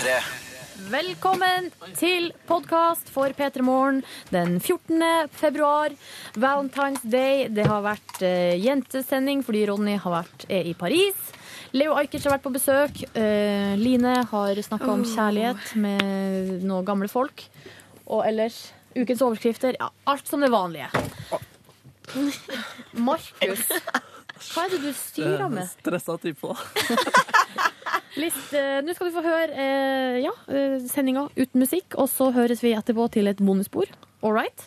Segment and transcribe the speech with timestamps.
[0.00, 0.12] P3.
[0.88, 1.66] Velkommen
[1.98, 3.98] til podkast for P3 Morgen
[4.32, 5.28] den 14.
[5.36, 5.92] februar.
[6.40, 7.50] Valentine's Day.
[7.52, 11.18] Det har vært eh, jentesending fordi Ronny har vært, er i Paris.
[11.76, 13.02] Leo Ajkic har vært på besøk.
[13.12, 17.44] Eh, Line har snakka om kjærlighet med noen gamle folk.
[18.08, 19.76] Og ellers ukens overskrifter.
[19.76, 20.88] Ja, alt som det vanlige.
[23.10, 23.68] Markus,
[24.48, 25.68] hva er det du styrer med?
[25.76, 26.56] Stressa type.
[28.18, 32.30] List, eh, Nå skal du få høre eh, ja, eh, sendinga uten musikk, og så
[32.34, 33.92] høres vi etterpå til et bonusbord.
[34.22, 34.66] All right?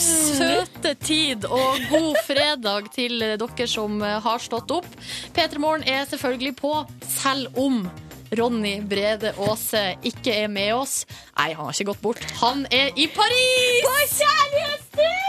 [0.00, 4.88] Søte tid, og god fredag til dere som har stått opp.
[5.36, 6.72] P3 Morgen er selvfølgelig på,
[7.20, 7.84] selv om
[8.38, 11.02] Ronny Brede Aase ikke er med oss.
[11.34, 12.26] Nei, han har ikke gått bort.
[12.42, 13.82] Han er i Paris!
[13.86, 15.20] På kjærlighetstur!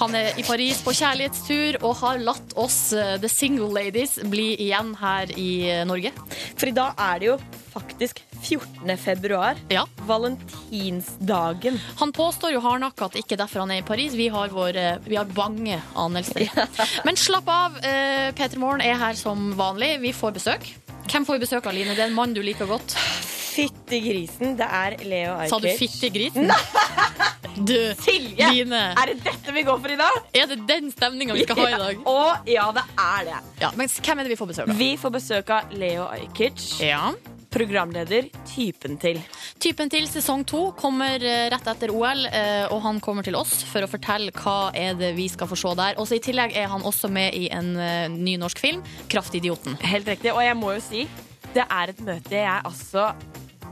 [0.00, 4.54] Han er i Paris på kjærlighetstur og har latt oss, eh, The Single Ladies, bli
[4.66, 6.10] igjen her i eh, Norge.
[6.58, 7.36] For i dag er det jo
[7.74, 8.96] faktisk 14.
[9.00, 9.58] februar.
[9.70, 9.86] Ja.
[10.06, 11.78] Valentinsdagen.
[12.02, 14.14] Han påstår jo hardnakka at det ikke er derfor han er i Paris.
[14.18, 16.50] Vi har, vår, vi har bange anelser.
[17.06, 17.80] Men slapp av.
[17.80, 19.96] Peter P3 Morgen er her som vanlig.
[20.04, 20.74] Vi får besøk.
[21.10, 21.94] Hvem får vi besøk av, Line?
[21.94, 22.94] Det er en mann du liker godt.
[23.54, 25.50] Fytti grisen, det er Leo Ajkic.
[25.52, 26.50] Sa du fytti grisen?
[27.54, 28.48] Du, Silje!
[28.50, 28.80] Line.
[28.98, 30.16] Er det dette vi går for i dag?
[30.34, 32.00] Er det den stemninga vi skal ha i dag?
[32.10, 32.16] Å,
[32.50, 33.36] ja, det er det.
[33.62, 34.80] Ja, men hvem er det vi får besøk av?
[34.80, 37.12] Vi får besøk av Leo Ajkic, Ja.
[37.54, 39.20] Programleder Typen til.
[39.62, 43.62] Typen til sesong to kommer eh, rett etter OL, eh, og han kommer til oss
[43.68, 45.98] for å fortelle hva er det vi skal få se der.
[46.02, 49.78] Også I tillegg er han også med i en eh, ny norsk film, 'Kraftidioten'.
[49.86, 50.34] Helt riktig.
[50.34, 51.06] Og jeg må jo si,
[51.54, 53.12] det er et møte jeg altså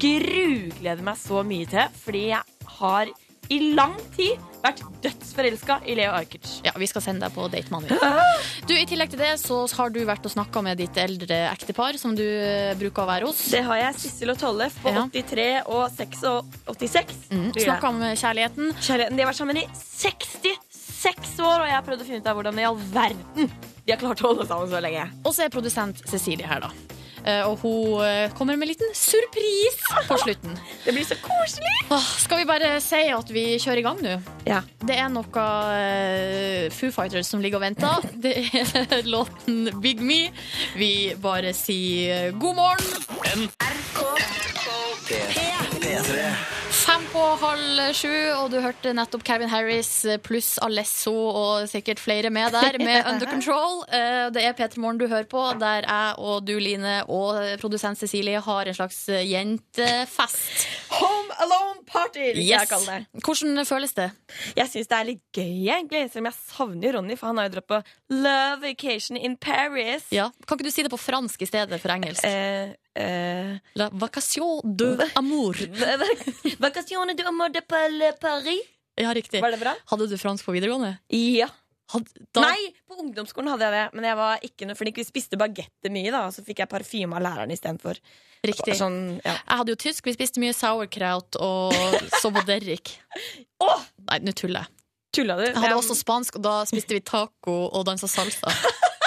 [0.02, 3.12] grugleder meg så mye til, fordi jeg har
[3.52, 6.48] i lang tid vært dødsforelska i Leo Ajkic.
[6.67, 7.92] Ja, Vi skal sende deg på date med.
[8.68, 11.98] Du, I tillegg til det så har du vært og snakka med ditt eldre ektepar,
[11.98, 13.40] som du eh, bruker å være hos.
[13.50, 13.98] Det har jeg.
[14.05, 15.02] Sissel og Tollef på Ja.
[15.11, 17.18] 83 og 6 og 86.
[17.33, 17.48] Mm.
[17.58, 18.73] Snakka om kjærligheten.
[18.78, 22.30] Kjærligheten, De har vært sammen i 66 år, og jeg har prøvd å finne ut
[22.30, 23.50] av hvordan i all verden
[23.83, 25.08] de har klart å holde sammen så lenge.
[25.27, 26.70] Og så er produsent Cecilie her, da.
[27.24, 30.56] Eh, Og hun eh, kommer med en liten surprise på slutten.
[30.84, 31.70] Det blir så koselig!
[32.18, 34.16] Skal vi bare si at vi kjører i gang nå?
[34.48, 34.62] Ja.
[34.83, 35.44] Det er noe
[35.77, 38.08] eh, Foo Fighters som ligger og venter.
[38.18, 38.34] Det
[38.82, 40.24] er låten Big Me.
[40.74, 43.48] Vi bare sier god morgen.
[45.82, 46.24] P3.
[46.72, 49.90] Fem på halv sju, og du hørte nettopp Calvin Harris
[50.24, 53.82] pluss Alesso og sikkert flere med der, med Under Control.
[53.92, 58.00] Eh, Det er P3 Morgen du hører på, der jeg og du, Line, og produsent
[58.00, 60.67] Cecilie har en slags jentefest.
[60.98, 62.68] Home Alone Party, jeg Yes.
[62.70, 63.23] kalle det.
[63.24, 64.11] Hvordan føles det?
[64.56, 66.02] Jeg syns det er litt gøy, egentlig.
[66.12, 67.80] Selv om jeg savner Ronny, for han har jo dratt på
[68.11, 70.05] Love Vacation in Paris.
[70.12, 70.30] Ja.
[70.46, 72.24] Kan ikke du si det på fransk i stedet for engelsk?
[72.24, 75.55] Eh, eh, La vacation de amour.
[76.61, 78.62] vacation de amour de Paris.
[79.00, 79.40] Ja, riktig.
[79.40, 79.73] Var det bra?
[79.89, 80.98] Hadde du fransk på videregående?
[81.08, 81.48] Ja.
[81.92, 84.96] Da, Nei, på ungdomsskolen hadde jeg det, men jeg var ikke noe flink.
[84.96, 88.00] vi spiste bagetter mye, da, så fikk jeg parfyme av læreren istedenfor.
[88.42, 88.76] Riktig.
[88.78, 89.34] Sånn, ja.
[89.36, 90.06] Jeg hadde jo tysk.
[90.08, 91.76] Vi spiste mye sauerkraut og
[92.22, 93.84] så oh!
[94.08, 94.78] Nei, nå tuller jeg.
[95.12, 95.44] Tulla du?
[95.44, 98.52] Jeg hadde også spansk, og da spiste vi taco og dansa salsa.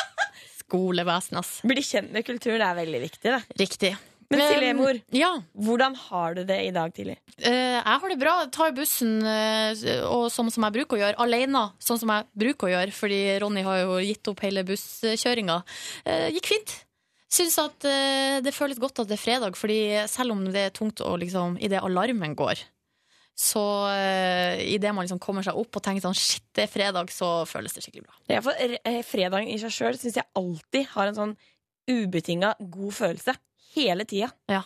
[0.61, 1.57] Skolevesen, ass.
[1.65, 3.31] Bli kjent med kultur, det er veldig viktig.
[3.33, 3.41] Da.
[3.57, 3.95] Riktig.
[4.37, 5.31] Men Silje, mor, Ja.
[5.55, 7.17] hvordan har du det i dag tidlig?
[7.39, 8.33] eh, jeg har det bra.
[8.43, 11.63] Jeg tar bussen eh, og sånn som jeg bruker å gjøre, alene.
[11.79, 15.57] Sånn som jeg bruker å gjøre, fordi Ronny har jo gitt opp hele busskjøringa.
[16.05, 16.75] Eh, gikk fint.
[17.35, 17.79] Syns at
[18.45, 21.57] det føles godt at det er fredag, fordi selv om det er tungt å liksom
[21.59, 22.61] Idet alarmen går,
[23.35, 23.59] så
[23.91, 27.41] uh, idet man liksom kommer seg opp og tenker sånn shit, det er fredag, så
[27.49, 28.15] føles det skikkelig bra.
[28.31, 28.55] Ja, for
[29.03, 31.33] Fredagen i seg sjøl syns jeg alltid har en sånn
[31.91, 33.35] ubetinga god følelse.
[33.75, 34.31] Hele tida.
[34.51, 34.63] Ja.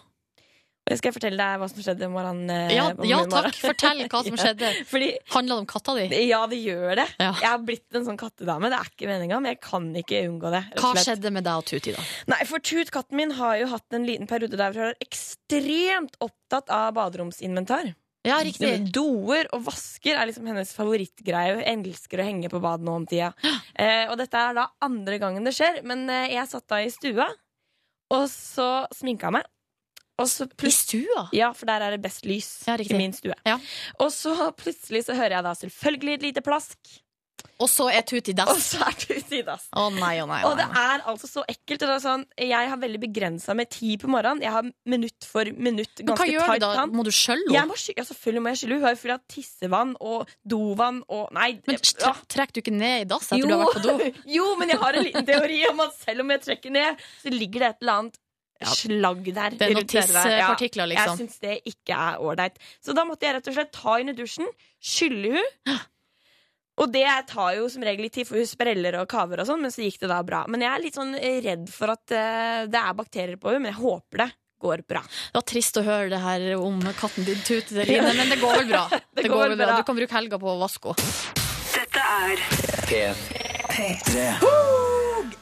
[0.89, 2.39] Og jeg skal fortelle deg hva som skjedde i morgen.
[2.50, 3.53] eh, Ja, ja takk.
[3.61, 4.71] Fortell hva som skjedde.
[4.89, 6.06] Fordi Handla det om katta di?
[6.25, 7.06] Ja, det gjør det.
[7.21, 7.27] Ja.
[7.44, 8.71] Jeg har blitt en sånn kattedame.
[8.73, 10.63] Det er ikke meninga, men jeg kan ikke unngå det.
[10.81, 12.06] Hva skjedde med deg og Tuti, da?
[12.33, 16.17] Nei, for Tut, katten min, har jo hatt en liten periode der hun er ekstremt
[16.25, 17.91] opptatt av baderomsinventar.
[18.27, 18.89] Ja, riktig.
[18.91, 21.53] Doer og vasker er liksom hennes favorittgreie.
[21.59, 23.29] Hun elsker å henge på badet nå om tida.
[23.79, 25.79] Eh, og dette er da andre gangen det skjer.
[25.88, 27.29] Men eh, jeg satt da i stua,
[28.13, 29.50] og så sminka jeg meg.
[30.19, 31.27] Og så I stua?
[31.35, 33.35] Ja, for der er det best lys Ja, i min stue.
[33.47, 33.56] Ja.
[34.03, 36.77] Og så plutselig så hører jeg da selvfølgelig et lite plask.
[37.59, 38.69] Og så er tut i Og dass.
[38.74, 39.65] så er tut i dass.
[39.75, 40.41] Å nei, å nei.
[40.47, 41.80] Og det er altså så ekkelt.
[41.83, 44.41] Det sånn, jeg har veldig begrensa med tid på morgenen.
[44.45, 46.03] Jeg har minutt for minutt.
[46.03, 46.74] Men hva gjør tight du da?
[46.75, 46.94] plan.
[46.95, 47.75] Må du skjølle henne?
[47.97, 48.80] ja, selvfølgelig må jeg skylle.
[48.80, 51.51] Hun er jo full av tissevann og dovann og Nei.
[51.68, 54.21] Men det- tre- trekker du ikke ned i dass etter du har vært på do?
[54.38, 57.30] jo, men jeg har en liten teori om at selv om jeg trekker ned, så
[57.36, 58.18] ligger det et eller annet
[58.59, 58.68] Ja.
[58.75, 59.50] slagg der.
[59.56, 60.31] Det er noen nede.
[60.36, 60.56] Ja,
[60.89, 60.89] liksom.
[60.89, 62.57] Jeg syns det ikke er ålreit.
[62.83, 64.50] Så da måtte jeg rett og slett ta henne i dusjen,
[64.83, 65.80] skylle hun
[66.79, 69.63] Og det tar jo som regel litt tid, for hun spreller og kaver og sånn,
[69.63, 70.45] men så gikk det da bra.
[70.47, 73.73] Men jeg er litt sånn redd for at eh, det er bakterier på henne, men
[73.73, 74.29] jeg håper det
[74.59, 75.01] går bra.
[75.01, 78.63] Det var trist å høre det her om katten din Tut, Line, men det går
[78.63, 78.85] vel bra.
[78.91, 79.75] Det, går vel bra.
[79.79, 81.37] Du kan bruke helga på å vaske henne.
[83.69, 84.23] P3.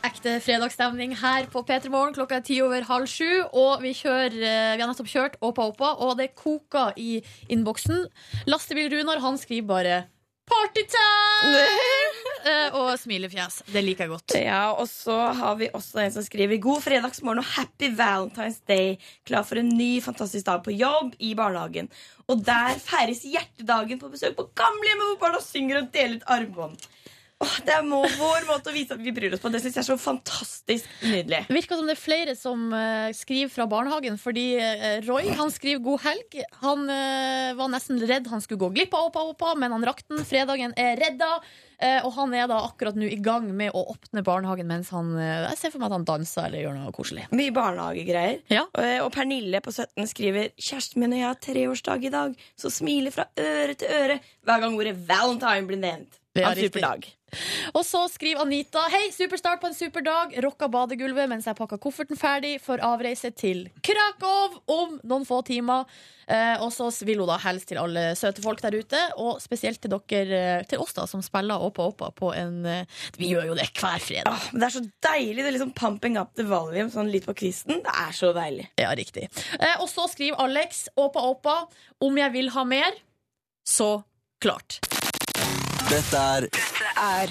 [0.05, 2.13] Ekte fredagsstemning her på P3 Morgen.
[2.15, 5.65] Klokka er ti over halv sju, og vi, kjører, eh, vi har nettopp kjørt Åpa
[5.71, 7.17] Åpa, og det koker i
[7.53, 8.05] innboksen.
[8.49, 9.97] Lastebil-Runar han skriver bare
[10.47, 11.67] 'Partytime!'
[12.47, 13.57] Eh, og smilefjes.
[13.73, 14.35] Det liker jeg godt.
[14.39, 18.95] Ja, og så har vi også en som skriver God fredagsmorgen og happy Valentine's Day.
[19.27, 21.89] Klar for en ny fantastisk dag på jobb i barnehagen.
[22.31, 26.87] Og der feires hjertedagen på besøk på gamlehjemmet hvor barna synger og deler ut armbånd.
[27.37, 29.51] Det er må, vår måte å vise at vi bryr oss på.
[29.53, 31.43] Det syns jeg er så fantastisk nydelig.
[31.53, 35.83] Virker som det er flere som uh, skriver fra barnehagen, fordi uh, Roy han skriver
[35.85, 36.39] 'god helg'.
[36.63, 40.01] Han uh, var nesten redd han skulle gå glipp av Oppa Oppa, men han rakk
[40.07, 40.25] den.
[40.25, 41.37] Fredagen er redda.
[41.77, 45.59] og han er da akkurat nå i gang med å åpne barnehagen mens han Jeg
[45.59, 47.27] ser for meg at han danser eller gjør noe koselig.
[47.29, 48.39] Mye barnehagegreier.
[48.49, 48.63] Ja.
[49.05, 53.13] Og Pernille på 17 skriver Kjæresten min og jeg har treårsdag i dag, så smiler
[53.13, 56.17] fra øre til øre hver gang ordet Valentine blir nevnt.
[56.33, 57.16] Det er riktig.
[57.75, 60.35] Og så skriver Anita Hei, superstart på en super dag.
[60.43, 65.89] Rocka badegulvet mens jeg pakka kofferten ferdig for avreise til Krakow om noen få timer.
[66.27, 69.79] Eh, og så vil hun da helst til alle søte folk der ute, og spesielt
[69.83, 73.53] til dere, eh, til oss da, som spiller Åpa Åpa på en eh, Vi gjør
[73.53, 74.49] jo det hver fredag.
[74.51, 75.39] Men det er så deilig.
[75.39, 77.79] Det er liksom pumping up the volume sånn litt på kvisten.
[77.83, 78.67] Det er så deilig.
[78.79, 79.29] Ja, riktig.
[79.59, 81.57] Eh, og så skriver Alex Åpa Åpa
[82.03, 83.03] om jeg vil ha mer,
[83.67, 83.97] så
[84.43, 84.81] klart.
[85.87, 87.29] Dette er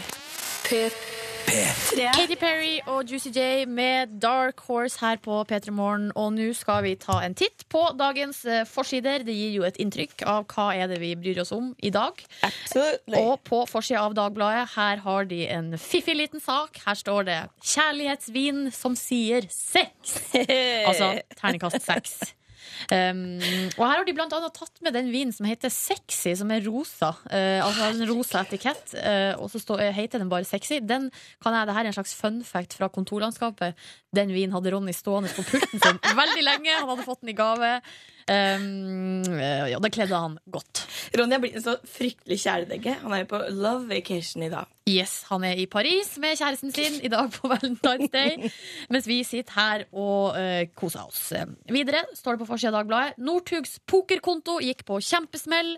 [2.17, 6.07] Katy Perry og Juicy J med Dark Horse her på P3 Morgen.
[6.17, 9.27] Og nå skal vi ta en titt på dagens eh, forsider.
[9.29, 12.23] Det gir jo et inntrykk av hva er det vi bryr oss om i dag.
[12.49, 13.21] Absolutely.
[13.21, 16.81] Og på forsida av Dagbladet her har de en fiffig liten sak.
[16.87, 20.17] Her står det 'Kjærlighetsvin som sier sex'.
[20.89, 22.19] Altså terningkast seks.
[22.91, 23.39] Um,
[23.77, 26.65] og her har de blant annet tatt med den vinen som heter Sexy, som er
[26.67, 27.13] rosa.
[27.29, 30.81] Uh, altså en rosa etikett, uh, og så stå, uh, heter den bare Sexy.
[30.83, 31.09] Den
[31.43, 33.79] kan jeg, det her er en slags fun fact fra kontorlandskapet.
[34.17, 36.77] Den vinen hadde Ronny stående på pulten sin veldig lenge.
[36.79, 37.81] Han hadde fått den i gave.
[38.27, 39.23] Um,
[39.71, 40.83] ja, det kledde han godt.
[41.15, 42.97] Ronny er blitt en så fryktelig kjæledegge.
[43.05, 44.67] Han er jo på love vacation i dag.
[44.87, 48.51] Yes, Han er i Paris med kjæresten sin i dag på Valentine's Day.
[48.91, 51.33] Mens vi sitter her og uh, koser oss.
[51.71, 55.77] Videre står det på forsida av Dagbladet Northugs pokerkonto gikk på kjempesmell.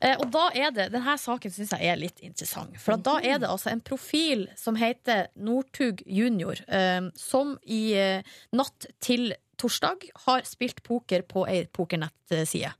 [0.00, 2.76] Uh, og da er det, Denne saken syns jeg er litt interessant.
[2.80, 7.96] For da er det altså en profil som heter Northug junior, uh, som i
[8.56, 12.72] natt til torsdag har spilt poker på ei pokernettside.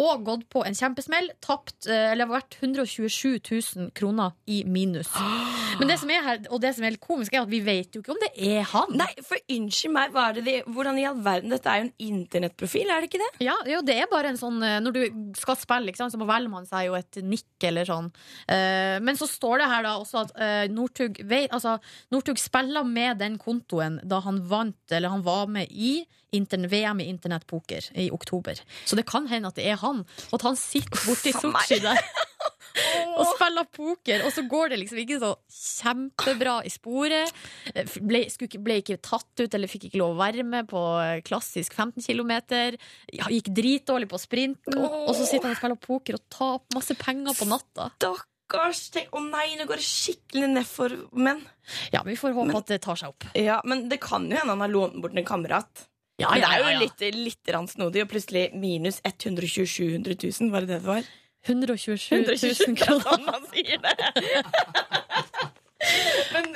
[0.00, 1.30] Og gått på en kjempesmell.
[1.44, 5.10] Tapt, eh, eller vært 127 000 kroner i minus.
[5.80, 7.94] Men det som er her, og det som er litt komisk, er at vi vet
[7.94, 8.94] jo ikke om det er han.
[8.98, 13.02] Nei, for unnskyld meg, de, hvordan i all verden Dette er jo en internettprofil, er
[13.02, 13.30] det ikke det?
[13.46, 15.02] Ja, jo, det er bare en sånn eh, Når du
[15.38, 18.10] skal spille, sant, så velger man seg jo et nikk eller sånn.
[18.50, 20.34] Eh, men så står det her da også at
[20.72, 21.78] Northug altså,
[22.38, 27.90] spiller med den kontoen da han vant, eller han var med i VM i internettpoker
[27.96, 28.60] i oktober.
[28.84, 30.04] Så det kan hende at det er han.
[30.30, 31.32] Og at han sitter borti.
[31.32, 31.98] Sotsji der.
[33.18, 37.32] Og spiller poker, og så går det liksom ikke så kjempebra i sporet.
[37.74, 38.20] Eh, Ble,
[38.62, 42.04] ble ikke tatt ut, eller fikk ikke lov å være med på eh, klassisk 15
[42.06, 42.36] km.
[43.10, 46.94] Gikk dritdårlig på sprint, og, og så sitter han og spiller poker og taper masse
[47.00, 47.88] penger på natta.
[47.98, 48.84] Stakkars.
[48.94, 51.42] tenk- Å nei, nå går det skikkelig nedfor menn.
[51.92, 53.26] Ja, Vi får håpe Men- at det tar seg opp.
[53.34, 55.88] Ja, men det kan jo hende han har lånt bort en kamerat.
[56.18, 60.50] Ja, det er jo litt, litt snodig, og plutselig minus 127 000.
[60.50, 61.02] Var det det det var?
[61.46, 63.04] 127 000 kroner.
[63.06, 63.94] Sånn man sier det.
[66.34, 66.48] Men,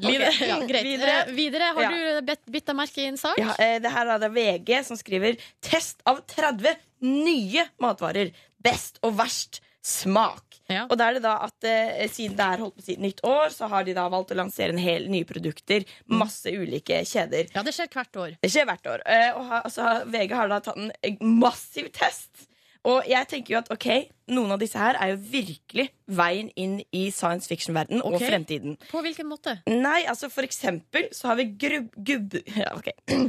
[0.00, 0.84] Videre, ja, greit.
[0.86, 1.16] videre.
[1.26, 1.90] Eh, videre har Ja.
[1.90, 3.36] du bitt, deg merke i en sak?
[3.38, 6.72] Ja, eh, det her er det VG som skriver Test av 30
[7.04, 8.32] nye matvarer.
[8.58, 10.58] Best og verst smak.
[10.70, 10.84] Ja.
[10.90, 13.48] Og da er det da at eh, siden det er holdt på siden nytt år,
[13.54, 15.86] så har de da valgt å lansere en hel nye produkter.
[16.12, 17.48] Masse ulike kjeder.
[17.54, 18.36] Ja, det skjer hvert år.
[18.42, 19.02] Det skjer hvert år.
[19.08, 22.46] Eh, og ha, altså, VG har da tatt en massiv test
[22.88, 23.86] Og jeg tenker jo at ok,
[24.32, 28.24] noen av disse her er jo virkelig veien inn i science fiction-verden og Ok.
[28.24, 28.78] fremtiden.
[28.88, 29.58] På hvilken måte?
[29.68, 31.90] Nei, altså for eksempel så har vi grubb...
[31.96, 32.38] Gubb...
[32.56, 32.72] Ja.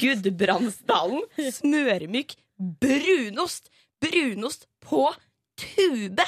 [0.00, 1.22] Gudbrandsdalen.
[1.60, 3.70] Smørmyk brunost.
[4.00, 5.06] Brunost på
[5.60, 6.26] tube!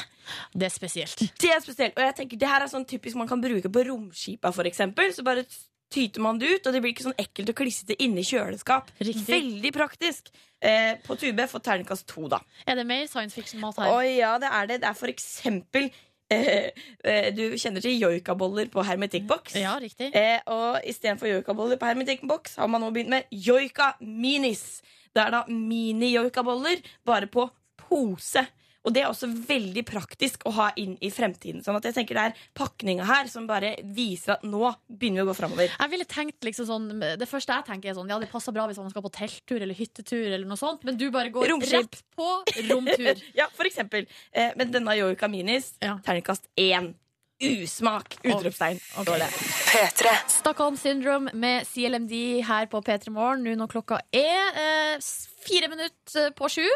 [0.55, 1.27] Det er spesielt.
[1.41, 1.97] Det er spesielt.
[1.99, 5.11] Og jeg tenker, det her er sånn typisk man kan bruke på romskipa, for eksempel.
[5.15, 5.45] Så bare
[5.93, 8.89] tyter man det ut, og det blir ikke sånn ekkelt og klissete inni kjøleskap.
[9.03, 9.27] Riktig.
[9.29, 10.33] Veldig praktisk.
[10.63, 12.39] Eh, på tube får terningkast to, da.
[12.67, 14.81] Er det mer science fiction-mat Å ja, det er det.
[14.85, 15.89] Det er for eksempel
[16.31, 16.71] eh,
[17.03, 19.59] eh, Du kjenner til joikaboller på hermetikkboks?
[19.59, 20.13] Ja, riktig.
[20.17, 24.81] Eh, og istedenfor joikaboller på hermetikkboks har man nå begynt med joika minis.
[25.13, 27.49] Det er da mini-joikaboller, bare på
[27.83, 28.47] pose.
[28.85, 31.61] Og det er også veldig praktisk å ha inn i fremtiden.
[31.63, 35.27] Sånn at jeg tenker det er pakninga her som bare viser at nå begynner vi
[35.27, 35.71] å gå framover.
[35.79, 36.89] Jeg ville tenkt liksom sånn
[37.21, 39.63] Det første jeg tenker er sånn Ja, det passer bra hvis man skal på telttur
[39.63, 41.79] eller hyttetur eller noe sånt, men du bare går Romskip.
[41.79, 42.29] rett på
[42.73, 43.23] romtur.
[43.39, 44.07] Ja, for eksempel.
[44.33, 45.99] Eh, men denne joika minis, Ja.
[46.03, 46.95] terningkast én.
[47.43, 48.17] Usmak!
[48.23, 48.79] Utropstegn.
[48.99, 50.19] Okay.
[50.29, 52.15] Stockholm Syndrome med CLMD
[52.47, 55.11] her på P3 Morgen nå når klokka er eh,
[55.43, 56.67] fire minutter på sju.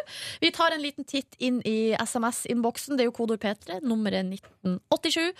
[0.42, 2.96] Vi tar en liten titt inn i SMS-innboksen.
[2.96, 5.30] Det er jo kodeord P3, nummeret 1987.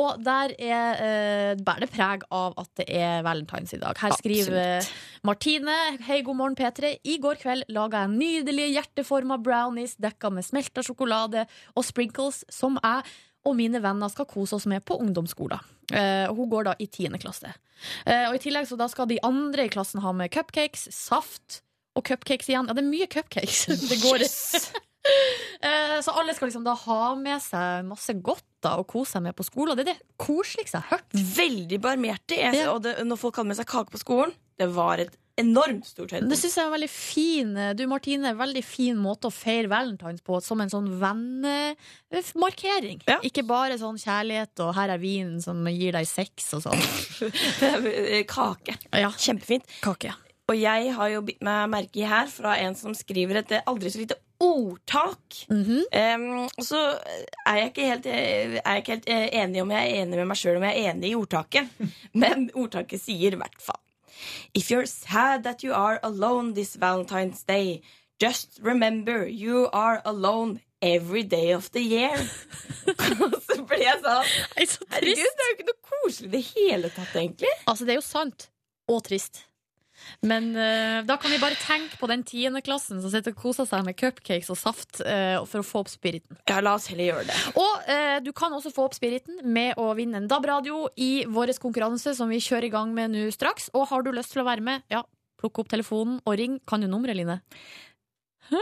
[0.00, 3.98] Og der er, eh, bærer det preg av at det er valentines i dag.
[4.00, 5.24] Her skriver Absolutt.
[5.28, 6.96] Martine Hei, god morgen, P3.
[7.04, 11.44] I går kveld laga jeg nydelige hjerteforma brownies dekka med smelta sjokolade
[11.76, 13.04] og sprinkles som jeg
[13.46, 15.62] og mine venner skal kose oss med på ungdomsskolen.
[15.90, 17.50] Uh, hun går da i tiende klasse.
[18.04, 21.62] Uh, og I tillegg så da skal de andre i klassen ha med cupcakes, saft
[21.96, 22.68] og cupcakes igjen.
[22.68, 23.66] Ja, det er mye cupcakes.
[23.90, 24.26] det går
[25.60, 29.24] Eh, Så alle skal liksom da ha med seg masse godt da og kose seg
[29.24, 29.76] med på skolen.
[29.78, 31.16] Det er det koseligste jeg har hørt.
[31.36, 32.38] Veldig barmhjertig.
[32.44, 32.66] Ja.
[32.74, 36.10] Og det, når folk hadde med seg kake på skolen, det var et enormt stort
[36.10, 36.42] Det høydepunkt.
[36.42, 40.40] syns jeg er en veldig fin Du, Martine, veldig fin måte å feire valentines på,
[40.44, 43.02] som en sånn vennemarkering.
[43.08, 43.18] Ja.
[43.26, 46.80] Ikke bare sånn kjærlighet og 'her er vinen som gir deg sex' og sånn.
[48.34, 48.76] Kake.
[48.92, 49.64] Ja, Kjempefint.
[49.82, 50.14] kake.
[50.50, 53.62] Og jeg har jo bitt meg merke i her fra en som skriver et eh,
[53.70, 55.46] aldri så lite ordtak.
[55.50, 56.14] Mm -hmm.
[56.14, 56.98] um, så
[57.46, 60.16] er jeg ikke helt, eh, er jeg ikke helt eh, enig om jeg er enig
[60.16, 61.68] med meg sjøl om jeg er enig i ordtaket.
[62.12, 63.80] Men ordtaket sier i hvert fall
[64.54, 67.82] If you're sad that you are alone this Valentine's Day,
[68.18, 72.16] just remember you are alone every day of the year.
[72.86, 74.24] Og så ble jeg sånn
[74.70, 77.54] så Herregud, det er jo ikke noe koselig i det hele tatt, egentlig.
[77.66, 78.50] Altså, det er jo sant.
[78.90, 79.44] Og trist.
[80.26, 83.84] Men uh, da kan vi bare tenke på den tiendeklassen som sitter og koser seg
[83.86, 86.38] med cupcakes og saft uh, for å få opp spiriten.
[86.50, 87.38] Ja, la oss heller gjøre det.
[87.60, 91.54] Og uh, du kan også få opp spiriten med å vinne en DAB-radio i vår
[91.62, 93.70] konkurranse som vi kjører i gang med nå straks.
[93.74, 95.04] Og har du lyst til å være med, ja,
[95.40, 96.60] plukk opp telefonen og ring.
[96.68, 97.40] Kan du nummeret, Line?
[98.50, 98.60] Hæ?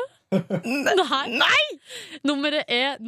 [1.33, 1.64] Nei!
[2.28, 2.99] Nummeret er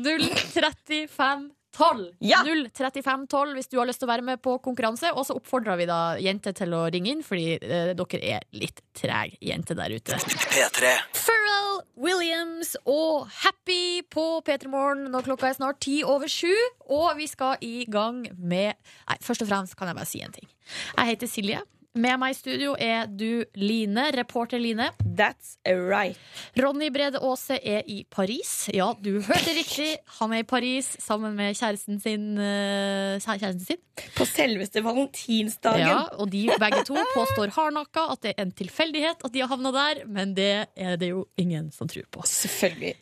[1.76, 2.16] 03512.
[2.18, 2.42] Ja.
[2.44, 5.12] 03512 hvis du har lyst til å være med på konkurranse.
[5.14, 8.82] Og så oppfordrer vi da jenter til å ringe inn, fordi eh, dere er litt
[8.96, 10.18] trege jenter der ute.
[10.50, 10.92] P3.
[11.16, 16.52] Pharrell Williams og Happy på P3 Morgen når klokka er snart ti over sju.
[16.90, 20.34] Og vi skal i gang med Nei, først og fremst kan jeg bare si en
[20.34, 20.48] ting.
[20.96, 21.62] Jeg heter Silje.
[21.98, 24.92] Med meg i studio er du Line, reporter Line.
[25.18, 26.14] That's right.
[26.54, 28.68] Ronny Brede Aase er i Paris.
[28.70, 29.96] Ja, du hørte riktig.
[30.20, 32.38] Han er i Paris sammen med kjæresten sin.
[32.38, 33.82] eh, kjæresten sin.
[34.14, 35.82] På selveste valentinsdagen.
[35.82, 39.50] Ja, og de begge to påstår hardnakka at det er en tilfeldighet at de har
[39.50, 42.22] havna der, men det er det jo ingen som tror på.
[42.22, 42.94] Selvfølgelig.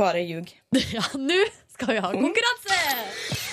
[0.00, 0.48] Bare ljug.
[0.96, 1.44] Ja, nå
[1.76, 3.43] skal vi ha konkurranse!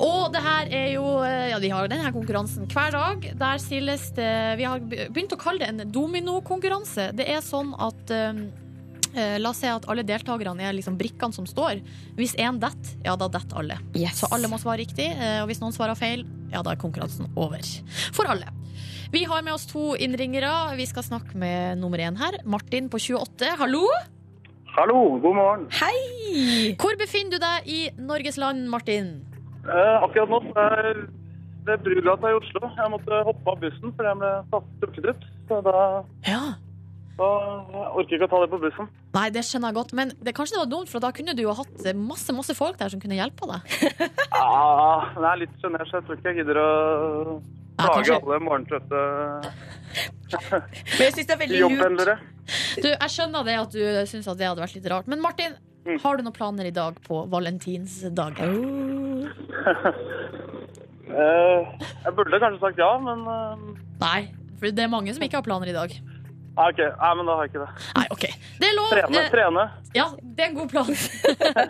[0.00, 3.28] Og det her er jo Ja, vi har denne konkurransen hver dag.
[3.38, 7.12] Der stilles det Vi har begynt å kalle det en dominokonkurranse.
[7.16, 8.40] Det er sånn at eh,
[9.14, 11.82] eh, La oss si at alle deltakerne er liksom brikkene som står.
[12.18, 13.78] Hvis én detter, ja, da detter alle.
[13.94, 14.18] Yes.
[14.22, 15.10] Så alle må svare riktig.
[15.14, 17.62] eh, Og hvis noen svarer feil, ja, da er konkurransen over.
[18.16, 18.50] For alle.
[19.14, 20.50] Vi har med oss to innringere.
[20.76, 22.40] Vi skal snakke med nummer én her.
[22.44, 23.54] Martin på 28.
[23.60, 23.84] Hallo!
[24.74, 25.68] Hallo, god morgen.
[25.70, 26.74] Hei!
[26.82, 29.12] Hvor befinner du deg i Norges land, Martin?
[29.64, 31.04] Eh, akkurat nå så er jeg
[31.64, 32.68] ved Brugata i Oslo.
[32.76, 35.24] Jeg måtte hoppe av bussen fordi jeg ble trukket ut.
[35.48, 35.78] Så da,
[36.28, 36.40] Ja.
[37.16, 37.28] da
[37.94, 38.88] orker jeg ikke å ta det på bussen.
[39.14, 41.42] Nei, det skjønner jeg godt, men det, kanskje det var dumt, for da kunne du
[41.46, 43.60] jo hatt masse masse folk der som kunne hjelpe deg.
[44.34, 47.40] ja, men jeg er litt sjenert, så jeg tror ikke jeg gidder å
[47.78, 49.00] plage ja, alle morgentrøtte
[50.54, 52.18] Men jeg syns det er veldig lurt.
[52.82, 53.80] Du, Jeg skjønner det at du
[54.10, 55.06] syns at det hadde vært litt rart.
[55.08, 55.54] Men Martin,
[55.84, 55.98] Mm.
[56.00, 58.40] har du noen planer i dag på valentinsdagen?
[58.40, 59.13] Eh,
[62.04, 63.62] jeg burde kanskje sagt ja, men eh,
[64.02, 64.20] Nei,
[64.58, 65.94] for det er mange som ikke har planer i dag.
[66.54, 66.78] Ah, OK.
[66.78, 67.86] Nei, men da har jeg ikke det.
[67.98, 68.24] Nei, OK.
[68.62, 68.90] Det er lov.
[68.92, 69.22] Trene.
[69.24, 69.64] Eh, trene.
[69.96, 70.90] Ja, det er en god plan.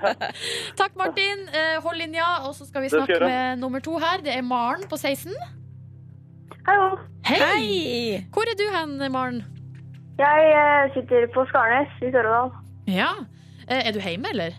[0.80, 1.46] Takk, Martin.
[1.48, 4.20] Eh, Hold linja, og så skal vi snakke skal med nummer to her.
[4.24, 5.32] Det er Maren på 16.
[6.68, 6.90] Hallo.
[7.28, 7.38] Hei!
[7.40, 8.20] Hei!
[8.32, 9.40] Hvor er du hen, Maren?
[10.20, 12.52] Jeg eh, sitter på Skarnes i Sør-Odal.
[12.92, 13.08] Ja.
[13.64, 14.52] Eh, Er du hjemme, eller?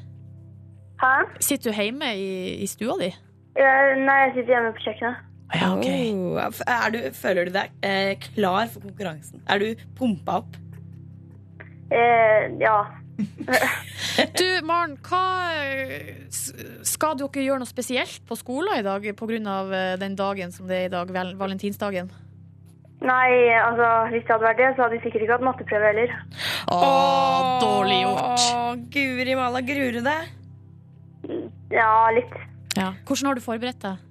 [1.05, 1.39] Hæ?
[1.39, 2.27] Sitter du hjemme i,
[2.63, 3.11] i stua di?
[3.55, 5.23] Jeg, nei, jeg sitter hjemme på kjøkkenet.
[5.53, 5.85] Ja, ok.
[5.85, 9.43] Oh, er du, føler du deg eh, klar for konkurransen?
[9.47, 10.57] Er du pumpa opp?
[11.93, 12.79] Eh, ja.
[14.35, 14.97] Du, Maren,
[16.83, 19.95] Skal dere gjøre noe spesielt på skolen i dag pga.
[19.99, 22.11] den dagen som det er i dag, val valentinsdagen?
[23.05, 26.13] Nei, altså, hvis det hadde vært det, så hadde vi sikkert ikke hatt matteprøve heller.
[26.71, 26.79] Å,
[27.61, 28.45] dårlig gjort.
[28.55, 30.31] Å, Guri malla, gruer du deg?
[31.73, 32.33] Ja, litt.
[32.77, 32.91] Ja.
[33.07, 34.01] Hvordan har du forberedt deg?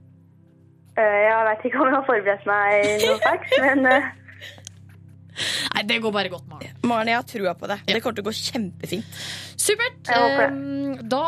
[0.97, 4.13] Eh, jeg vet ikke om jeg har forberedt meg noe facts, men eh,
[5.75, 6.77] Nei, det går bare godt, Maren.
[6.87, 7.81] Maren, jeg har trua på det.
[7.89, 7.97] Ja.
[7.97, 9.17] Det kommer til å gå kjempefint.
[9.59, 9.99] Supert.
[10.07, 11.25] Jeg håper Eh, Da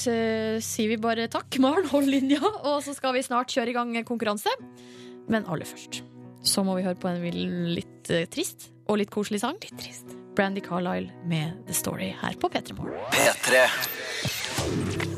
[0.00, 1.88] sier vi bare takk, Maren.
[1.90, 2.38] Hold linja.
[2.62, 4.54] Og så skal vi snart kjøre i gang konkurranse.
[5.28, 6.00] Men aller først
[6.46, 7.20] så må vi høre på en
[7.74, 9.58] litt trist og litt koselig sang.
[9.60, 10.14] Litt trist.
[10.38, 13.02] Brandy Carlisle med The Story her på P3 Morgen.
[13.12, 15.08] P3.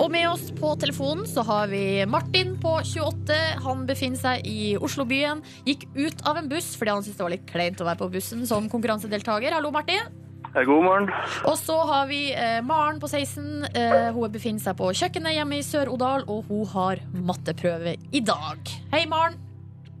[0.00, 3.36] Og med oss på telefonen så har vi Martin på 28.
[3.66, 5.42] Han befinner seg i Oslobyen.
[5.66, 8.08] Gikk ut av en buss fordi han syntes det var litt kleint å være på
[8.14, 9.52] bussen som konkurransedeltaker.
[9.52, 10.08] Hallo, Martin.
[10.54, 11.10] God morgen.
[11.46, 13.68] Og så har vi eh, Maren på 16.
[13.76, 18.72] Eh, hun befinner seg på kjøkkenet hjemme i Sør-Odal, og hun har matteprøve i dag.
[18.94, 19.36] Hei, Maren.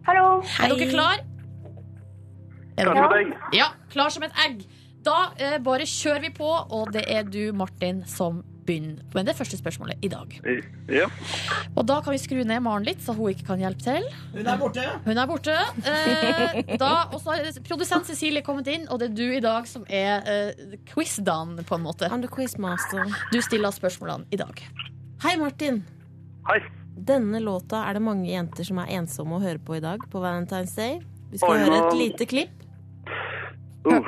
[0.08, 0.40] hallo.
[0.64, 1.26] Er dere klar?
[2.80, 3.36] Er dere med.
[3.54, 4.64] Ja, klar som et egg.
[5.04, 9.34] Da eh, bare kjører vi på, og det er du, Martin, som begynner med det
[9.38, 10.36] første spørsmålet i dag.
[10.90, 11.08] Ja.
[11.74, 14.06] Og da kan vi skru ned Maren litt, så hun ikke kan hjelpe til.
[14.34, 14.86] Hun er borte.
[15.06, 15.56] Hun er borte.
[15.90, 19.68] Eh, da, og så har produsent Cecilie kommet inn, og det er du i dag
[19.70, 22.10] som er eh, quiz-dan, på en måte.
[22.10, 23.10] I'm the quizmaster.
[23.34, 24.62] Du stiller spørsmålene i dag.
[25.24, 25.82] Hei, Martin.
[26.48, 26.62] Hei.
[27.00, 30.22] Denne låta er det mange jenter som er ensomme å høre på i dag på
[30.22, 31.00] Valentine's Day.
[31.30, 32.66] Vi skal Oi, høre et lite klipp.
[33.86, 34.04] Uh.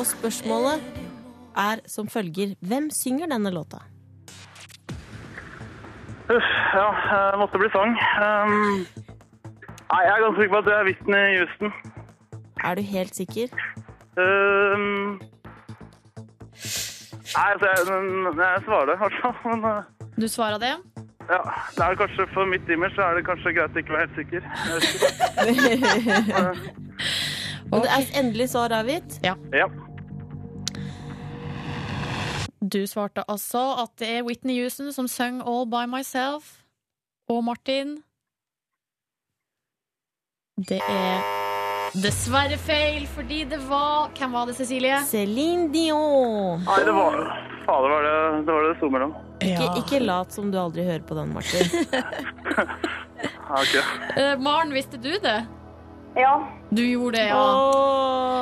[0.00, 0.80] Og spørsmålet
[1.56, 2.54] er som følger.
[2.68, 3.76] Hvem synger denne låta?
[6.36, 6.88] Uff, ja,
[7.30, 7.92] det måtte bli sang.
[8.24, 8.86] Um,
[9.90, 11.72] nei, jeg er ganske sikker på at det er Whitney Houston.
[12.64, 13.46] Er du helt sikker?
[14.16, 15.20] Um,
[17.36, 17.84] nei, altså, jeg,
[18.40, 19.36] jeg svarer det, i hvert fall.
[19.44, 19.82] Men uh,
[20.22, 20.74] Du svarer det?
[21.30, 21.42] ja,
[21.76, 24.16] det er kanskje for mitt image så er det kanskje greit å ikke være helt
[24.20, 24.40] sikker.
[24.64, 26.78] Jeg vet ikke.
[27.72, 29.20] Og det er endelig svar avgitt.
[29.24, 29.34] Ja.
[32.70, 36.60] Du svarte altså at det er Whitney Houston som synger All By Myself.
[37.30, 38.00] Og Martin
[40.58, 41.22] Det er
[41.94, 45.00] dessverre feil, fordi det var Hvem var det, Cecilie?
[45.06, 46.62] Céline Dion.
[46.66, 47.18] Nei, det var
[47.66, 49.14] Fader, var det det var det sto mellom.
[49.40, 51.66] Ikke, ikke lat som du aldri hører på den, Martin.
[52.50, 52.66] okay.
[53.48, 53.74] ok.
[54.16, 55.38] Eh, Maren, visste du det?
[56.18, 56.32] Ja.
[56.74, 57.40] Du gjorde det, ja.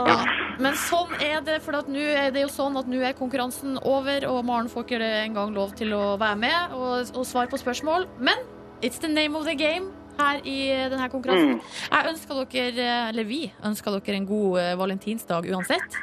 [0.09, 0.16] Ja.
[0.59, 3.76] Men sånn er det, for at nå er det jo sånn at nå er konkurransen
[3.87, 7.61] over, og Maren får ikke engang lov til å være med og, og svare på
[7.61, 8.09] spørsmål.
[8.18, 8.40] Men
[8.83, 10.59] it's the name of the game her i
[10.90, 11.61] denne konkurransen.
[11.92, 16.00] Jeg ønsker dere, eller vi ønsker dere en god eh, valentinsdag uansett.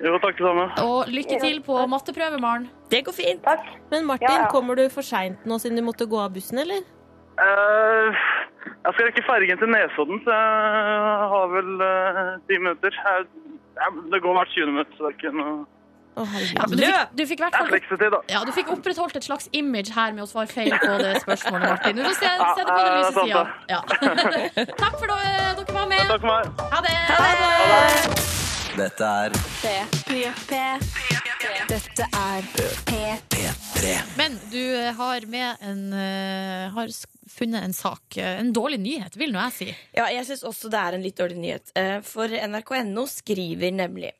[0.00, 0.68] Jo, takk det samme.
[0.86, 2.68] Og lykke til på matteprøve, Maren.
[2.92, 3.42] Det går fint.
[3.44, 3.66] Takk.
[3.90, 4.48] Men Martin, Ja, ja.
[4.52, 6.86] kommer du for seint nå siden du måtte gå av bussen, eller?
[7.40, 8.22] Eh,
[8.84, 12.96] jeg skal rekke fergen til Nesodden, så jeg har vel ti ti minutter.
[12.96, 13.28] Jeg,
[13.80, 15.54] jeg, det går hvert 20 minutter, så det er ikke noe
[16.20, 16.24] Å.
[16.26, 19.46] Ja, du fikk, du fikk i hvert Det fall ja, du fikk opprettholdt et slags
[19.56, 21.96] image her med å svare feil på det spørsmålet, Martin.
[21.96, 23.42] Du får se, se det på den Ja, lyse sida.
[23.70, 23.80] Ja.
[24.82, 26.06] Takk for at dere var med.
[26.10, 26.44] Takk for meg.
[26.74, 28.49] Ha det!
[28.76, 30.58] Dette er P3.
[31.70, 32.46] Dette er
[32.86, 33.94] P3.
[34.18, 36.92] Men du eh, har med en eh, Har
[37.30, 38.16] funnet en sak.
[38.20, 39.68] eh, En dårlig nyhet, vil nå jeg si.
[39.96, 41.72] Ja, jeg syns også det er en litt dårlig nyhet.
[41.78, 44.12] Eh, For nrk.no skriver nemlig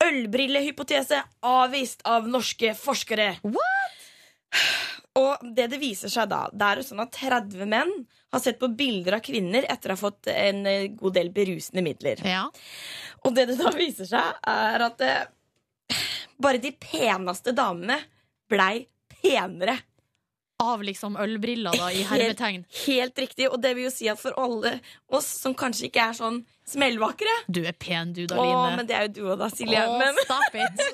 [0.00, 3.34] Ølbrillehypotese avvist av norske forskere.
[3.44, 3.98] What?
[5.20, 7.90] Og det det viser seg da, det er jo sånn at 30 menn
[8.30, 10.60] har sett på bilder av kvinner etter å ha fått en
[10.96, 12.22] god del berusende midler.
[12.24, 12.44] Ja.
[13.26, 16.00] Og det det da viser seg, er at eh,
[16.40, 17.98] bare de peneste damene
[18.50, 18.86] blei
[19.20, 19.78] penere.
[20.60, 22.64] av liksom ølbriller, da, i hermetegn.
[22.86, 24.74] Helt riktig, og det vil jo si at for alle
[25.08, 28.96] oss som kanskje ikke er sånn smellvakre Du er pen, du, da, Å, men det
[28.98, 29.80] er jo du òg, da, Silje.
[29.80, 30.84] Å, Men, stop it.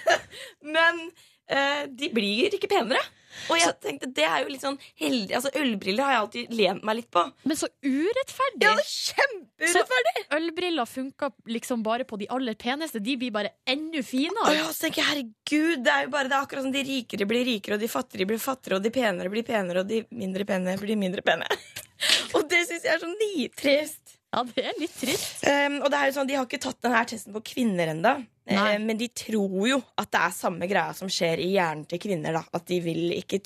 [0.76, 1.02] men
[1.50, 3.02] eh, de blir ikke penere.
[3.50, 6.86] Og jeg tenkte, det er jo litt sånn heldig Altså, Ølbriller har jeg alltid lent
[6.86, 7.22] meg litt på.
[7.46, 8.64] Men så urettferdig.
[8.66, 10.24] Ja, det er kjempeurettferdig!
[10.38, 13.02] Ølbriller funka liksom bare på de aller peneste.
[13.02, 14.56] De blir bare enda finere.
[14.56, 17.28] ja, så tenker jeg, herregud, det er jo bare det er akkurat som de rikere
[17.30, 20.46] blir rikere, og de fattigere blir fattigere, og de penere blir penere, og de mindre
[20.48, 21.46] pene blir mindre pene.
[22.36, 24.09] og det syns jeg er så nitrist.
[24.30, 25.40] Ja, det er litt trist.
[25.42, 28.12] Um, og det er jo sånn, De har ikke tatt denne testen på kvinner ennå,
[28.50, 28.76] Nei.
[28.82, 32.38] men de tror jo at det er samme greia som skjer i hjernen til kvinner.
[32.38, 33.40] da At de vil ikke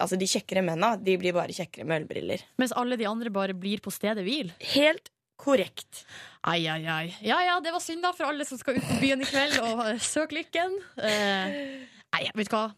[0.00, 2.44] Altså de kjekkere menna de blir bare kjekkere med ølbriller.
[2.60, 4.52] Mens alle de andre bare blir på stedet hvil.
[4.74, 5.08] Helt
[5.40, 6.04] korrekt.
[6.46, 7.14] Ai, ai, ai.
[7.24, 9.56] Ja ja, det var synd da for alle som skal ut på byen i kveld
[9.64, 10.76] og søke lykken.
[11.00, 11.56] Eh,
[12.12, 12.68] nei, vet du hva?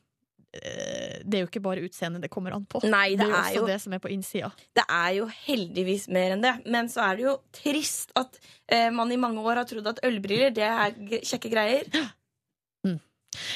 [0.56, 2.80] Eh, det er jo ikke bare utseendet det kommer an på.
[2.88, 4.50] Nei, det det er jo er også jo det som er på innsida.
[4.74, 6.54] Det er jo heldigvis mer enn det.
[6.66, 10.00] Men så er det jo trist at eh, man i mange år har trodd at
[10.08, 11.84] ølbriller det er kjekke greier.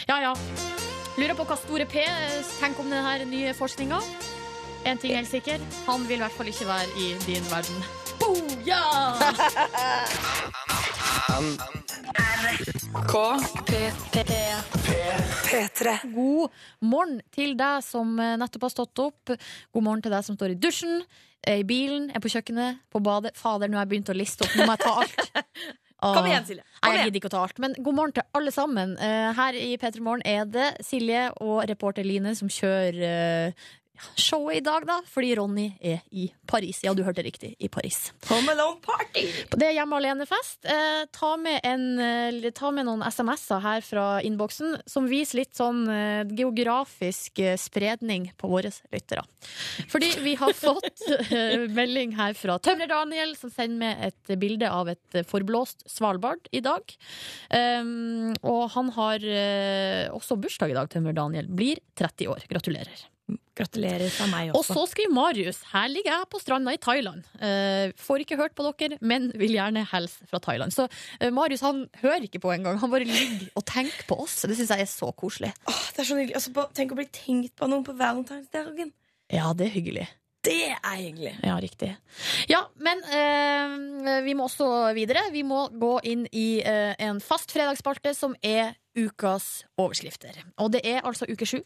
[0.09, 0.35] Ja ja.
[1.16, 2.05] Lurer på hva Store P
[2.61, 3.98] tenker om denne nye forskninga.
[4.88, 7.78] En ting er helt sikker, han vil i hvert fall ikke være i din verden.
[8.22, 9.20] Booyah!
[16.12, 16.52] God
[16.85, 19.33] morgen til deg som eh, nettopp har stått opp.
[19.72, 21.00] God morgen til deg som står i dusjen,
[21.40, 23.33] er i bilen, er på kjøkkenet, på badet.
[23.38, 24.59] Fader, nå har jeg begynt å liste opp.
[24.59, 25.16] Nå må jeg ta alt.
[26.02, 26.64] Kom igjen, Silje.
[26.83, 27.61] Kom jeg gidder ikke å ta alt.
[27.62, 28.96] Men god morgen til alle sammen.
[28.98, 33.68] Eh, her i P3 Morgen er det Silje og reporter Line som kjører eh,
[34.17, 35.01] showet i dag, da.
[35.09, 36.83] Fordi Ronny er i Paris.
[36.85, 37.55] Ja, du hørte riktig.
[37.59, 38.12] I Paris.
[38.29, 39.25] Home Alone Party!
[39.53, 40.65] Det er hjemme alene-fest.
[40.69, 45.55] Eh, ta, med en, eh, ta med noen SMS-er her fra innboksen som viser litt
[45.59, 49.25] sånn eh, geografisk eh, spredning på våre lyttere.
[49.93, 54.91] Fordi vi har fått eh, melding her fra Tømrer-Daniel, som sender med et bilde av
[54.93, 56.97] et eh, forblåst Svalbard i dag.
[57.53, 61.51] Um, og han har eh, også bursdag i dag, Tømrer-Daniel.
[61.53, 62.47] Blir 30 år.
[62.51, 63.09] Gratulerer.
[63.52, 64.72] Gratulerer fra meg også.
[64.72, 67.20] Og så skriver Marius her ligger jeg på stranda i Thailand.
[67.37, 70.72] Eh, får ikke hørt på dere, men vil gjerne hilse fra Thailand.
[70.72, 70.87] Så
[71.20, 72.80] eh, Marius han hører ikke på engang.
[72.80, 74.40] Han bare ligger og tenker på oss.
[74.48, 75.52] Det syns jeg er så koselig.
[75.68, 76.38] Åh, det er så hyggelig.
[76.40, 78.92] Altså, tenk å bli tenkt på noen på valentinsdagen.
[79.32, 80.08] Ja, det er hyggelig.
[80.42, 81.35] Det er hyggelig.
[81.46, 81.92] Ja, riktig.
[82.50, 85.28] Ja, men eh, vi må også videre.
[85.30, 90.40] Vi må gå inn i eh, en fast fredagsspalte som er ukas overskrifter.
[90.58, 91.61] Og det er altså uke sju.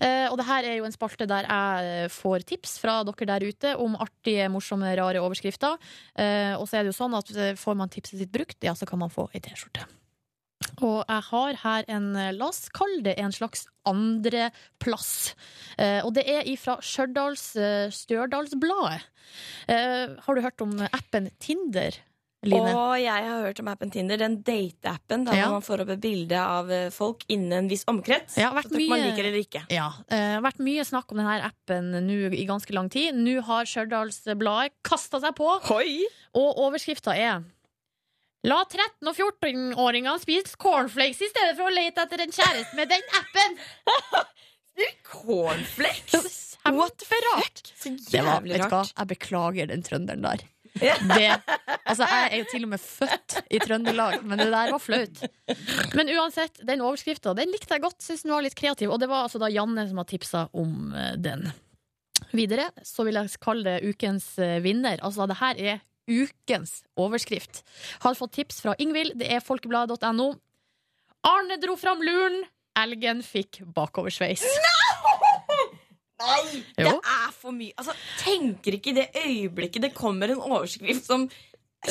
[0.00, 3.46] Eh, og det her er jo en spalte der jeg får tips fra dere der
[3.46, 5.78] ute om artige, morsomme, rare overskrifter.
[6.14, 8.76] Eh, og så er det jo sånn at eh, får man tipset sitt brukt, ja,
[8.76, 9.86] så kan man få ei T-skjorte.
[10.84, 15.34] Og jeg har her en, eh, la oss kalle det en slags andreplass.
[15.78, 19.00] Eh, og det er ifra Stjørdals, eh.
[19.68, 21.92] Eh, har du hørt om appen Tinder,
[22.50, 22.72] Line?
[22.74, 25.50] Og jeg har hørt om appen Tinder, den date-appen der Ja.
[25.50, 28.36] man får opp et bilde av eh, folk innen en viss omkrets.
[28.40, 29.64] Ja, vært Så man liker eller ikke.
[29.74, 33.14] Ja, har vært mye snakk om denne appen nå i ganske lang tid.
[33.14, 36.04] Nå har Stjørdalsbladet kasta seg på, Hoi!
[36.34, 37.44] og overskrifta er
[38.46, 42.88] La 13- og 14-åringene spise cornflakes i stedet for å lete etter en kjæreste med
[42.92, 43.56] den appen!
[45.02, 46.42] Cornflakes!
[46.66, 47.60] What the fuck?
[47.78, 48.92] Så Det var, jævlig rart.
[48.98, 50.42] jeg beklager den trønderen der.
[50.76, 51.28] Det,
[51.84, 55.22] altså, jeg er jo til og med født i Trøndelag, men det der var flaut.
[55.96, 58.00] Men uansett, den overskrifta den likte jeg godt.
[58.04, 58.92] Syns den var litt kreativ.
[58.92, 61.48] Og det var altså da Janne som har tipsa om eh, den.
[62.36, 65.00] Videre så vil jeg kalle det ukens eh, vinner.
[65.04, 67.62] Altså det her er ukens overskrift.
[68.04, 69.16] Har fått tips fra Ingvild.
[69.20, 70.28] Det er folkebladet.no.
[71.26, 72.44] Arne dro fram luren.
[72.76, 74.44] Elgen fikk bakoversveis.
[76.22, 76.62] Nei!
[76.80, 76.94] Jo.
[76.94, 77.74] Det er for mye.
[77.76, 81.28] Altså, tenker ikke i det øyeblikket det kommer en overskrift som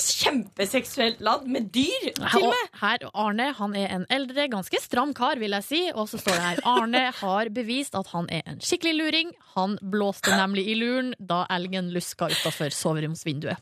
[0.01, 2.69] kjempeseksuelt ladd med dyr, til og Og med.
[2.81, 5.81] her, Arne han er en eldre, ganske stram kar, vil jeg si.
[5.95, 9.33] Og så står det her Arne har bevist at han er en skikkelig luring.
[9.55, 13.61] Han blåste nemlig i luren da elgen luska utafor soveromsvinduet.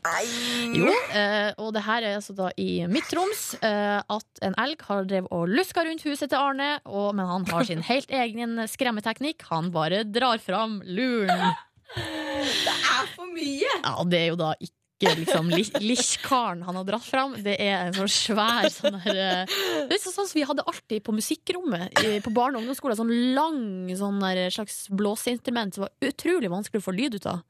[0.74, 5.04] Jo, eh, og det her er altså da i Midt-Troms eh, at en elg har
[5.10, 9.46] drevet og luska rundt huset til Arne, og, men han har sin helt egen skremmeteknikk.
[9.50, 11.52] Han bare drar fram luren.
[11.94, 13.68] Det er for mye!
[13.84, 14.74] Ja, det er jo da ikke
[15.20, 17.36] liksom Lich-karen han har dratt fram.
[17.44, 19.56] Det er en sånn svær sånn der eh,
[19.88, 23.00] Det er sånn som vi hadde alltid på musikkrommet på barne- og ungdomsskolen.
[23.00, 23.64] Sånn lang
[23.98, 27.42] sånn der slags blåseinstrument som var utrolig vanskelig å få lyd ut av.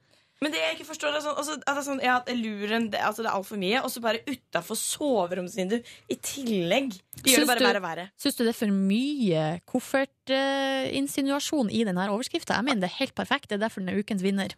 [0.42, 2.98] Men det jeg ikke forstår, er sånn, altså, at det er sånn ja, luren det,
[3.00, 6.90] altså, det er altfor mye, og så bare utafor soveromsvinduet i tillegg.
[7.16, 8.06] Det gjør Syns det bare verre og verre.
[8.20, 12.58] Syns du det er for mye koffertinsinuasjon i denne overskrifta?
[12.58, 13.48] Jeg mener det er helt perfekt.
[13.48, 14.52] Det er derfor den er ukens vinner.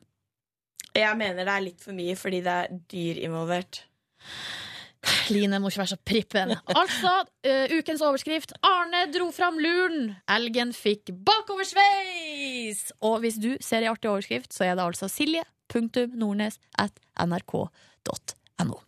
[0.96, 3.82] Jeg mener det er litt for mye fordi det er dyr involvert.
[5.30, 6.54] Line må ikke være så prippen.
[6.72, 7.12] Altså,
[7.46, 8.56] uh, ukens overskrift.
[8.66, 10.14] Arne dro fram luren.
[10.30, 12.88] Elgen fikk bakoversveis.
[13.06, 18.80] Og hvis du ser ei artig overskrift, så er det altså silje.nordnes at nrk.no.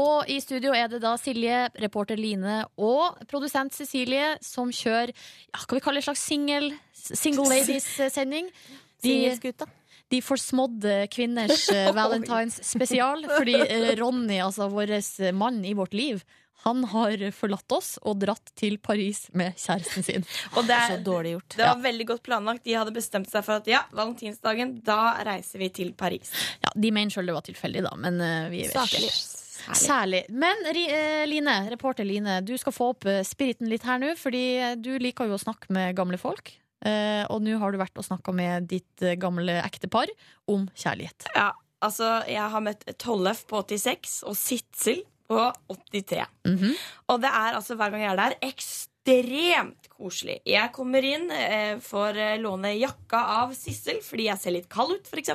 [0.00, 5.60] Og i studio er det da Silje, reporter Line og produsent Cecilie som kjører ja,
[5.60, 8.48] Skal vi kalle det en slags single, single ladies-sending.
[8.48, 9.68] De, Singelskuta.
[10.12, 13.26] De forsmådde kvinners eh, Valentines spesial.
[13.30, 14.96] Fordi eh, Ronny, altså vår
[15.36, 16.24] mann i vårt liv,
[16.64, 20.22] han har forlatt oss og dratt til Paris med kjæresten sin.
[20.56, 20.96] Og det, er,
[21.28, 21.56] gjort.
[21.58, 22.64] det var veldig godt planlagt.
[22.64, 26.32] De hadde bestemt seg for at ja, valentinsdagen, da reiser vi til Paris.
[26.64, 29.10] Ja, De mener sjøl det var tilfeldig, da, men uh, vi vet Saklig.
[29.12, 29.42] ikke.
[29.72, 30.24] Særlig.
[30.28, 34.10] Men Ri- eh, Line, reporter Line, du skal få opp eh, spiriten litt her nå,
[34.20, 36.52] fordi eh, du liker jo å snakke med gamle folk.
[36.84, 40.12] Eh, og nå har du vært og snakka med ditt eh, gamle ektepar
[40.50, 41.30] om kjærlighet.
[41.34, 41.50] Ja,
[41.84, 46.26] altså, jeg har møtt Tollef på 86 og Sitzel på 83.
[46.46, 46.74] Mhm.
[47.08, 50.38] Og det er altså hver gang jeg er der, ekstremt koselig.
[50.48, 54.96] Jeg kommer inn, eh, får eh, låne jakka av Sissel fordi jeg ser litt kald
[54.96, 55.32] ut, f.eks.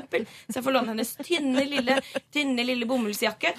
[0.50, 2.00] Så jeg får låne hennes tynne, lille,
[2.34, 3.54] tynne, lille bomullsjakke.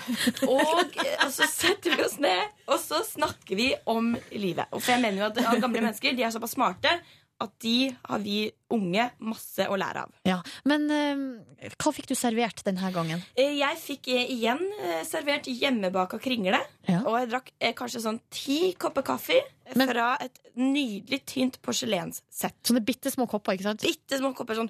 [0.47, 4.69] Og eh, så setter vi oss ned, og så snakker vi om livet.
[4.71, 6.99] Og for jeg mener jo at gamle mennesker de er såpass smarte
[7.41, 10.11] at de har vi unge masse å lære av.
[10.29, 10.37] Ja.
[10.69, 13.23] Men eh, hva fikk du servert denne gangen?
[13.35, 16.61] Eh, Jeg fikk eh, igjen eh, servert hjemmebaka kringle.
[16.89, 17.01] Ja.
[17.09, 21.57] Og jeg drakk eh, kanskje sånn ti kopper kaffe eh, Men- fra et nydelig tynt
[21.65, 22.59] porselenssett.
[22.69, 23.85] Sånne bitte små kopper, ikke sant?
[23.87, 24.69] Bitte små kopper sånn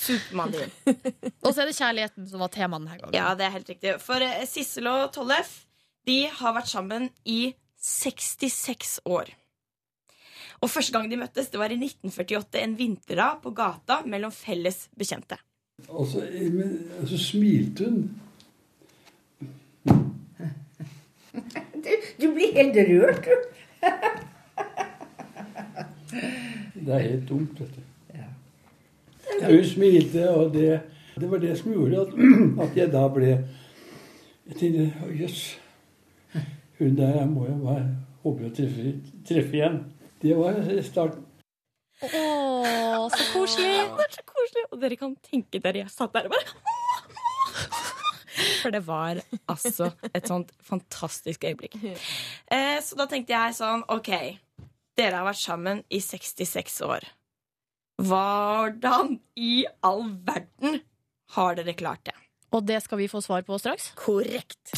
[0.00, 0.70] supermandarin.
[1.44, 3.16] Og så er det kjærligheten som var temaet denne gangen.
[3.18, 3.96] Ja, det er helt riktig.
[4.00, 5.58] For Sissel og Tollef
[6.08, 7.52] de har vært sammen i
[7.84, 9.28] 66 år.
[10.60, 14.88] Og første gang de møttes, det var i 1948, en vinterdag på gata mellom felles
[14.98, 15.38] bekjente.
[15.88, 18.10] Og så, altså, så smilte hun.
[22.20, 23.30] Du blir helt rørt, du.
[26.80, 27.82] Det er helt dumt, dette.
[29.40, 30.80] Ja, hun smilte, og det,
[31.20, 32.08] det var det som gjorde at,
[32.64, 33.30] at jeg da ble
[34.50, 35.58] Jeg tenkte jøss, jøss.
[36.78, 37.86] Hun der må jeg bare
[38.24, 38.94] håpe å treffe,
[39.28, 39.78] treffe igjen.
[40.20, 41.26] Det var starten.
[42.00, 43.72] Å, så koselig!
[43.96, 44.64] Det er så koselig.
[44.70, 46.54] Og dere kan tenke dere jeg satt der og bare
[48.60, 51.76] For det var altså et sånt fantastisk øyeblikk.
[51.80, 54.10] Eh, så da tenkte jeg sånn OK,
[54.96, 57.04] dere har vært sammen i 66 år.
[58.00, 60.80] Hvordan i all verden
[61.36, 62.16] har dere klart det?
[62.50, 63.92] Og det skal vi få svar på straks.
[63.98, 64.72] Korrekt.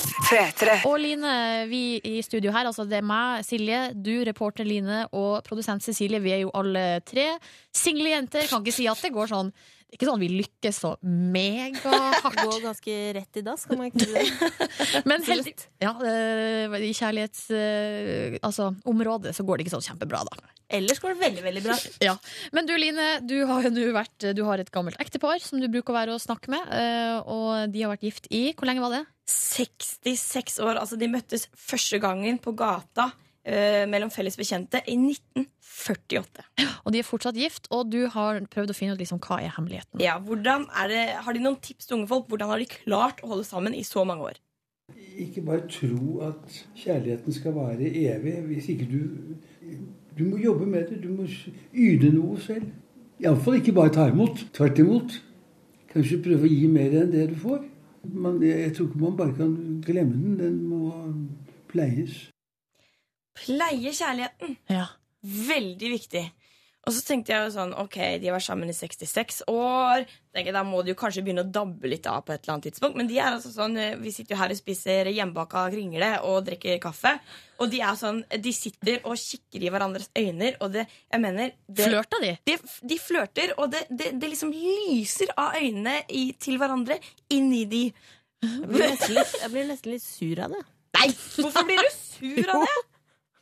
[0.88, 1.34] Og Line,
[1.70, 6.20] vi i studio her, altså det er meg, Silje, du, reporter Line og produsent Cecilie.
[6.20, 7.30] Vi er jo alle tre
[7.72, 8.48] single jenter.
[8.50, 9.54] Kan ikke si at det går sånn
[9.92, 12.38] ikke sånn vi lykkes så megahardt.
[12.38, 14.68] Går ganske rett i dass, kan man ikke si det.
[15.10, 15.52] Men heldig,
[15.84, 17.44] ja, eh, i kjærlighets...
[17.52, 20.52] eh, Altså, området så går det ikke sånn kjempebra, da.
[20.72, 21.76] Ellers går det veldig, veldig bra.
[22.08, 22.14] Ja.
[22.56, 25.68] Men du Line, du har jo nå vært Du har et gammelt ektepar som du
[25.68, 26.72] bruker å være og snakke med.
[26.72, 29.02] eh, Og de har vært gift i Hvor lenge var det?
[29.28, 30.80] 66 år.
[30.80, 33.10] Altså, de møttes første gangen på gata
[33.44, 36.46] eh, mellom felles bekjente i 1948.
[36.84, 39.54] Og de er fortsatt gift, og du har prøvd å finne ut liksom, hva er
[39.56, 40.02] hemmeligheten.
[40.02, 42.28] Ja, hvordan er det, Har de noen tips til unge folk?
[42.30, 44.40] Hvordan har de klart å holde sammen i så mange år?
[45.22, 48.38] Ikke bare tro at kjærligheten skal vare evig.
[48.48, 49.00] Hvis ikke du
[50.12, 50.98] Du må jobbe med det.
[51.02, 51.24] Du må
[51.72, 52.66] yte noe selv.
[53.22, 54.42] Iallfall ikke bare ta imot.
[54.52, 55.14] Tvert imot.
[55.92, 57.62] Kanskje prøve å gi mer enn det du får.
[58.12, 59.54] Man, jeg tror ikke man bare kan
[59.86, 60.36] glemme den.
[60.40, 60.92] Den må
[61.72, 62.26] pleies.
[63.38, 64.56] Pleie kjærligheten.
[64.72, 64.86] Ja.
[65.22, 66.24] Veldig viktig.
[66.82, 70.02] Og så tenkte jeg jo sånn, ok, de har vært sammen i 66 år.
[70.34, 72.66] Tenker, da må de jo kanskje begynne å dabbe litt av på et eller annet
[72.66, 72.98] tidspunkt.
[72.98, 76.40] Men de er altså sånn, eh, vi sitter jo her og spiser hjemmebaka kringle og
[76.48, 77.14] drikker kaffe.
[77.62, 80.56] Og de er sånn, de sitter og kikker i hverandres øyne.
[80.58, 82.34] Og det, jeg mener det, Flørta de?
[82.50, 82.58] de,
[82.90, 86.98] de flørter, og det, det, det liksom lyser av øynene i, til hverandre
[87.30, 87.84] inni de.
[88.42, 90.64] Jeg blir nesten litt, jeg blir nesten litt sur av det.
[90.98, 92.80] Nei, hvorfor blir du sur av det?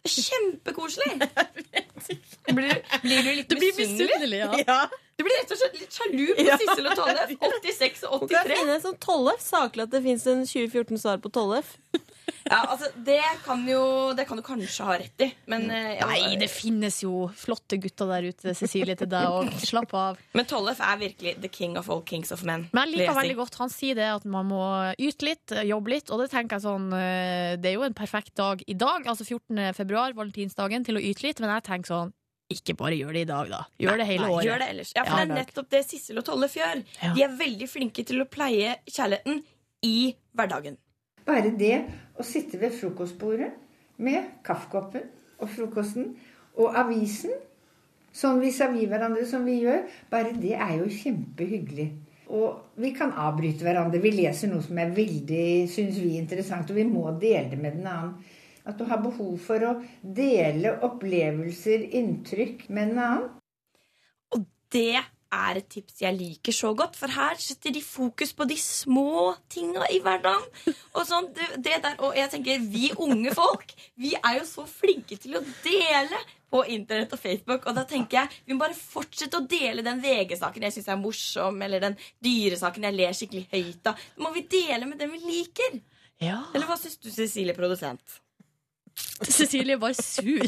[0.08, 1.20] Kjempekoselig.
[2.50, 4.08] Blir, blir du litt misunnelig?
[4.08, 4.78] misunnelig, ja.
[5.20, 7.34] Du blir rett og slett litt sjalu på Sissel og Tollef.
[7.44, 8.60] 86 og Hvor kan jeg 83.
[8.62, 9.42] finne en sånn Tollef?
[9.44, 11.74] Saklig at det fins en 2014-svar på Tollef.
[12.46, 13.80] Ja, altså, det kan, jo,
[14.16, 17.76] det kan du kanskje ha rett i, men eh, ja, Nei, det finnes jo flotte
[17.80, 19.50] gutter der ute, Cecilie, til deg òg.
[19.70, 20.20] Slapp av.
[20.36, 22.68] Men Tollef er virkelig the king of all kings of men.
[22.72, 24.62] Men jeg liker veldig godt Han sier det at man må
[24.96, 26.10] yte litt, jobbe litt.
[26.10, 29.26] Og det tenker jeg sånn eh, Det er jo en perfekt dag i dag, altså
[29.26, 29.74] 14.
[29.76, 31.42] februar, valentinsdagen, til å yte litt.
[31.44, 32.14] Men jeg tenker sånn
[32.50, 33.60] Ikke bare gjør det i dag, da.
[33.78, 34.46] Gjør det hele Nei, året.
[34.48, 34.92] Gjør det ellers.
[34.96, 36.82] Ja, for Ja, det er nettopp det Sissel og Tollef gjør.
[36.98, 37.12] Ja.
[37.14, 39.42] De er veldig flinke til å pleie kjærligheten
[39.86, 39.96] i
[40.34, 40.80] hverdagen.
[41.28, 41.76] Bare det
[42.18, 43.52] å sitte ved frokostbordet
[44.02, 45.06] med kaffekoppen
[45.40, 46.14] og frokosten
[46.58, 47.32] og avisen,
[48.10, 51.88] sånn vis-à-vis hverandre som vi gjør, bare det er jo kjempehyggelig.
[52.30, 54.02] Og vi kan avbryte hverandre.
[54.02, 57.58] Vi leser noe som er veldig, syns vi er interessant, og vi må dele det
[57.58, 58.12] med den annen.
[58.68, 63.30] At du har behov for å dele opplevelser, inntrykk med en annen.
[64.36, 64.44] Og
[64.74, 68.56] det er et tips jeg liker så godt, for her setter de fokus på de
[68.58, 70.46] små tinga i hverdagen.
[70.96, 74.66] Og, sånn, det, det der, og jeg tenker, vi unge folk, vi er jo så
[74.68, 76.18] flinke til å dele
[76.50, 77.68] på internett og Facebook.
[77.70, 80.98] Og da tenker jeg, vi må bare fortsette å dele den VG-saken jeg syns er
[81.00, 84.02] morsom, eller den dyresaken jeg ler skikkelig høyt av.
[84.16, 85.78] Da må vi dele med den vi liker.
[86.20, 86.42] Ja.
[86.52, 88.18] Eller hva syns du, Cecilie, produsent?
[89.26, 90.46] Cecilie var sur.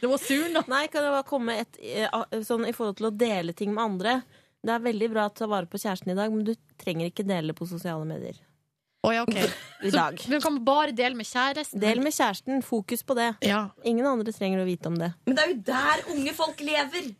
[0.00, 0.62] Det var sur nå.
[0.70, 3.82] Nei, kan jeg bare komme et eh, sånn i forhold til å dele ting med
[3.82, 4.20] andre?
[4.62, 7.26] Det er veldig bra å ta vare på kjæresten i dag, men du trenger ikke
[7.26, 8.36] dele på sosiale medier.
[9.02, 9.34] Oi, ja, ok.
[9.88, 10.20] I dag.
[10.30, 11.80] Du kan bare dele med kjæresten.
[11.82, 12.62] Del med kjæresten.
[12.62, 13.32] Fokus på det.
[13.42, 13.64] Ja.
[13.82, 15.10] Ingen andre trenger å vite om det.
[15.26, 17.10] Men det er jo der unge folk lever!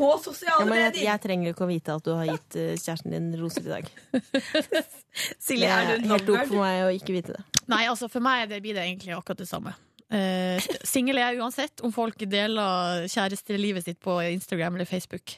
[0.00, 1.04] På sosiale Ja, men jeg, medier!
[1.10, 3.88] jeg trenger ikke å vite at du har gitt eh, kjæresten din roser i dag.
[5.44, 7.42] Silje, Det er du en helt opp for meg å ikke vite det.
[7.68, 9.74] Nei, altså for meg det blir det egentlig akkurat det samme.
[10.10, 15.36] Uh, Singel er jeg uansett om folk deler kjærestelivet sitt på Instagram eller Facebook.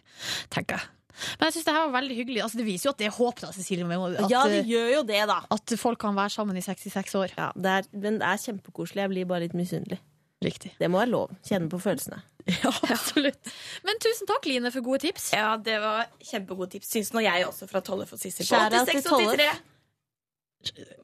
[0.53, 0.91] Tenker jeg.
[1.39, 2.43] Men jeg synes det her var veldig hyggelig.
[2.45, 3.85] Altså, det viser jo at det er håp, da, Cecilie.
[3.85, 5.41] At, Ja, de eh, gjør jo det, da.
[5.55, 7.35] at folk kan være sammen i 66 år.
[7.37, 9.05] Ja, det er, men det er kjempekoselig.
[9.05, 10.01] Jeg blir bare litt misunnelig.
[10.43, 10.73] Riktig.
[10.81, 11.35] Det må være lov.
[11.47, 12.23] Kjenne på følelsene.
[12.51, 13.53] Ja, absolutt.
[13.87, 15.29] Men tusen takk, Line, for gode tips.
[15.37, 16.89] Ja, det var kjempegode tips.
[16.91, 18.49] Syns nå jeg også, fra Tolle for Sissel.
[18.49, 19.61] Shout out til 8683.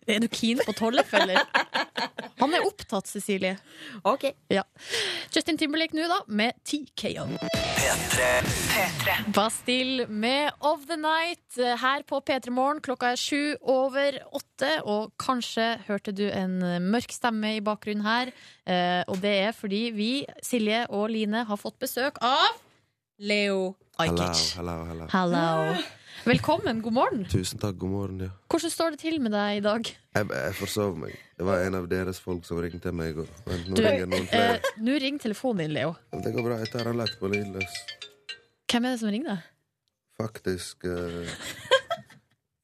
[0.09, 1.43] Er du keen på Tollef, eller?
[2.41, 3.57] Han er opptatt, Cecilie.
[4.07, 4.29] Ok.
[4.53, 4.63] Ja.
[5.35, 7.27] Justin Timberlake nå, da, med TKO.
[9.35, 12.83] Bastille med Of the Night eh, her på P3 Morgen.
[12.85, 18.33] Klokka er sju over åtte, og kanskje hørte du en mørk stemme i bakgrunnen her.
[18.69, 20.13] Eh, og det er fordi vi,
[20.47, 22.63] Silje og Line, har fått besøk av
[23.19, 25.07] Leo Hello, hello, hello.
[25.11, 25.98] Hello.
[26.27, 27.25] Velkommen, god morgen.
[27.31, 28.21] Tusen takk, god morgen.
[28.27, 29.87] ja Hvordan står det til med deg i dag?
[30.17, 31.15] Jeg, jeg forsov meg.
[31.39, 34.27] Det var en av deres folk som ringte meg Og, vent, nå Du, ringer noen
[34.29, 34.59] flere.
[34.59, 35.95] eh, Nå ringer telefonen din, Leo.
[36.13, 36.59] Det går bra.
[36.65, 37.79] Jeg tar den lett på lydløs.
[38.69, 39.49] Hvem er det som ringer deg?
[40.19, 41.35] Faktisk eh,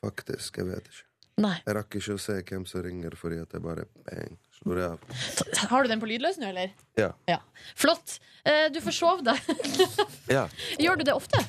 [0.04, 1.06] Faktisk, jeg vet ikke.
[1.44, 1.54] Nei.
[1.66, 5.06] Jeg rakk ikke å se hvem som ringer, fordi at jeg bare bang, slår av.
[5.70, 6.74] Har du den på lydløs nå, eller?
[7.00, 7.40] Ja.
[7.74, 8.18] Flott.
[8.46, 9.40] Eh, Du forsov deg.
[10.30, 10.44] ja.
[10.84, 11.40] Gjør du det ofte?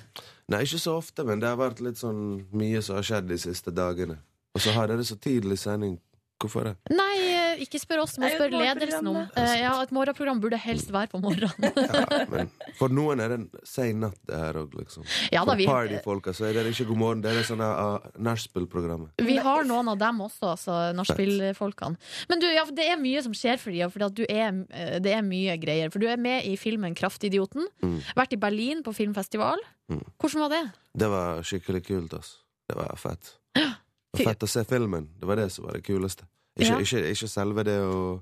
[0.51, 2.19] Nei, ikke så ofte, men det har vært litt sånn
[2.53, 4.19] mye som har skjedd de siste dagene.
[4.55, 5.97] Og så har dere så tidlig sending.
[6.41, 6.75] Hvorfor det?
[6.93, 7.15] Nei,
[7.63, 9.17] ikke spør oss, må morgenprogram, ledelsen om.
[9.37, 11.53] Eh, Ja, Et morgenprogram burde helst være på morgenen.
[11.85, 15.05] Ja, men for noen er det en sein natt, det her òg, liksom.
[15.31, 17.23] Ja, da, For vi, partyfolka så er det ikke god morgen.
[17.23, 19.13] Det er sånn uh, nachspiel-programmet.
[19.25, 21.97] vi har noen av dem også, altså nachspiel-folkene.
[22.29, 25.91] Men du, ja, det er mye som skjer for dem, for det er mye greier.
[25.93, 27.67] For du er med i filmen Kraftidioten.
[27.83, 27.99] Mm.
[28.17, 29.61] Vært i Berlin på filmfestival.
[29.91, 30.03] Mm.
[30.21, 30.63] Hvordan var det?
[30.97, 32.39] Det var skikkelig kult, altså.
[32.69, 33.33] Det var fett.
[34.15, 35.09] Det var fett å se filmen.
[35.19, 36.23] Det var det som var det kuleste.
[36.55, 36.79] Ikke, Ja.
[36.79, 38.21] ikke, ikke selve det å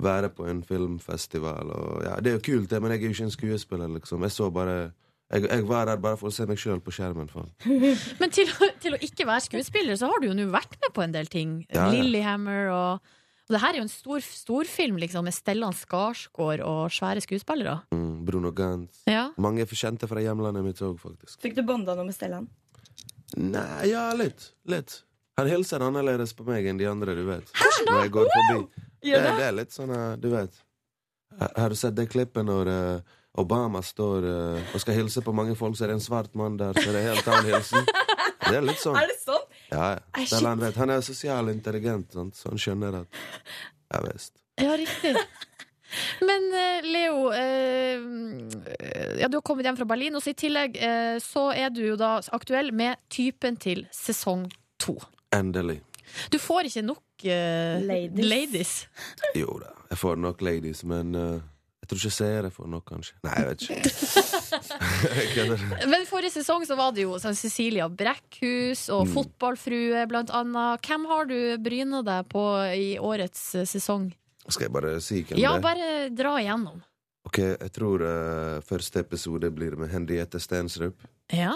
[0.00, 3.14] være på en filmfestival og ja, Det er jo kult, det, men jeg er jo
[3.14, 4.22] ikke en skuespiller, liksom.
[4.26, 4.92] Jeg så bare
[5.32, 7.26] Jeg, jeg var der bare for å se meg sjøl på skjermen.
[7.32, 7.48] Faen.
[8.20, 10.92] Men til, å- til å ikke være skuespiller, så har du jo nå vært med
[10.94, 11.64] på en del ting.
[11.72, 11.92] Ja, ja.
[12.02, 13.00] Lillehammer og
[13.44, 17.82] og det her er jo en stor storfilm liksom, med Stellan Skarsgård og svære skuespillere.
[17.92, 19.02] Mm, Bruno Gantz.
[19.06, 19.26] Ja.
[19.36, 21.42] Mange kjente fra hjemlandet mitt òg, faktisk.
[21.44, 22.46] Fikk du bonda noe med Stellan?
[23.36, 24.46] Nei, ja, litt.
[24.64, 25.02] Litt.
[25.36, 27.50] Han hilser annerledes på meg enn de andre, du vet.
[27.88, 28.84] Når jeg går forbi.
[29.04, 30.54] Det, det er litt sånn, eh, du vet
[31.58, 35.56] Har du sett det klippet når uh, Obama står uh, og skal hilse på mange
[35.58, 37.90] folk, så er det en svart mann der, så er det en helt annen hilsen?
[38.44, 38.96] Det er litt sånn.
[39.00, 39.44] Er det sånn?
[39.70, 40.24] Ja, ja.
[40.44, 40.76] Han vet.
[40.76, 42.36] Han er sosial intelligent, sant?
[42.36, 43.22] så han skjønner at
[43.94, 44.34] Ja visst.
[44.60, 45.14] Ja, riktig.
[46.28, 46.44] Men
[46.84, 48.04] Leo, eh,
[49.22, 51.80] ja, du har kommet hjem fra Berlin, og så i tillegg eh, så er du
[51.86, 54.44] jo da aktuell med typen til sesong
[54.82, 54.98] to.
[55.34, 55.80] Endelig.
[56.30, 58.28] Du får ikke nok eh, Ladies.
[58.30, 58.72] ladies.
[59.34, 61.40] Jo da, jeg får nok ladies, men eh,
[61.82, 63.16] jeg tror ikke jeg ser jeg får nok, kanskje.
[63.26, 63.80] Nei, jeg vet ikke.
[65.04, 65.62] Jeg kødder.
[65.90, 69.12] Men forrige sesong så var det jo sånn Cecilia Brekkhus og Mm.
[69.16, 70.80] Fotballfrue, blant annet.
[70.86, 72.44] Hvem har du bryna deg på
[72.78, 74.06] i årets eh, sesong?
[74.48, 75.64] Skal jeg bare si hvem Ja, det er?
[75.66, 76.80] bare dra igjennom.
[77.28, 81.04] Ok, jeg tror eh, første episode blir med Henriette Stensrup.
[81.32, 81.54] Ja.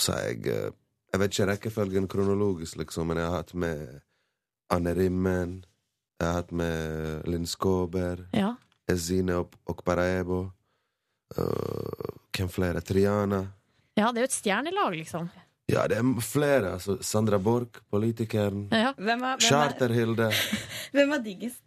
[0.00, 0.70] Så er jeg eh,
[1.12, 4.00] Jeg vet ikke rekkefølgen kronologisk, liksom, men jeg har hatt med
[4.70, 5.64] Anne Rimmen.
[6.20, 8.26] Jeg har hatt med Linn Skåber.
[8.34, 8.54] ja.
[8.88, 10.50] Ezine Ok- Okparaebo.
[11.36, 12.80] Uh, hvem flere?
[12.80, 13.42] Triana.
[13.98, 15.26] Ja, det er jo et stjernelag, liksom.
[15.68, 16.72] Ja, det er flere.
[16.78, 18.68] Altså, Sandra Borch, politikeren.
[18.72, 18.94] Ja.
[18.96, 20.30] Hvem er, hvem var, Charter-Hilde.
[20.96, 21.60] hvem var diggest?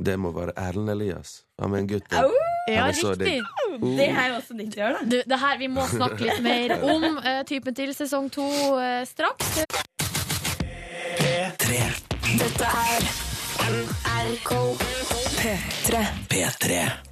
[0.00, 1.46] Det må være Erlend Elias.
[1.60, 2.12] Han er en gutt.
[2.12, 2.28] Au!
[2.74, 3.36] Ja, er riktig.
[3.42, 3.96] Uh.
[3.98, 5.04] Det er jo også ditt å da.
[5.04, 8.46] Du, det her, vi må snakke litt mer om uh, typen til sesong to
[8.76, 9.60] uh, straks.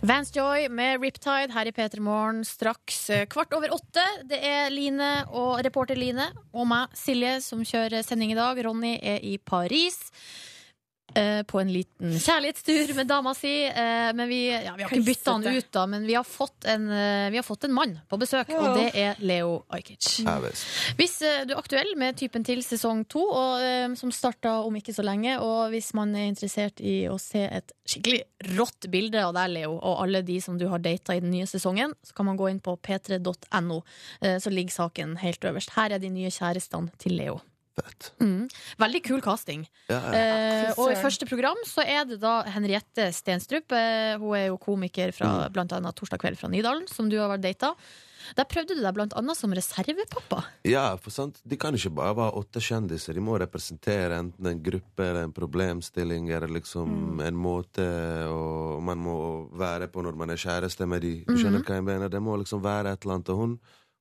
[0.01, 4.05] Vance Joy med Riptide her i P3 Morgen straks eh, kvart over åtte.
[4.29, 8.61] Det er Line og reporter Line og meg, Silje, som kjører sending i dag.
[8.65, 9.99] Ronny er i Paris.
[11.19, 13.53] Eh, På en liten kjærlighetstur med dama si.
[13.67, 15.87] eh, Men vi, ja, vi har ikke bytta han ut, da.
[15.87, 18.89] Men vi har fått en, eh, vi har fått en mann på besøk, og det
[18.95, 20.21] er Leo Ajkic.
[20.25, 20.65] Ja, visst.
[20.99, 24.75] Hvis eh, du er aktuell med typen til sesong to, og, eh, som starta om
[24.79, 28.23] ikke så lenge, og hvis man er interessert i å se et skikkelig
[28.57, 31.47] rått bilde av deg, Leo, og alle de som du har data i den nye
[31.49, 33.83] sesongen, så kan man gå inn på p3.no,
[34.23, 35.75] eh, så ligger saken helt øverst.
[35.77, 37.41] Her er de nye kjærestene til Leo.
[37.79, 38.11] Fett.
[38.21, 38.49] Mm.
[38.83, 39.65] Veldig kul casting.
[39.89, 40.19] Ja, ja.
[40.19, 43.71] Eh, og i første program så er det da Henriette Stenstrup.
[43.73, 45.53] Eh, hun er jo komiker fra Mm.
[45.53, 47.75] blant annet Torsdag kveld fra Nydalen, som du har vært data.
[48.37, 50.43] Der prøvde du deg blant annet som reservepappa.
[50.69, 53.15] Ja, for sant, De kan ikke bare være åtte kjendiser.
[53.15, 57.87] De må representere enten en gruppe eller en problemstilling eller liksom en måte
[58.29, 61.15] og man må være på når man er kjæreste med de.
[61.25, 62.09] Du skjønner hva jeg mener?
[62.13, 63.29] Det må liksom være et eller annet.
[63.33, 63.59] Og hun,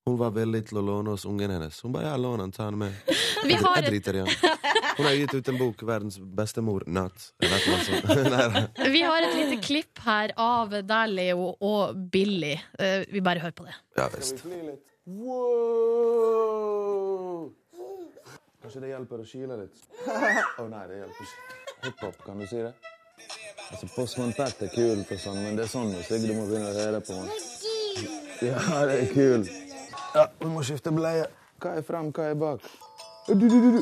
[0.08, 1.82] hun var villig til å låne oss ungen hennes.
[1.84, 2.96] Hun bare ja, lån den, ta den med.
[3.44, 4.30] Vi Jeg, har jeg driter i den.
[4.98, 7.10] Hun har gitt ut en bok, 'Verdens beste mor', nei.
[8.92, 10.74] vi har et lite klipp her av
[11.12, 12.56] Leo, og Billy.
[12.80, 13.76] Eh, vi bare hører på det.
[14.00, 14.42] Ja visst.
[18.64, 19.86] Kanskje det hjelper å kile litt?
[20.08, 21.62] Å nei, det hjelper ikke.
[21.86, 22.74] Hiphop, kan du si det?
[23.68, 26.72] Altså, Postman Pat er kult, og sånn, men det er sånn musikk du må begynne
[26.74, 27.22] å høre på.
[28.48, 29.67] Ja, det er kult.
[30.18, 31.28] Ja, vi må skifte bleie.
[31.62, 32.64] Hva er frem, hva er bak?
[33.28, 33.82] Du, du, du, du.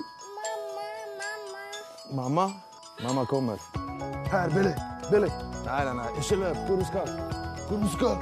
[2.12, 2.50] Mamma?
[3.00, 3.62] Mamma kommer.
[4.34, 4.74] Her, Billy.
[5.08, 5.30] Billy.
[5.64, 6.58] Nei, nei, nei, ikke løp.
[6.68, 7.08] Hvor du skal?
[7.70, 8.18] Hvor du skal?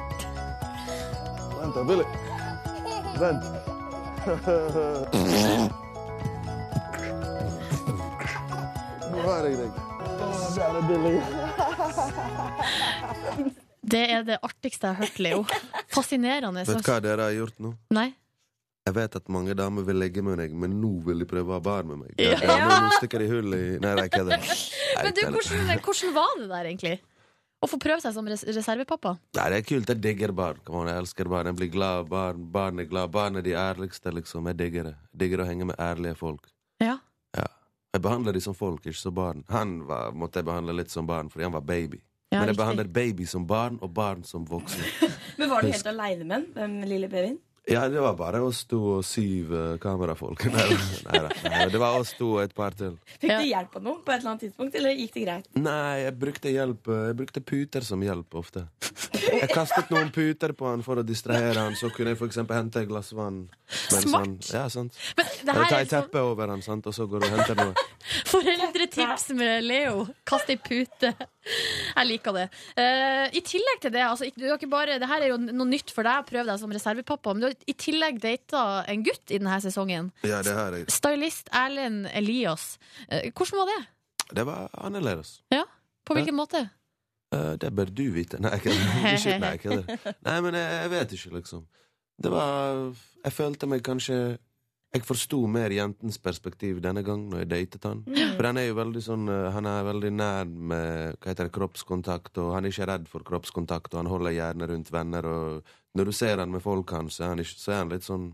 [1.58, 2.06] Vent da, Billy.
[3.18, 3.44] Vent.
[9.10, 9.72] Nå har jeg deg.
[10.54, 11.18] Kjære Billy.
[13.94, 15.42] Det er det artigste jeg har hørt, Leo.
[15.94, 16.66] Fascinerende.
[16.68, 17.74] Vet du hva dere har gjort nå?
[17.96, 18.10] Nei?
[18.84, 21.56] Jeg vet at mange damer vil legge med deg, men nå vil de prøve å
[21.56, 22.18] ha barn med meg.
[22.20, 22.36] Ja.
[22.44, 22.58] Ja.
[22.68, 24.44] Nå, nå stikker de hull i Nei, jeg kødder.
[25.04, 26.98] Men du, hvordan, hvordan var det der, egentlig?
[27.64, 29.14] Å få prøve seg som res reservepappa?
[29.38, 29.88] Nei, det er kult.
[29.90, 30.60] Jeg digger barn.
[30.68, 31.48] Jeg elsker barn.
[31.50, 32.44] Jeg blir glad av barn.
[32.52, 33.14] Barn er glad.
[33.16, 34.50] Barn er de ærligste, liksom.
[34.52, 34.94] Jeg digger det.
[35.14, 36.52] Jeg digger å henge med ærlige folk.
[36.84, 36.98] Ja.
[37.38, 37.48] Ja.
[37.96, 39.46] Jeg behandler de som folk, ikke som barn.
[39.54, 42.04] Han var, måtte jeg behandle litt som barn, fordi han var baby.
[42.34, 45.10] Ja, Men jeg behandler baby som barn, og barn som voksne.
[45.38, 47.38] Men var du helt aleine med den, den lille babyen?
[47.66, 50.42] Ja, det var bare oss to og syv uh, kamerafolk.
[50.52, 52.98] Nei, nei, nei, nei, det var oss to og et par til.
[53.16, 55.48] Fikk du hjelp av noen på et eller annet tidspunkt, eller gikk det greit?
[55.56, 58.66] Nei, jeg brukte hjelp uh, Jeg brukte puter som hjelp ofte.
[59.24, 62.84] Jeg kastet noen puter på han for å distrahere han, så kunne jeg eksempel hente
[62.84, 63.46] et glass vann.
[63.94, 64.28] mens Smart.
[64.28, 65.00] Han, ja, sant.
[65.16, 66.92] Men det her ta er et sånn teppe over han, sant?
[66.92, 67.88] og så går du og henter noe.
[68.34, 70.04] foreldretips med Leo.
[70.28, 71.14] Kast ei pute.
[71.94, 72.46] Jeg liker det.
[72.76, 75.70] Uh, I tillegg til det, altså, du har ikke bare, det her er jo noe
[75.70, 79.32] nytt for deg, prøv deg som reservepappa, men du har i tillegg data en gutt
[79.32, 80.12] i denne sesongen.
[80.26, 80.88] Ja, det har jeg.
[80.92, 82.78] Stylist Erlend Elias.
[83.10, 83.82] Eh, hvordan var det?
[84.34, 85.42] Det var annerledes.
[85.54, 85.64] Ja,
[86.06, 86.70] På hvilken måte?
[87.34, 88.40] Eh, det bør du vite.
[88.44, 88.62] Nei, jeg
[89.64, 89.86] kødder.
[89.94, 90.14] Nei.
[90.26, 91.68] Nei, men jeg, jeg vet ikke, liksom.
[92.24, 92.94] Det var
[93.24, 94.18] Jeg følte meg kanskje
[94.94, 98.04] Jeg forsto mer jentens perspektiv denne gang når jeg datet han.
[98.38, 101.54] For han er jo veldig sånn eh, Han er veldig nær med hva heter det,
[101.56, 105.74] kroppskontakt, og han er ikke redd for kroppskontakt, og han holder gjerne rundt venner, og
[105.98, 108.30] når du ser han med folk hans, så så er han litt sånn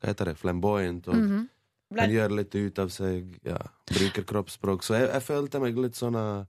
[0.00, 0.38] Hva heter det?
[0.40, 2.00] Flamboyant, og Mm -hmm.
[2.00, 4.82] han gjør litt ut av seg, ja, bruker kroppsspråk.
[4.82, 6.44] Så jeg, jeg følte meg litt sånn eh,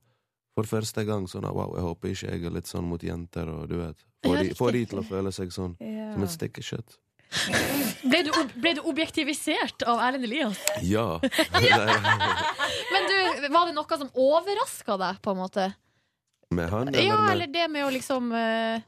[0.55, 3.69] for første gang sånn Wow, jeg håper ikke jeg er litt sånn mot jenter, og
[3.69, 5.75] du vet Får de, får de til å føle seg sånn
[6.13, 6.97] som et stykke kjøtt.
[8.03, 10.59] Ble du, ble du objektivisert av Erlend Elias?
[10.85, 11.19] Ja.
[12.93, 15.71] Men du, var det noe som overraska deg, på en måte?
[16.53, 18.83] med han, eller Ja, eller det med å liksom eh,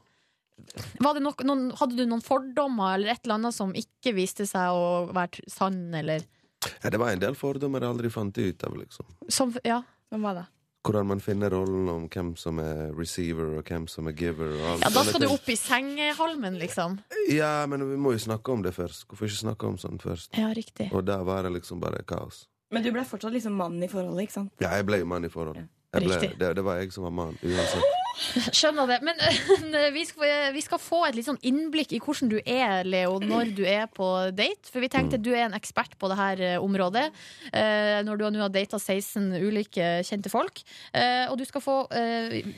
[1.02, 4.46] var det nok, noen, Hadde du noen fordommer eller et eller annet som ikke viste
[4.46, 8.38] seg å være tr- sann, eller ja, Det var en del fordommer jeg aldri fant
[8.38, 9.10] ut av, liksom.
[9.28, 9.82] som, Ja.
[10.14, 10.44] Hvem var det?
[10.86, 14.52] Hvordan man finner rollen om hvem som er receiver, og hvem som er giver.
[14.56, 16.98] Og alt Ja, Da skal du opp i sengehalmen, liksom.
[17.32, 19.06] Ja, men vi må jo snakke om det først.
[19.10, 20.30] Hvorfor ikke snakke om sånt først?
[20.38, 20.90] Ja, riktig.
[20.92, 22.46] Og der var det liksom bare kaos.
[22.72, 24.52] Men du ble fortsatt liksom mann i forholdet, ikke sant?
[24.60, 25.68] Ja, jeg ble jo mann i forholdet.
[25.94, 28.05] Jeg ble, det, det var jeg som var mann, uansett.
[28.54, 28.98] Skjønner det.
[29.06, 33.18] Men vi, skal, vi skal få et litt sånn innblikk i hvordan du er, Leo,
[33.22, 34.70] når du er på date.
[34.72, 37.08] For vi tenkte du er en ekspert på det her øh, området.
[37.52, 40.62] øh, når du nå har data 16 ulike kjente folk.
[40.92, 41.76] Eh, og du skal få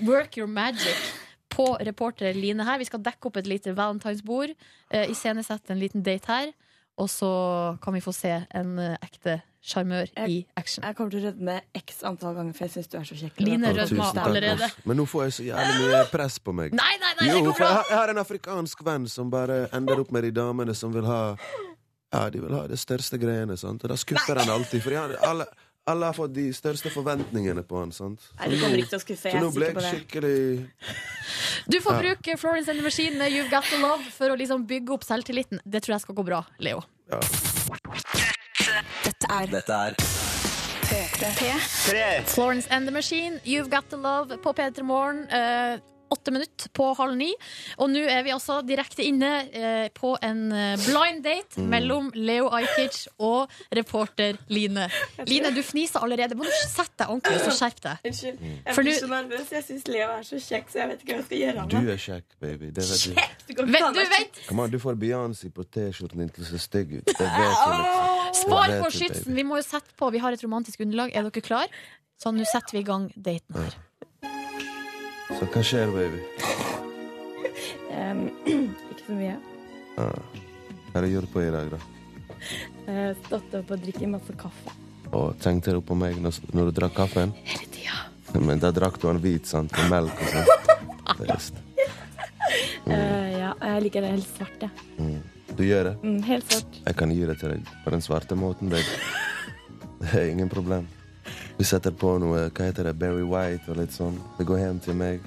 [0.06, 1.11] work your magic.
[1.48, 2.78] På reporter Line her.
[2.78, 4.52] Vi skal dekke opp et lite valentinsbord.
[4.92, 6.52] Uh, Iscenesette en liten date her.
[6.99, 7.28] Og så
[7.82, 9.38] kan vi få se en øh, ekte
[9.68, 10.82] sjarmør i action.
[10.86, 13.40] Jeg kommer til å rødme x antall ganger, for jeg syns du er så kjekk.
[13.44, 14.68] Line rødma allerede.
[14.88, 16.74] Men nå får jeg så jævlig mye press på meg.
[16.78, 17.84] Nei, nei, nei, det Jo, går for jeg bra!
[17.90, 21.22] jeg har en afrikansk venn som bare ender opp med de damene som vil ha
[22.09, 23.82] Ja, de vil ha det største greiene, sant?
[23.84, 24.80] Og da skuffer han alltid.
[24.80, 25.44] For han, alle,
[25.89, 28.20] alle har fått de største forventningene på han, sant?
[28.39, 29.93] Nei, du kommer ikke til å skuffe, jeg er sikker på det.
[29.95, 30.70] skikkelig
[31.68, 32.01] Du får Ja.
[32.05, 35.05] bruke Florence and the Machine med You've Got The Love for å liksom bygge opp
[35.05, 35.61] selvtilliten.
[35.66, 36.82] Det tror jeg skal gå bra, Leo.
[37.11, 37.20] ja.
[39.09, 39.95] Dette er Dette er
[40.89, 42.24] P3.
[42.26, 45.26] Florence and the Machine, You've Got The Love på P3 Morgen.
[45.30, 45.78] Eh,
[46.29, 47.31] Åtte minutter på halv ni.
[47.81, 52.51] Og nå er vi altså direkte inne eh, på en eh, blind date mellom Leo
[52.53, 54.91] Ajkic og reporter Line.
[55.24, 56.37] Line, du fniser allerede.
[56.37, 58.05] Må du sette deg ordentlig og så skjerp deg.
[58.11, 58.45] Unnskyld.
[58.45, 59.55] Jeg For blir så nervøs.
[59.57, 61.72] Jeg syns Leo er så kjekk, så jeg vet ikke hva jeg skal gjøre av
[61.72, 62.70] Du er kjekk, baby.
[62.76, 63.24] Det vet du.
[63.49, 66.51] Du kan Vet, du vet, Kom an, du får Beyoncé på T-skjorten din til å
[66.53, 67.09] se stygg ut.
[67.09, 68.39] Det vet du, liksom.
[68.43, 69.33] spar på skytsen.
[69.41, 70.12] Vi må jo sette på.
[70.12, 71.16] Vi har et romantisk underlag.
[71.16, 71.72] Er dere klar?
[72.20, 73.85] Så nå setter vi i gang daten her.
[75.29, 76.22] Så hva skjer, baby?
[77.93, 78.24] um,
[78.91, 79.37] ikke så mye.
[80.01, 80.45] Ah.
[80.93, 81.81] Hva har du på i dag, da?
[82.89, 84.72] Jeg stått opp og drikket masse kaffe.
[85.12, 87.33] Og tenkte du på meg når, når du drakk kaffen?
[87.49, 87.99] Hele tida.
[88.41, 89.72] Men da drakk du den hvit, sant?
[89.76, 90.49] Med melk og sånt.
[91.18, 92.93] mm.
[92.93, 92.95] uh.
[92.95, 94.87] Eh, ja, jeg liker det helt svart, jeg.
[94.97, 95.20] Mm.
[95.59, 95.95] Du gjør det?
[96.05, 96.81] Mm, helt svart.
[96.85, 99.01] Jeg kan gi det til deg på den svarte måten, baby.
[99.99, 100.87] Det er ingen problem.
[101.59, 104.18] Vi setter på noe hva heter det, Berry White og litt sånn.
[104.39, 105.24] Det går hjem til meg.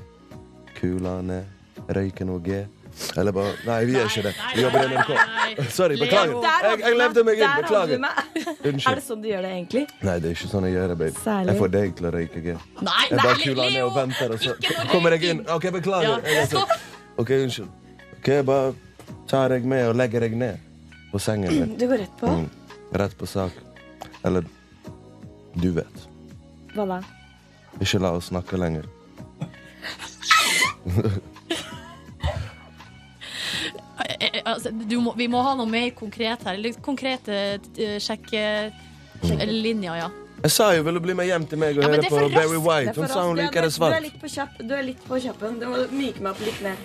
[0.77, 1.49] Kula ned.
[1.91, 2.61] Røyker noe G.
[3.17, 4.31] Eller bare Nei, vi gjør ikke det.
[4.55, 5.11] Vi jobber i NRK.
[5.71, 6.35] Sorry, beklager.
[6.43, 7.53] Jeg, jeg levde meg inn.
[7.63, 8.03] Beklager.
[8.03, 8.87] Unnskyld.
[8.91, 9.83] Er det sånn du gjør det egentlig?
[10.03, 11.23] Nei, det er ikke sånn jeg gjør det, baby.
[11.23, 11.51] Særlig.
[11.51, 12.55] Jeg får deg til å røyke G.
[12.55, 14.55] Jeg bare kuler ned og venter, og så
[14.91, 15.43] kommer jeg inn.
[15.55, 16.27] OK, beklager.
[16.27, 16.79] Jeg er.
[17.21, 17.99] OK, unnskyld.
[18.19, 18.73] OK, bare
[19.31, 20.71] tar deg med og legger deg ned
[21.11, 21.75] på sengen min.
[21.79, 22.31] Du går rett på?
[22.31, 22.49] Mm.
[23.01, 23.55] Rett på sak.
[24.27, 24.47] Eller
[25.55, 26.07] du vet.
[26.75, 27.01] Hva da?
[27.79, 28.87] Ikke la oss snakke lenger.
[34.01, 36.57] Eh, eh, Altså, du må, vi må ha noe mer konkret her.
[36.59, 40.09] Litt konkrete uh, sjekkelinjer, ja.
[40.41, 42.29] Jeg sa jo 'vil du bli med hjem til meg og Ja, høre på for.
[42.33, 42.95] Berry White'?
[42.97, 44.57] Hun sa hun liker det du, du er litt på kjapp.
[44.57, 45.59] Du er litt på kjappen.
[45.61, 46.77] Du må myke meg opp litt mer.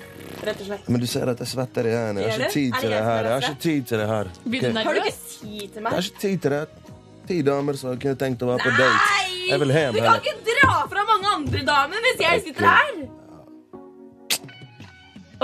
[0.44, 0.88] Rett og slett.
[0.92, 2.26] Men du ser at jeg svetter i hendene.
[2.26, 3.16] Jeg har ikke tid til det her.
[3.16, 4.28] er Jeg har ikke tid til det her.
[4.44, 4.72] Blir du?
[4.76, 6.85] Har du ikke tid til Jeg har ikke tid til det.
[7.26, 8.98] Ti damer som kunne tenkt å være på date.
[9.10, 9.48] Nei!
[9.50, 12.92] Jeg vil hjem Du kan ikke dra fra mange andre damer hvis jeg sitter her!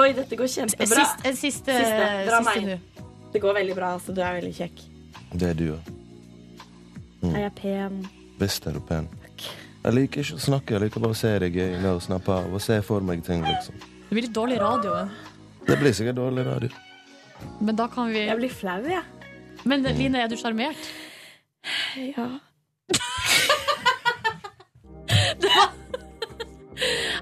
[0.00, 0.86] Oi, dette går kjempebra.
[1.04, 2.06] Sist, en siste, Siste.
[2.28, 3.02] Dra siste meg.
[3.32, 3.90] Det går veldig bra.
[3.98, 4.14] altså.
[4.16, 4.80] Du er veldig kjekk.
[5.36, 5.90] Det er du òg.
[7.32, 7.98] Er jeg pen?
[8.40, 9.06] Visst er du pen.
[9.82, 12.30] Jeg liker ikke å snakke, jeg liker bare å se deg i øynene og snappe
[12.34, 13.74] av og se for meg ting, liksom.
[14.08, 14.92] Det blir litt dårlig radio,
[15.66, 16.68] Det blir sikkert dårlig radio.
[17.60, 19.02] men da kan vi Jeg blir flau, jeg.
[19.64, 20.76] Men Line, er du sjarmert?
[22.12, 22.28] Ja.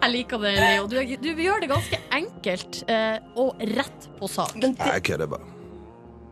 [0.01, 0.87] Jeg liker det, Leo.
[0.89, 4.55] Du, du gjør det ganske enkelt eh, og rett på sak.
[4.57, 4.87] Men det...
[4.95, 5.47] jeg kødder bare.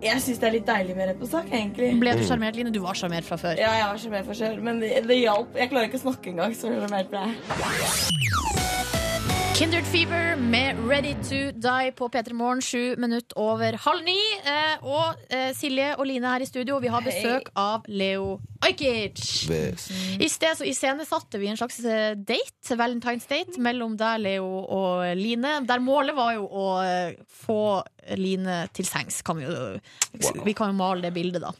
[0.02, 1.90] jeg syns det er litt deilig med rett på sak, egentlig.
[2.00, 2.72] Ble du sjarmert, Line?
[2.72, 3.60] Du var sjarmert fra før.
[3.60, 5.58] Ja, jeg var sjarmert fra før, men det, det hjalp.
[5.60, 8.97] Jeg klarer ikke å snakke engang, så sjarmert ble jeg.
[9.58, 14.14] Kindred Fever med Ready to Die på P3 Morgen, sju minutter over halv ni.
[14.46, 19.18] Eh, og eh, Silje og Line her i studio, vi har besøk av Leo Ajkic.
[20.22, 25.18] I sted så iscenesatte vi en slags eh, date, Valentine's date, mellom deg, Leo, og
[25.18, 25.56] Line.
[25.66, 27.60] Der målet var jo å eh, få
[28.14, 29.24] Line til sengs.
[29.26, 31.50] Kan vi, jo, vi kan jo male det bildet, da.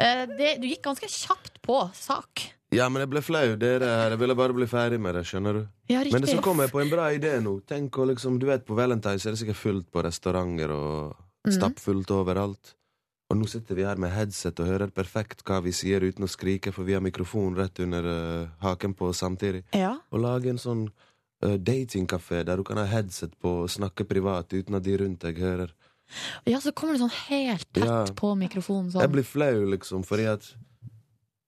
[0.00, 2.48] Eh, det, du gikk ganske kjapt på sak.
[2.72, 3.56] Ja, men jeg ble flau.
[3.60, 4.10] Det er det her.
[4.14, 5.24] Jeg ville bare bli ferdig med det.
[5.28, 5.62] skjønner du?
[5.92, 6.42] Ja, Men så riktig.
[6.42, 7.60] kom jeg på en bra idé nå.
[7.66, 11.52] Tenk å liksom, du vet På Valentine's er det sikkert fullt på restauranter og Mhm.
[11.58, 12.74] stappfullt overalt.
[13.30, 16.28] Og nå sitter vi her med headset og hører perfekt hva vi sier uten å
[16.28, 19.64] skrike, for vi har mikrofon rett under uh, haken på samtidig.
[19.74, 19.96] Ja.
[20.12, 20.88] Og lage en sånn
[21.44, 25.20] uh, datingkafé der du kan ha headset på og snakke privat uten at de rundt
[25.20, 25.72] deg hører.
[26.46, 28.04] ja, så kommer du sånn helt tett Ja.
[28.04, 28.92] på mikrofonen.
[28.92, 29.12] Jeg Sånn.
[29.12, 30.54] blir flau, liksom, fordi at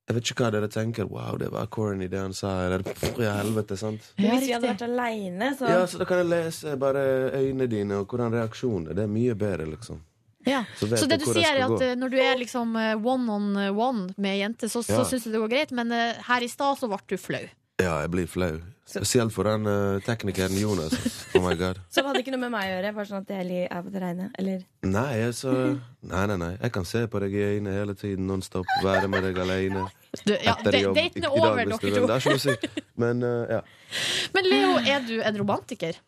[0.05, 1.07] Jeg vet ikke hva dere tenker.
[1.09, 2.51] Wow, det var corny, det han sa.
[2.67, 2.83] Eller
[3.23, 4.03] ja, helvete, sant?
[4.21, 7.05] Ja, hvis vi hadde vært aleine, så Ja, så da kan jeg lese bare
[7.39, 8.99] øynene dine og hvordan reaksjonen er.
[8.99, 10.03] Det er mye bedre, liksom.
[10.45, 10.65] Ja.
[10.77, 11.81] Så Så det du sier er at gå.
[11.81, 15.05] eh, når du er liksom eh, one on one med ei jente, så, så Ja.
[15.09, 17.47] syns du det går greit, men eh, her i stad så ble du flau.
[17.83, 18.61] Ja, jeg blir flau.
[18.87, 20.93] Spesielt for den uh, teknikeren Jonas.
[21.35, 21.81] Oh my god.
[21.95, 22.93] Som hadde ikke noe med meg å gjøre?
[22.95, 24.29] Bare sånn at jeg er på det reine?
[24.39, 25.35] Eller Nei, jeg
[26.13, 26.53] Nei, nei, nei.
[26.61, 28.69] Jeg kan se på deg i øynene hele tiden, nonstop.
[28.85, 29.87] Være med deg alene.
[30.23, 30.95] Du, ja, jobb.
[31.01, 31.91] daten er over, dere to.
[31.91, 32.83] Det er ikke noe å si.
[33.03, 33.63] Men uh, ja.
[34.37, 35.99] Men Leo, er du en romantiker?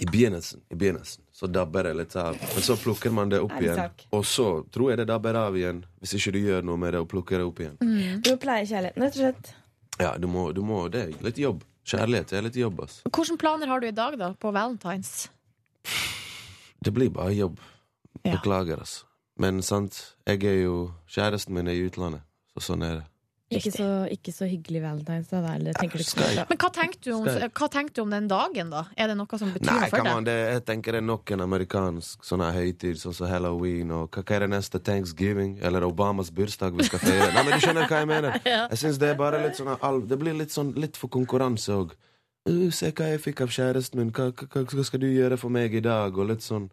[0.00, 2.36] I begynnelsen, I begynnelsen så dabber det litt av.
[2.36, 4.04] Men så plukker man det opp Ærlig igjen.
[4.16, 7.02] Og så tror jeg det dabber av igjen, hvis ikke du gjør noe med det
[7.02, 7.76] og plukker det opp igjen.
[7.80, 9.52] Du pleier pleie kjærligheten, rett og slett.
[10.00, 11.64] Ja, du må, du må Det er litt jobb.
[11.90, 13.00] Kjærlighet er litt jobb, ass.
[13.08, 15.28] Hvilke planer har du i dag, da, på valentines?
[16.80, 17.60] Det blir bare jobb.
[18.24, 19.00] Beklager, ass.
[19.40, 19.96] Men sant,
[20.28, 20.74] jeg er jo
[21.10, 23.06] Kjæresten min er i utlandet, så sånn er det.
[23.50, 25.40] Ikke så, ikke så hyggelig valentines, da.
[25.56, 26.44] Eller tenker du ikke?
[26.46, 28.84] Men hva tenkte du om, hva tenkte du om den dagen, da?
[28.94, 30.28] Er det noe som betyr Nei, noe for deg?
[30.28, 34.06] det, jeg tenker det er nok en amerikansk sånn her høytid, sånn som halloween og
[34.14, 34.78] hva, hva er det neste?
[34.86, 35.56] Thanksgiving?
[35.66, 37.32] Eller Obamas bursdag vi skal feire?
[37.34, 38.38] Nei, men du skjønner hva jeg mener?
[38.70, 41.96] Jeg synes det er bare litt sånn Det blir litt sånn litt for konkurranse òg.
[42.48, 45.52] Uh, se hva jeg fikk av kjæresten min, hva, hva, hva skal du gjøre for
[45.52, 46.14] meg i dag?
[46.16, 46.70] Og litt sånn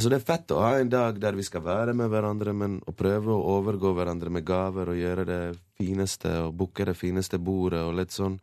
[0.00, 2.78] Altså Det er fett å ha en dag der vi skal være med hverandre, men
[2.88, 5.40] å prøve å overgå hverandre med gaver og gjøre det
[5.76, 8.38] fineste og booke det fineste bordet og litt sånn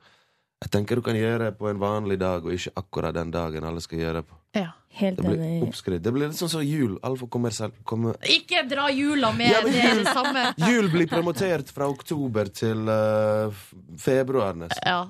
[0.61, 3.65] Jeg tenker du kan gjøre det på en vanlig dag, og ikke akkurat den dagen
[3.65, 4.37] alle skal gjøre det på.
[4.57, 4.67] Ja.
[4.97, 5.63] Helt Det blir enig.
[5.67, 6.01] oppskrytt.
[6.05, 6.95] Det blir litt sånn som jul.
[7.05, 7.75] Altfor kommersielt.
[7.85, 8.17] Kommer...
[8.25, 10.45] Ikke dra jula med, Ja, det er jul- det samme.
[10.71, 13.53] Jul blir promotert fra oktober til uh,
[14.01, 14.81] februar nesten.
[14.85, 15.03] Ja,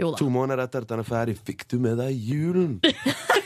[0.00, 0.20] jo da.
[0.20, 1.38] To måneder etter at den er ferdig.
[1.48, 2.76] Fikk du med deg julen?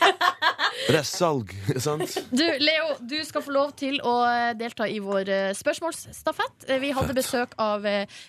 [0.85, 1.49] Det er salg,
[1.81, 2.11] sant?
[2.29, 6.67] Du, Leo, du skal få lov til å eh, delta i vår eh, spørsmålsstafett.
[6.69, 7.17] Eh, Vi hadde Fett.
[7.19, 7.87] besøk av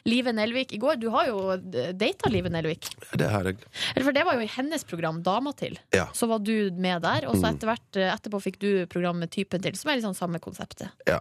[0.08, 0.96] Live Nelvik i går.
[1.02, 1.56] Du har jo
[1.92, 2.88] data Live Nelvik.
[3.18, 3.60] Det har jeg.
[4.00, 5.76] For det var jo i hennes program, Dama til.
[5.94, 6.06] Ja.
[6.16, 7.54] Så var du med der, og så Mm.
[7.54, 10.88] etter hvert, etterpå fikk du program med Typen til, som er liksom samme konseptet.
[11.06, 11.20] Ja.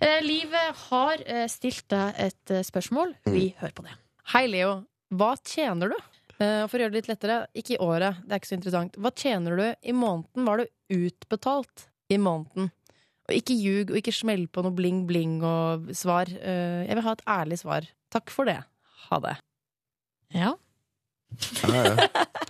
[0.00, 1.22] Eh, Live har
[1.52, 3.14] stilt deg et spørsmål.
[3.28, 3.94] Vi hører på det.
[4.32, 4.84] Hei, Leo.
[5.14, 5.96] Hva tjener du?
[6.38, 8.98] Eh, for å gjøre det litt lettere, ikke i året, det er ikke så interessant.
[8.98, 10.46] Hva tjener du i måneden?
[10.46, 12.70] var du utbetalt i måneden?
[13.28, 16.30] Og ikke ljug, og ikke smell på noe bling-bling og svar.
[16.30, 17.88] Eh, jeg vil ha et ærlig svar.
[18.14, 18.60] Takk for det.
[19.08, 19.36] Ha det.
[20.36, 20.54] Ja.
[21.68, 22.08] Ja, ja.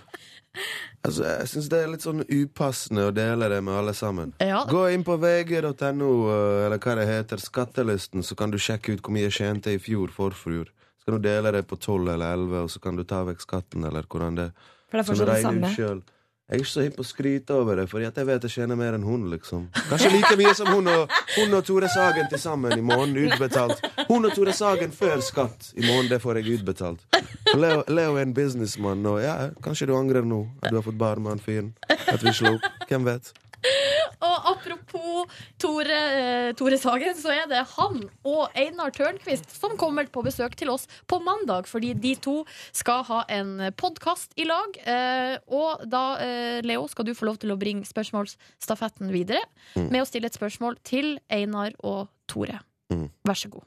[0.99, 4.33] Altså, jeg syns det er litt sånn upassende å dele det med alle sammen.
[4.43, 4.65] Ja.
[4.67, 9.03] Gå inn på vg.no, eh, eller hva det heter, skattelisten, så kan du sjekke ut
[9.05, 10.73] hvor mye jeg tjente i fjor, forfjor.
[10.99, 13.41] Så kan du dele det på 12 eller 11, og så kan du ta vekk
[13.41, 14.51] skatten, eller hvordan det
[14.89, 15.75] For det er fortsatt det samme.
[15.75, 16.01] selv.
[16.49, 18.75] Jeg er ikke så hypp på å skryte over det, Fordi jeg vet jeg tjener
[18.75, 19.67] mer enn hun, liksom.
[19.85, 23.83] Kanskje like mye som hun og, hun og Tore Sagen til sammen i måneden utbetalt.
[24.07, 27.05] Hun og Tore Sagen før skatt i måneden, det får jeg utbetalt.
[27.53, 30.97] Leo, Leo er en businessmann, og ja, kanskje du angrer nå at du har fått
[30.97, 31.69] barn med han fyren.
[31.87, 32.65] At vi slo opp.
[32.89, 33.29] Hvem vet?
[34.29, 35.27] Og apropos
[35.59, 37.97] Tore, eh, Tore Sagen, så er det han
[38.27, 42.37] og Einar Tørnquist som kommer på besøk til oss på mandag, fordi de to
[42.75, 44.79] skal ha en podkast i lag.
[44.83, 49.43] Eh, og da, eh, Leo, skal du få lov til å bringe spørsmålsstafetten videre
[49.75, 49.91] Mm.
[49.91, 52.59] med å stille et spørsmål til Einar og Tore.
[52.91, 53.09] Mm.
[53.27, 53.63] Vær så god.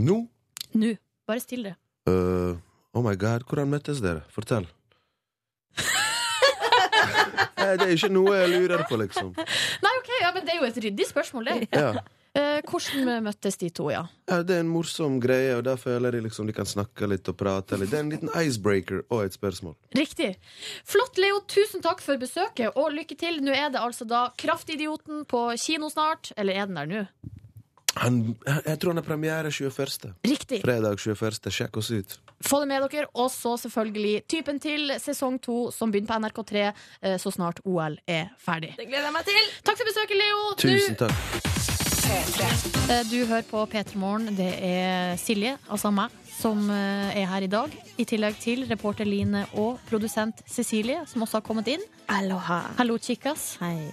[0.00, 0.28] Nå?
[0.74, 0.92] Nå.
[1.26, 1.74] Bare still det.
[2.08, 2.56] Uh,
[2.94, 4.22] oh my god, hvordan møttes dere?
[4.30, 4.66] Fortell.
[7.78, 9.30] Det er ikke noe jeg lurer på, liksom.
[9.84, 11.70] Nei, ok, ja, men det er jo et ryddig spørsmål, det.
[11.76, 11.94] Ja.
[12.32, 14.06] Eh, hvordan møttes de to, ja?
[14.24, 17.28] Ja, det er en morsom greie, og da føler jeg liksom de kan snakke litt
[17.28, 17.90] og prate litt.
[17.92, 19.74] Det er en liten icebreaker og et spørsmål.
[19.98, 20.30] Riktig.
[20.88, 21.42] Flott, Leo.
[21.44, 23.42] Tusen takk for besøket, og lykke til.
[23.44, 26.32] Nå er det altså da Kraftidioten på kino snart.
[26.40, 27.04] Eller er den der nå?
[28.00, 30.12] Han, jeg tror han er premiere 21.
[30.24, 30.62] Riktig.
[30.64, 31.50] Fredag 21.
[31.52, 32.14] Sjekk oss ut.
[32.42, 33.06] Få det med dere.
[33.14, 37.98] Og så selvfølgelig Typen til sesong to, som begynner på NRK3 eh, så snart OL
[38.08, 38.72] er ferdig.
[38.78, 39.52] Det gleder jeg meg til!
[39.68, 40.44] Takk for besøket, Leo.
[40.62, 41.50] Tusen takk.
[42.90, 44.32] Eh, Du hører på P3 Morgen.
[44.36, 47.74] Det er Silje, altså meg, som eh, er her i dag.
[48.00, 51.84] I tillegg til reporter Line og produsent Cecilie, som også har kommet inn.
[52.12, 52.62] Aloha.
[52.78, 53.56] Hallo, chicas.
[53.62, 53.90] Hei.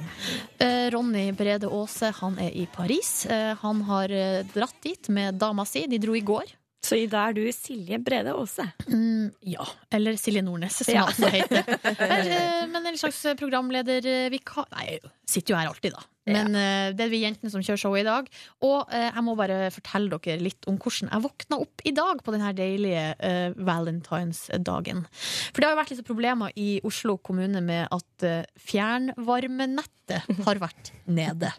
[0.94, 3.26] Ronny Brede Aase han er i Paris.
[3.30, 5.86] Eh, han har eh, dratt dit med dama si.
[5.92, 6.56] De dro i går.
[6.80, 8.64] Så i dag er du Silje Brede Aase.
[8.88, 9.66] Mm, ja.
[9.92, 11.06] Eller Silje Nordnes, som Ja.
[11.10, 11.74] jeg også heter.
[12.72, 16.06] Men, eh, en slags programledervikar Nei, sitter jo her alltid, da.
[16.30, 16.92] Men ja.
[16.96, 18.30] det er vi jentene som kjører showet i dag.
[18.66, 22.24] Og eh, jeg må bare fortelle dere litt om hvordan jeg våkna opp i dag
[22.24, 25.06] på denne deilige uh, valentinsdagen.
[25.50, 30.00] For det har jo vært litt problemer i Oslo kommune med at eh, fjernvarmenettet
[30.46, 31.52] har vært nede.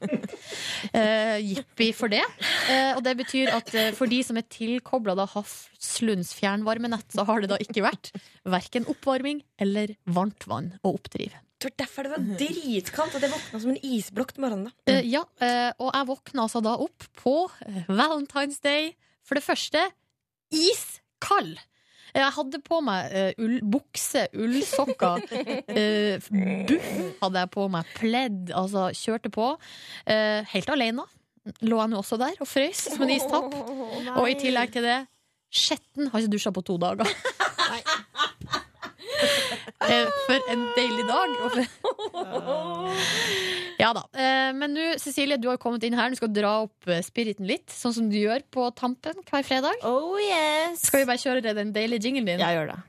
[0.95, 2.25] Uh, Jippi for det.
[2.71, 7.43] Eh, og det betyr at eh, for de som er tilkobla Hafslunds fjernvarmenett, så har
[7.43, 8.13] det da ikke vært
[8.49, 11.39] verken oppvarming eller varmt vann å oppdrive.
[11.61, 14.71] Var derfor det var dritkaldt at jeg våkna som en isblokk til morgenen.
[14.71, 14.95] da.
[14.95, 17.35] Uh, ja, uh, og jeg våkna altså da opp på
[17.67, 18.95] eh, Valentine's Day.
[19.29, 19.83] For det første
[20.57, 21.59] iskald.
[22.17, 25.21] Jeg hadde på meg uh, ull, bukse, ullsokker,
[25.77, 26.31] uh,
[26.67, 26.89] buff
[27.21, 29.53] hadde jeg på meg, pledd, altså kjørte på.
[30.09, 31.05] Uh, helt alene.
[31.61, 33.55] Lå jeg nå også der og frøs som en istapp.
[34.17, 34.99] Og i tillegg til det,
[35.53, 37.07] skjetten har ikke dusja på to dager.
[39.21, 41.29] Eh, For en deilig dag.
[43.81, 44.03] Ja da.
[44.13, 46.13] Eh, Men nå, Cecilie, du har kommet inn her.
[46.13, 49.81] Du skal dra opp eh, spiriten litt, sånn som du gjør på tampen hver fredag.
[49.89, 52.45] Oh yes Skal vi bare kjøre den deilige jinglen din?
[52.45, 52.81] Ja, gjør det.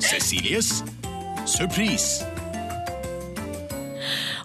[0.00, 0.82] Cecilies
[1.46, 2.33] surprise.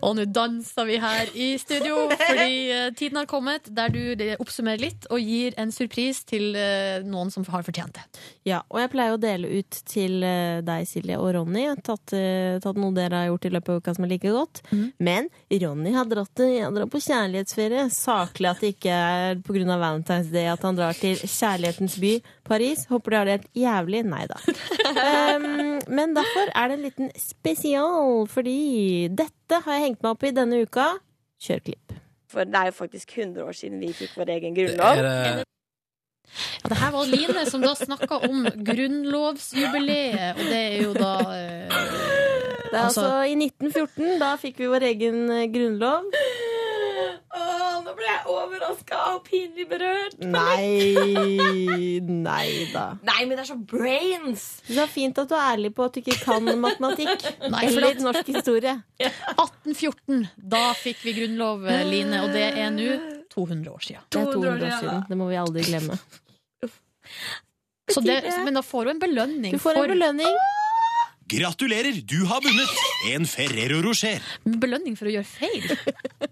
[0.05, 4.01] Og nå danser vi her i studio, fordi eh, tiden har kommet der du
[4.39, 8.05] oppsummerer litt og gir en surprise til eh, noen som har fortjent det.
[8.47, 11.65] Ja, og jeg pleier å dele ut til eh, deg, Silje, og Ronny.
[11.65, 12.11] Jeg har Tatt,
[12.61, 14.59] tatt noe dere har gjort i løpet av uka som er like godt.
[15.01, 17.87] Men Ronny har dratt, har dratt på kjærlighetsferie.
[17.93, 19.77] Saklig at det ikke er pga.
[19.79, 22.13] Valentine's Day at han drar til kjærlighetens by,
[22.47, 22.85] Paris.
[22.91, 24.03] Håper de har det helt jævlig.
[24.09, 24.37] Nei da.
[25.39, 25.49] um,
[25.97, 28.59] men derfor er det en liten spesial, fordi
[29.09, 30.87] dette har jeg hengt meg opp i denne uka.
[31.41, 31.95] Kjør klipp.
[32.29, 34.99] For det er jo faktisk 100 år siden vi fikk vår egen grunnlov.
[35.01, 41.13] Ja, det her var Line som da snakka om grunnlovsjubileet, og det er jo da
[41.33, 41.79] eh,
[42.69, 44.19] Det er altså, i 1914.
[44.21, 46.11] Da fikk vi vår egen eh, grunnlov.
[47.35, 50.15] Åh, nå ble jeg overraska og pinlig berørt.
[50.19, 52.85] Nei, nei da.
[53.05, 54.45] Nei, men det er så brains!
[54.67, 57.27] Det er fint at du er ærlig på at du ikke kan matematikk.
[57.49, 58.75] Nei, for eller norsk historie.
[58.99, 60.25] 1814.
[60.55, 62.89] Da fikk vi grunnlov, Line, og det er nå
[63.33, 64.07] 200 år siden.
[64.09, 65.03] Det er 200 år siden.
[65.09, 65.99] Det må vi aldri glemme.
[67.89, 69.53] Så det, men da får du en belønning.
[69.55, 70.35] Du får en for- belønning.
[71.29, 72.69] Gratulerer, du har vunnet
[73.13, 74.23] en Ferrero Rocher.
[74.49, 75.67] Belønning for å gjøre feil?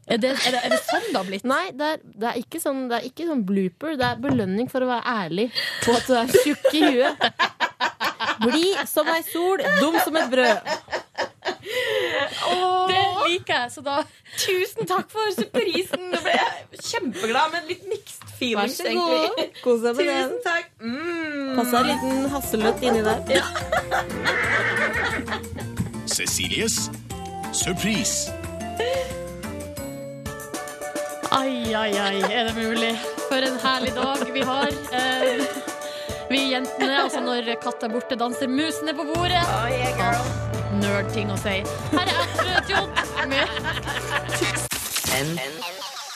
[0.08, 1.46] Er det, er det, er det sånn det har blitt?
[1.46, 3.98] Nei, det er, det er ikke sånn, det er ikke sånn blooper.
[4.00, 5.50] Det er belønning for å være ærlig
[5.84, 7.28] på at du er tjukk i huet.
[8.42, 10.72] Blid som ei sol, dum som et brød.
[12.88, 13.96] Det liker jeg, så da
[14.38, 16.02] Tusen takk for surprisen!
[16.14, 16.52] Nå ble jeg
[16.88, 18.80] kjempeglad med litt mixed Vær feelings.
[18.86, 19.48] egentlig.
[19.64, 20.38] Kos deg med Tusen den.
[20.46, 20.68] takk.
[20.80, 21.56] Mm.
[21.58, 23.20] Pass deg en liten hasselnøtt inni der.
[26.18, 26.90] Cecilies
[27.54, 28.32] surprise.
[31.32, 32.94] Ai, ai, ai, er det mulig?
[33.28, 34.70] For en herlig dag vi har.
[36.58, 39.38] Jentene, altså når katta er borte, danser musene på bordet.
[39.46, 39.68] Ah,
[40.82, 41.52] Nerd-ting å si.
[41.92, 42.72] Her er Aftenrød
[43.30, 43.44] med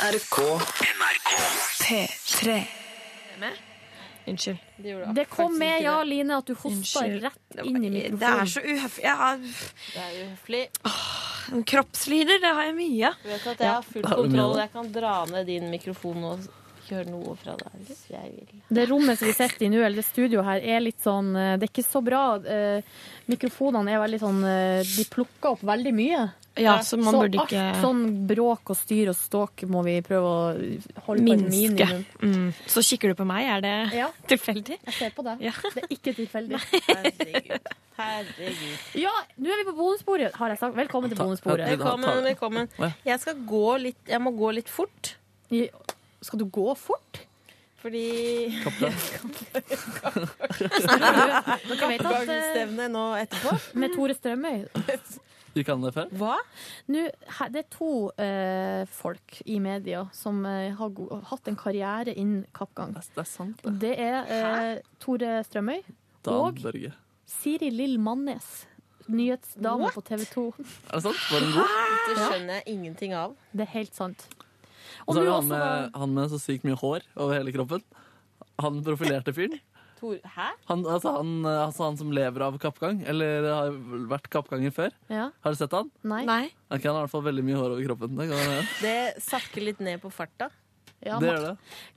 [0.01, 0.39] NRK.
[0.95, 1.35] NRK.
[1.83, 2.55] P3.
[4.31, 4.63] Unnskyld.
[5.13, 8.17] Det kom med, ja, Line, at du hosta rett inn i mikrofonen.
[8.23, 9.03] Det er så uhøflig.
[9.05, 10.63] Jeg har Det er uhøflig.
[11.69, 13.13] kroppslyder, det har jeg mye.
[13.21, 14.57] Du vet at jeg har full kontroll.
[14.63, 16.49] Jeg kan dra ned din mikrofon og
[16.95, 18.59] gjøre noe fra deg hvis jeg vil.
[18.77, 21.55] Det rommet som vi sitter i nå, eller det studioet her, er litt sånn eh,
[21.57, 22.21] Det er ikke så bra.
[22.43, 22.81] Eh,
[23.31, 26.21] Mikrofonene er veldig sånn eh, De plukker opp veldig mye.
[26.59, 30.27] Ja, så man burde alt ikke- sånn bråk og styr og ståk må vi prøve
[30.27, 31.85] å holde på Minske.
[31.87, 32.01] minimum.
[32.19, 32.49] Mm.
[32.67, 34.09] Så kikker du på meg, er det Ja.
[34.27, 34.75] tilfeldig?
[34.83, 35.39] Jeg ser på deg.
[35.39, 36.59] Det er ikke tilfeldig.
[36.89, 37.71] Herregud.
[38.01, 38.83] Herregud.
[38.99, 40.75] Ja, nå er vi på bonusbordet, har jeg sagt.
[40.75, 41.69] Velkommen til bonusbordet.
[41.77, 42.69] Velkommen, velkommen.
[43.07, 45.15] Jeg skal gå litt Jeg må gå litt fort.
[46.22, 47.24] Skal du gå fort?
[47.82, 48.03] Fordi
[50.61, 53.55] Dere vet at eh, Stevne nå etterpå.
[53.82, 54.59] med Tore Strømøy
[55.55, 56.07] Du kan det før?
[56.15, 56.36] Hva?
[56.93, 57.01] Nå,
[57.39, 57.88] her- det er to
[58.24, 62.93] eh, folk i media som eh, har go hatt en karriere innen kappgang.
[62.95, 63.74] Det er sant, det.
[63.82, 65.82] Det er eh, Tore Strømøy
[66.24, 66.93] Dan og Børge.
[67.28, 68.47] Siri Lill Mannes.
[69.11, 69.97] Nyhetsdame What?
[69.97, 70.45] på TV 2.
[70.55, 71.19] Er det sant?
[71.34, 71.76] Var hun god?
[72.07, 73.34] Det skjønner jeg ingenting av.
[73.51, 74.24] Det er helt sant.
[75.06, 77.84] Og så er det han med, han med så sykt mye hår over hele kroppen.
[78.62, 79.60] Han profilerte fyren.
[80.02, 80.47] Hæ?
[80.66, 83.76] Han, altså han, altså han som lever av kappgang, eller har
[84.10, 84.95] vært kappganger før.
[85.14, 85.28] Ja.
[85.45, 85.91] Har du sett han?
[86.02, 86.47] Nei.
[86.72, 88.18] Ok, han har i hvert fall veldig mye hår over kroppen.
[88.18, 88.72] Det, kan.
[88.82, 88.95] Det
[89.28, 90.49] sakker litt ned på farta.
[91.02, 91.54] Ja, det gjør det.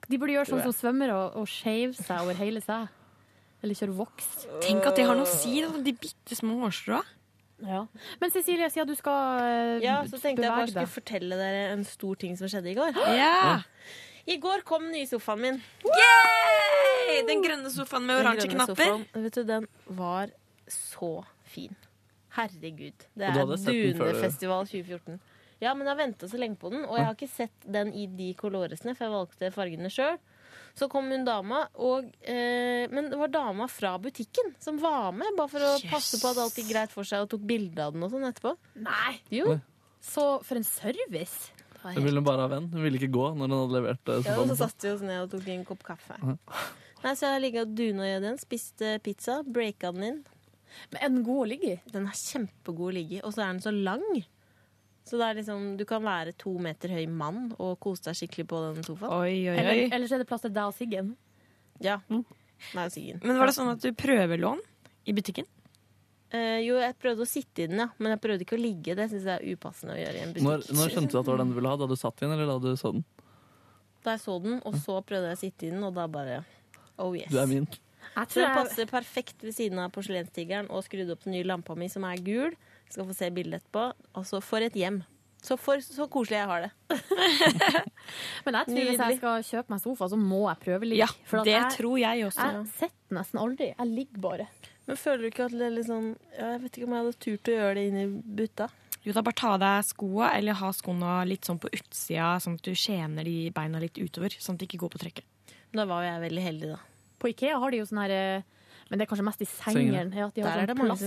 [0.09, 2.93] De burde gjøre sånn som svømmere og, og shave seg over hele seg.
[3.65, 4.31] Eller kjøre voks.
[4.65, 5.71] Tenk at det har noe å si, da.
[5.85, 7.01] De bitte små hårstrå.
[7.63, 7.87] Ja.
[8.21, 11.61] Men Cecilie, siden du skal eh, Ja, så tenkte jeg bare jeg skulle fortelle dere
[11.73, 12.93] en stor ting som skjedde i går.
[13.21, 13.61] Ja.
[14.27, 15.59] I går kom den nye sofaen min.
[15.85, 17.23] Yay!
[17.29, 18.75] Den grønne sofaen med oransje knapper.
[18.79, 19.67] sofaen, vet du, den
[19.99, 20.33] var
[20.71, 21.11] så
[21.45, 21.75] fin.
[22.35, 23.05] Herregud.
[23.15, 25.21] Det er du- Dunefestival 2014.
[25.63, 27.93] Ja, men jeg har venta så lenge på den, og jeg har ikke sett den
[27.95, 30.19] i de coloresene, for jeg valgte fargene sjøl.
[30.75, 35.37] Så kom hun dama, og, eh, men det var dama fra butikken som var med,
[35.39, 35.91] bare for å Yes.
[35.93, 38.27] passe på at alt gikk greit for seg, og tok bilde av den og sånn
[38.27, 38.57] etterpå.
[38.83, 39.21] Nei!
[39.31, 39.61] Jo.
[40.03, 41.51] Så for en service.
[41.85, 42.71] Hun ville bare ha venn.
[42.73, 45.03] Hun ville ikke gå når hun hadde levert eh, Ja, og så satte vi oss
[45.03, 46.19] ned og tok en kopp kaffe.
[46.19, 46.39] Mhm.
[47.05, 50.25] Nei, Så jeg har ligget og duna i den, spist pizza, breaka den inn.
[50.91, 51.81] Men Er den god å ligge i?
[51.93, 54.25] Den er kjempegod å ligge i, og så er den så lang.
[55.05, 58.47] Så det er liksom, du kan være to meter høy mann og kose deg skikkelig
[58.49, 59.13] på den sofaen.
[59.13, 59.89] Oi, oi, Eller, oi.
[59.93, 61.11] ellers er det plass til deg og Siggen.
[61.85, 61.99] Ja.
[62.09, 63.21] Nei, Siggen.
[63.25, 64.63] Men var det sånn at du prøvelån
[65.05, 65.49] i butikken?
[66.35, 67.89] Eh, jo, jeg prøvde å sitte i den, ja.
[68.01, 68.97] Men jeg prøvde ikke å ligge.
[68.99, 70.47] Det syns jeg er upassende å gjøre i en butikk.
[70.49, 71.79] Når, når skjønte du at det var den du ville ha?
[71.85, 73.05] Da du satt i den, eller da du så den?
[74.05, 76.41] Da jeg så den, og så prøvde jeg å sitte i den, og da bare
[77.03, 77.29] Oh yes.
[77.31, 77.69] Du er min.
[77.69, 81.35] Jeg Så den tror jeg, passer perfekt ved siden av porselenstigeren og skrudd opp den
[81.37, 82.57] nye lampa mi, som er gul.
[82.95, 83.89] Skal få se bildet etterpå.
[84.15, 85.03] Altså, for et hjem.
[85.45, 86.71] Så, for, så koselig jeg har det.
[88.47, 88.95] men jeg tror hvis Nydelig.
[88.97, 91.01] jeg skal kjøpe meg sofa, så må jeg prøve litt.
[91.03, 92.47] Ja, For at det jeg, tror jeg også.
[92.49, 93.69] jeg sitter nesten aldri.
[93.75, 94.47] Jeg ligger bare.
[94.89, 97.05] Men føler du ikke at det er litt sånn ja, Jeg vet ikke om jeg
[97.05, 98.07] hadde turt å gjøre det inn i
[98.41, 98.71] butta.
[99.05, 102.57] Jo, da bare ta av deg skoa, eller ha skoene litt sånn på utsida, sånn
[102.57, 105.29] at du skjener de beina litt utover, sånn at de ikke går på trekket.
[105.77, 106.81] Da var jo jeg veldig heldig, da.
[107.21, 108.47] På Ikea har de jo sånn her eh,
[108.95, 110.13] Men det er kanskje mest i sengen.
[110.15, 111.01] Ja, at de har Der er sånn det plast.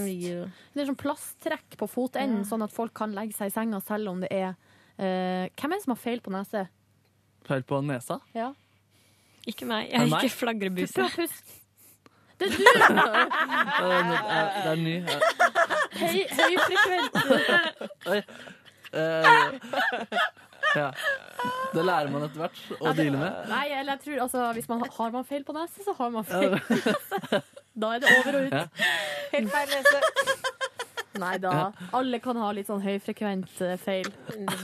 [0.75, 4.11] Det er sånn plasttrekk på fotenden, sånn at folk kan legge seg i senga selv
[4.11, 6.65] om det er uh, Hvem er det som har feil på nese?
[7.47, 8.17] Feil på nesa?
[8.35, 8.49] Ja.
[9.47, 9.88] Ikke meg.
[9.88, 10.99] Jeg er ikke flagrebuse.
[10.99, 12.59] Det er du!
[13.88, 14.97] Det er, ny.
[16.03, 17.15] Høy, høyfrekvent.
[18.88, 19.59] Eh,
[20.75, 20.91] ja.
[21.73, 23.49] Det lærer man etter hvert å deale med.
[23.51, 26.13] Nei, eller jeg tror altså Hvis man har, har man feil på nese, så har
[26.13, 26.55] man feil.
[27.78, 28.53] da er det over og ut.
[28.57, 28.65] Ja.
[29.34, 29.99] Helt feil lese.
[31.21, 31.53] Nei da.
[31.97, 34.09] Alle kan ha litt sånn høyfrekvent eh, feil.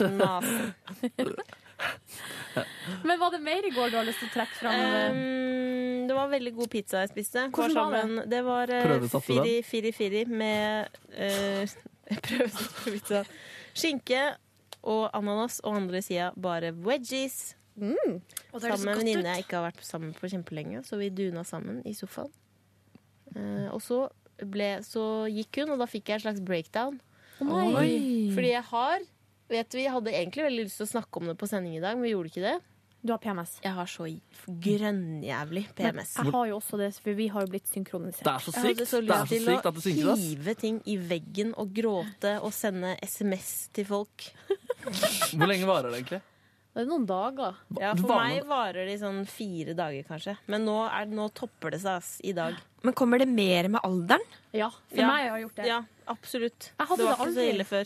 [3.03, 4.73] Men var det mer i går du har lyst til å trekke fram?
[4.77, 5.09] eh?
[5.11, 7.47] Um, det var veldig god pizza jeg spiste.
[7.55, 8.01] Hvordan var det?
[8.03, 10.87] sammen- Det var uh, Prøvesatte du firi, firi, firi med
[11.17, 11.63] uh,
[12.27, 13.23] Prøvesatt på pizza.
[13.73, 14.21] Skinke
[14.83, 17.55] og ananas, og andre sida bare veggies.
[17.79, 18.19] Mm.
[18.59, 21.81] Sammen med en venninne jeg ikke har vært sammen på kjempelenge, så vi duna sammen
[21.89, 22.29] i sofaen.
[23.35, 24.01] Eh, og så,
[24.43, 26.99] ble, så gikk hun, og da fikk jeg en slags breakdown.
[27.41, 28.31] Oi.
[28.35, 28.99] Fordi jeg har
[29.53, 31.81] Vet du, Jeg hadde egentlig veldig lyst til å snakke om det på sending i
[31.83, 32.53] dag, men vi gjorde ikke det.
[33.03, 33.57] Du har PMS.
[33.61, 34.05] Jeg har så
[34.47, 36.13] grønnjævlig Men PMS.
[36.17, 38.23] jeg har jo også det, for vi har jo blitt synkronisert.
[38.23, 38.89] Det er så Jeg hadde sykt.
[38.89, 40.23] så Det lyst så til sykt synker å oss.
[40.23, 44.29] hive ting i veggen og gråte og sende SMS til folk.
[45.35, 46.21] Hvor lenge varer det egentlig?
[46.73, 47.55] Det er noen dager.
[47.79, 50.37] Ja, For meg varer det sånn fire dager, kanskje.
[50.49, 52.55] Men nå, er, nå topper det seg ass, i dag.
[52.83, 54.23] Men kommer det mer med alderen?
[54.57, 55.07] Ja, for Ja.
[55.11, 55.67] meg har gjort det.
[55.69, 56.71] Ja, absolutt.
[56.79, 57.53] Jeg hadde det var det ikke så aldri.
[57.53, 57.85] ille før.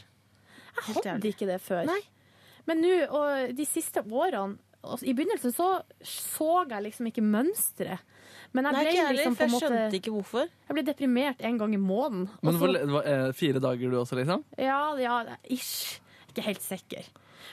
[0.77, 1.83] Jeg Helt hadde ikke det før.
[1.85, 1.99] Nei.
[2.65, 7.99] Men nå, og de siste årene altså, I begynnelsen så så jeg liksom ikke mønsteret.
[8.53, 10.15] Men jeg Nei, ble ikke jeg heller, liksom for på en jeg måte skjønte ikke
[10.15, 10.47] hvorfor.
[10.69, 12.29] Jeg ble deprimert en gang i måneden.
[12.29, 14.43] Og Men så- hvor, le- det var, eh, Fire dager du også, liksom?
[14.57, 15.99] Ja, ja, ish.
[16.29, 17.03] Ikke helt sikker.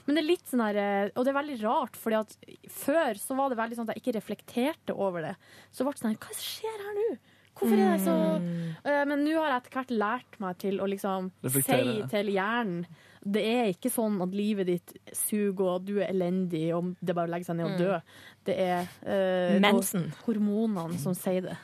[0.07, 2.35] Men det er litt sånn her eh, Og det er veldig rart, fordi at
[2.72, 5.37] før så var det veldig sånn at jeg ikke reflekterte over det.
[5.70, 7.09] Så ble det sånn her Hva skjer her nå?
[7.55, 8.76] Hvorfor er det så Mm.
[8.82, 12.87] Eh, Men nå har jeg etter hvert lært meg til å liksom si til hjernen
[13.24, 17.16] det er ikke sånn at livet ditt suger, og du er elendig, og det er
[17.16, 18.01] bare å legge seg ned og dø.
[18.45, 20.11] Det er uh, Mensen.
[20.26, 21.55] hormonene som sier det.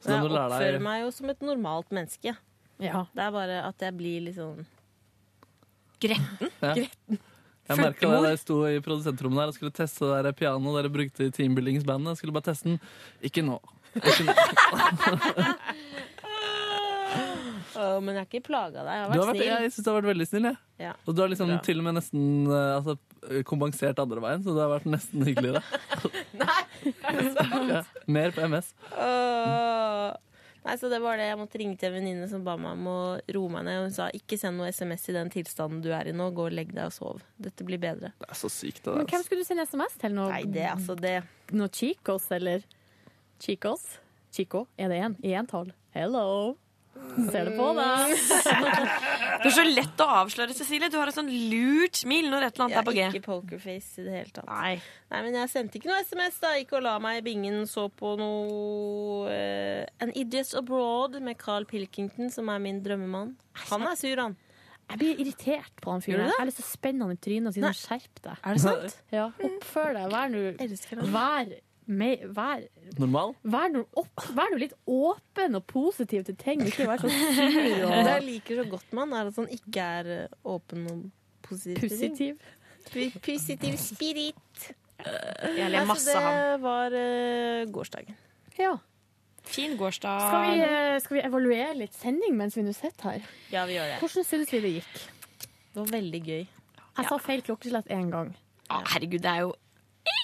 [0.00, 2.36] Så jeg oppfører meg jo som et normalt menneske.
[2.80, 3.02] Ja.
[3.12, 4.62] Det er bare at jeg blir litt sånn
[6.00, 6.54] Gretten?
[6.62, 7.18] ja.
[7.70, 10.80] Jeg merka det da jeg sto i produsentrommet der og skulle teste det der pianoet
[10.80, 12.18] dere brukte i teambuildingsbandet.
[12.18, 12.80] Skulle bare teste den.
[13.26, 13.58] Ikke nå.
[13.96, 14.34] Ikke nå.
[17.80, 18.90] oh, Men jeg har ikke plaga deg.
[18.90, 19.50] Jeg har vært, har vært, snill.
[19.50, 20.48] jeg syns du har vært veldig snill.
[20.50, 20.58] Jeg.
[20.86, 20.94] Ja.
[21.04, 21.60] Og du har liksom Bra.
[21.66, 22.96] til og med nesten eh, altså,
[23.48, 25.62] kompensert andre veien, så du har vært nesten hyggeligere.
[27.74, 28.74] ja, mer på MS.
[28.96, 30.10] Åh.
[30.64, 31.30] Nei, så det var det.
[31.30, 32.98] Jeg måtte ringe til en venninne som ba meg om å
[33.32, 33.86] roe meg ned.
[33.86, 36.28] Hun sa ikke send noe SMS i den tilstanden du er i nå.
[36.36, 37.22] Gå og legg deg og sov.
[37.40, 38.12] Dette blir bedre.
[38.20, 40.16] Det er så sykt, det Men hvem skulle du sende SMS til?
[40.16, 41.16] Noe, Nei, det altså det
[41.56, 42.66] noe Chicos, eller
[43.40, 43.86] Chicos?
[44.30, 45.16] Chico, er det én?
[45.26, 45.72] I entall?
[45.96, 46.56] Hello?
[47.30, 48.12] Ser det på deg.
[49.42, 50.90] du er så lett å avsløre, Cecilie.
[50.92, 53.06] Du har et sånn lurt smil når et eller annet er på G.
[53.08, 54.50] Ikke pokerface i det hele tatt.
[54.50, 54.74] Nei.
[55.10, 56.52] Nei, men jeg sendte ikke noe SMS da.
[56.58, 61.66] Gikk og la meg i bingen, så på noe uh, An Idiot Abroad med Carl
[61.70, 63.34] Pilkington, som er min drømmemann.
[63.68, 64.38] Han er sur, han.
[64.90, 66.26] Jeg blir irritert på han fyren.
[66.26, 68.40] Jeg har lyst til å spenne han i trynet og si sånn, skjerp deg.
[68.42, 68.96] Er det sant?
[69.14, 70.06] Ja, Oppfør deg.
[70.10, 71.52] Vær nå Vær,
[71.90, 72.64] me- vær,
[72.98, 73.34] Normal?
[73.42, 76.62] vær, no, opp, vær no litt åpen og positiv til ting.
[76.66, 79.88] Ikke vær så sur Det jeg liker så godt med han, er at han ikke
[80.00, 81.02] er eh, åpen og
[81.46, 81.82] positiv.
[81.88, 82.40] positiv.
[83.24, 84.70] Positiv spirit.
[85.00, 86.38] Jeg ler masse av ham.
[86.38, 88.16] det var uh, gårsdagen.
[88.58, 88.74] Ja.
[89.50, 90.20] Fin gårsdag.
[90.26, 93.30] Skal vi, eh, skal vi evaluere litt sending mens vi nå sitter her?
[93.52, 93.98] Ja, vi gjør det.
[94.02, 95.00] Hvordan syns vi det gikk?
[95.70, 96.42] Det var veldig gøy.
[97.00, 98.34] Jeg sa feil klokkeslett én gang.
[98.70, 99.54] Å, herregud, det er jo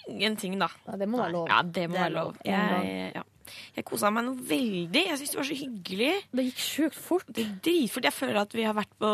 [0.08, 0.68] ingenting, da.
[0.86, 1.48] Ja, det må være lov.
[1.48, 2.32] Ja, det må Det være lov.
[2.32, 2.36] lov.
[2.44, 3.22] Jeg, ja.
[3.76, 5.02] jeg kosa meg noe veldig.
[5.08, 6.12] Jeg syns det var så hyggelig.
[6.32, 7.26] Det gikk sjukt fort.
[7.28, 8.04] Det er dritfort.
[8.04, 9.10] Jeg føler at vi har vært på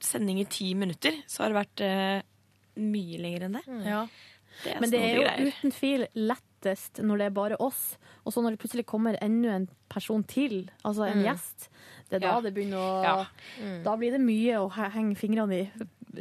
[0.00, 1.12] sending i ti minutter.
[1.26, 2.22] Så har det vært uh,
[2.80, 3.64] mye lenger enn det.
[3.88, 4.06] Ja.
[4.64, 5.48] Det Men det er jo greier.
[5.50, 7.96] uten tvil lettest når det er bare oss.
[8.24, 11.24] Og så når det plutselig kommer enda en person til, altså en Mm.
[11.26, 11.68] gjest,
[12.08, 12.40] det er da Ja.
[12.40, 13.26] det begynner å Ja.
[13.84, 15.70] Da blir det mye å henge fingrene i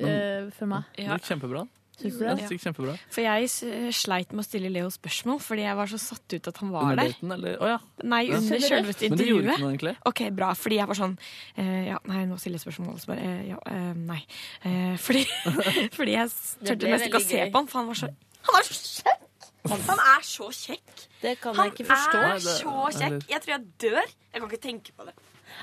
[0.02, 0.84] uh, for meg.
[0.98, 1.68] Det gikk kjempebra.
[2.04, 2.44] Syns du Ja, det?
[2.50, 2.94] det gikk kjempebra.
[3.16, 3.50] For jeg
[3.96, 6.90] sleit med å stille Leo spørsmål fordi jeg var så satt ut at han var
[6.92, 7.16] Under der.
[7.38, 7.58] eller?
[7.64, 7.80] Oh, ja.
[8.04, 8.38] Nei, Ja.
[8.38, 9.10] under intervjuet.
[9.10, 9.96] Men det gjorde ikke noe, egentlig.
[10.12, 11.18] Ok, bra, fordi jeg var sånn
[11.58, 13.00] uh, Ja, nei, nå stiller jeg spørsmål.
[13.00, 14.22] Så bare uh, ja, uh, nei.
[14.64, 15.26] Eh, fordi,
[15.98, 16.30] fordi jeg
[16.64, 18.10] turte nesten ikke å se på han, for han var så
[18.44, 19.20] Han var så kjekk!
[19.64, 21.06] Han er så kjekk!
[21.22, 22.24] Det kan Han jeg ikke forstå.
[22.28, 23.30] er så kjekk!
[23.32, 24.10] Jeg tror jeg dør.
[24.34, 25.14] Jeg kan ikke tenke på det.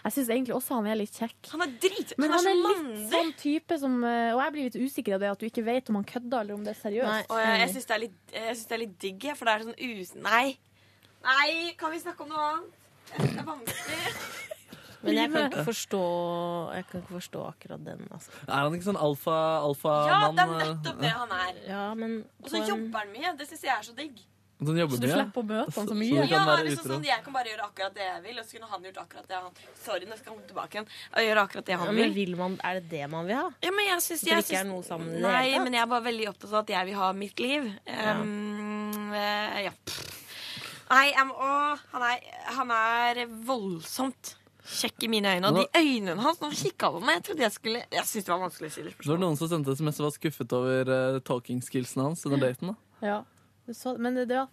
[0.05, 1.51] Jeg syns egentlig også han er litt kjekk.
[1.53, 2.15] Han er drit...
[2.19, 4.79] Men han han er er så litt sånn type som eh, Og jeg blir litt
[4.81, 7.31] usikker av det at du ikke vet om han kødder eller om det er seriøst.
[7.31, 10.15] Og jeg, jeg syns det, er det er litt digg, for det er sånn us...
[10.29, 10.47] Nei.
[11.25, 12.79] Nei, kan vi snakke om noe annet?
[13.17, 14.15] Det er vanskelig.
[15.01, 16.01] Men jeg kan ikke forstå,
[16.77, 18.03] jeg kan ikke forstå akkurat den.
[18.13, 18.33] Altså.
[18.45, 20.11] Er han ikke sånn alfa- alfamann?
[20.13, 21.61] Ja, det er eh, nettopp det han er.
[21.71, 23.33] Ja, men Og så jobber han mye.
[23.39, 24.21] Det syns jeg er så digg.
[24.61, 26.11] Så du slipper å møte han så mye?
[26.11, 28.45] Så kan Ja, være liksom sånn, Jeg kan bare gjøre akkurat det jeg vil, og
[28.45, 30.89] så kunne han gjort akkurat det han Sorry, nå skal han tilbake igjen.
[31.15, 32.15] Og gjøre akkurat det Ja, han men vil.
[32.19, 33.47] vil man, er det det man vil ha?
[33.65, 36.53] Ja, men jeg synes, jeg synes, noe sammen Nei, det men jeg var veldig opptatt
[36.53, 37.71] av at jeg vil ha mitt liv.
[37.87, 38.19] Ja.
[38.21, 39.73] Um, ja.
[40.91, 41.25] Nei, jeg
[41.95, 44.37] han, er, han er voldsomt
[44.71, 45.51] kjekk i mine øyne.
[45.51, 48.33] Og de øynene hans han kikka på meg, jeg trodde jeg skulle Jeg syntes det
[48.35, 48.95] var vanskelig å si det.
[49.01, 52.43] Det var noen som sendte SMS og var skuffet over uh, talking skillsene hans under
[52.43, 52.75] daten.
[52.75, 53.07] da.
[53.07, 53.19] Ja.
[53.75, 54.49] Så- Men det, det var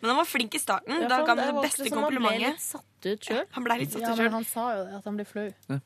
[0.00, 1.00] Men han var flink i starten.
[1.02, 2.32] Ja, da ga han det det beste komplimentet.
[2.32, 3.44] han ble litt satt ut sjøl.
[3.52, 5.48] Han ble litt satt Ja, ut men han sa jo at han ble flau.
[5.68, 5.80] Ja.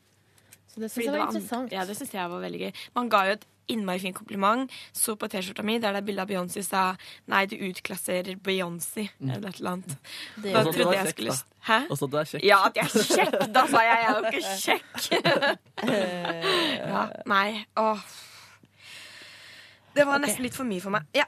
[0.73, 1.71] Så det syns jeg var interessant.
[1.71, 2.71] Ja, det syns jeg var veldig gøy.
[2.95, 4.69] Man ga jo et innmari fint kompliment.
[4.91, 6.95] Så på T-skjorta mi der det er bilde av Beyoncé, sa
[7.27, 9.97] nei, du utklasserer Beyoncé, eller et eller annet.
[10.41, 11.37] Det- Da trodde jeg skulle da.
[11.69, 11.77] Hæ?
[11.89, 12.43] Og så at du er kjekk.
[12.43, 13.53] Ja, at jeg er kjekk!
[13.53, 15.57] Da sa jeg jeg er jo ikke kjekk.
[16.91, 17.99] ja, nei, åh.
[19.93, 20.25] Det var okay.
[20.27, 21.05] nesten litt for mye for meg.
[21.13, 21.25] Ja.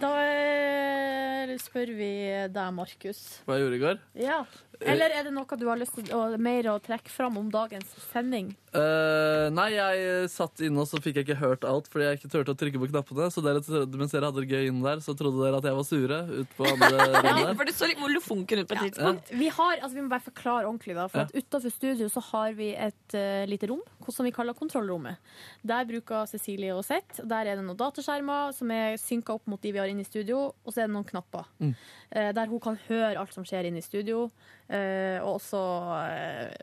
[0.00, 2.10] Da eh, spør vi
[2.52, 3.22] deg, Markus.
[3.46, 4.04] Hva jeg gjorde i går?
[4.24, 4.42] Ja.
[4.82, 7.86] Eller er det noe du har lyst til å, mer å trekke fram om dagens
[8.10, 8.48] sending?
[8.72, 12.30] Uh, nei, jeg satt inne og så fikk jeg ikke hørt alt fordi jeg ikke
[12.32, 13.28] turte å trykke på knappene.
[13.30, 13.60] Så dere,
[13.94, 16.56] mens dere hadde det gøy inne der, så trodde dere at jeg var sure ut
[16.58, 17.52] på andre rommet.
[17.60, 19.30] For det så litt molefonken ut på et tidspunkt.
[19.44, 21.28] Vi har, altså vi må bare forklare ordentlig da, for Ja.
[21.30, 25.20] at Utenfor studio så har vi et uh, lite rom som vi kaller kontrollrommet.
[25.62, 27.22] Der bruker Cecilie å sitte.
[27.28, 30.08] Der er det noen dataskjermer som er synka opp mot de vi har inne i
[30.08, 31.46] studio, og så er det noen knapper.
[31.62, 31.74] Mm.
[32.10, 34.26] Eh, der hun kan høre alt som skjer inne i studio,
[34.68, 35.60] eh, og også
[36.02, 36.56] eh,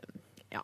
[0.54, 0.62] ja,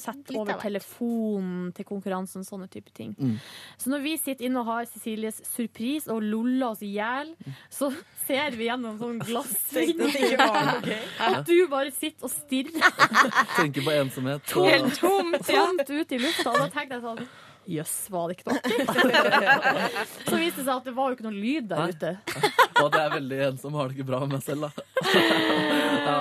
[0.00, 3.14] sette Litt over telefonen til konkurransen, sånne type ting.
[3.18, 3.34] Mm.
[3.80, 7.34] Så når vi sitter inne og har Cecilies surprise og loller oss i hjel,
[7.72, 7.90] så
[8.26, 9.54] ser vi gjennom sånn glass
[11.20, 12.80] at du bare sitter og stirrer
[13.56, 14.56] Tenker på ensomhet.
[14.56, 16.50] og- Helt tomt, tomt ut i lufta.
[16.52, 17.24] Og da tenker jeg sånn
[17.68, 18.60] Jøss, var det ikke noe?
[20.30, 21.92] Så viste det seg at det var jo ikke noe lyd der Nei.
[21.92, 22.12] ute.
[22.80, 24.70] Og jeg er veldig ensom som har det ikke bra med meg selv, da.
[26.08, 26.16] ja.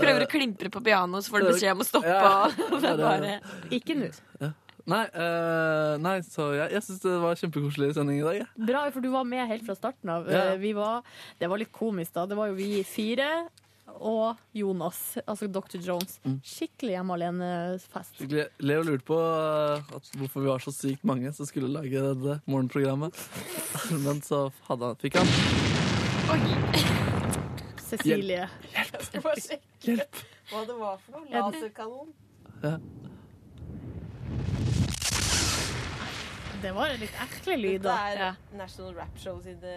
[0.00, 2.14] Prøver å klimpre på pianoet, så får du beskjed om å stoppe.
[2.14, 2.44] Ja.
[2.84, 3.34] det bare...
[3.74, 4.12] Ikke nå.
[4.84, 8.40] Nei, uh, nei, så jeg, jeg syns det var kjempekoselig sending i dag.
[8.42, 8.48] Ja.
[8.68, 10.28] Bra, for du var med helt fra starten av.
[10.28, 10.50] Ja.
[10.52, 11.00] Eh, Vi var,
[11.40, 12.26] det var litt komisk, da.
[12.28, 13.30] Det var jo vi fire
[13.86, 15.78] og Jonas, altså Dr.
[15.78, 16.18] Jones.
[16.24, 16.40] Mm.
[16.44, 18.20] Skikkelig hjemme alene-fest.
[18.58, 22.38] Leo lurte på eh, at hvorfor vi var så sykt mange som skulle lage dette
[22.50, 23.16] morgenprogrammet.
[24.06, 25.28] Men så hadde han, fikk han.
[27.84, 28.48] Cecilie.
[29.84, 30.22] Hjelp!
[30.50, 31.28] Hva det var for noe?
[31.30, 32.12] Er Laserkanon?
[32.64, 32.78] Ja.
[36.64, 39.74] Det var litt ekle Det er National Rap Show sine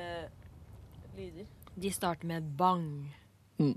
[1.17, 1.47] lyder.
[1.75, 2.53] De starter med et
[3.57, 3.73] bang.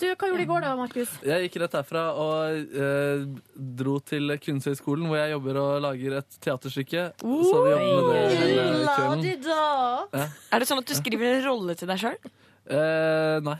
[0.00, 1.10] Du, Hva gjorde du i går, da, Markus?
[1.22, 6.38] Jeg gikk rett herfra og eh, dro til Kunsthøgskolen, hvor jeg jobber og lager et
[6.42, 7.04] teaterstykke.
[7.22, 9.46] så vi jobber med det hele kvelden.
[9.46, 10.26] Ja.
[10.50, 12.18] Er det sånn at du skriver en rolle til deg sjøl?
[12.62, 13.58] Eh, nei.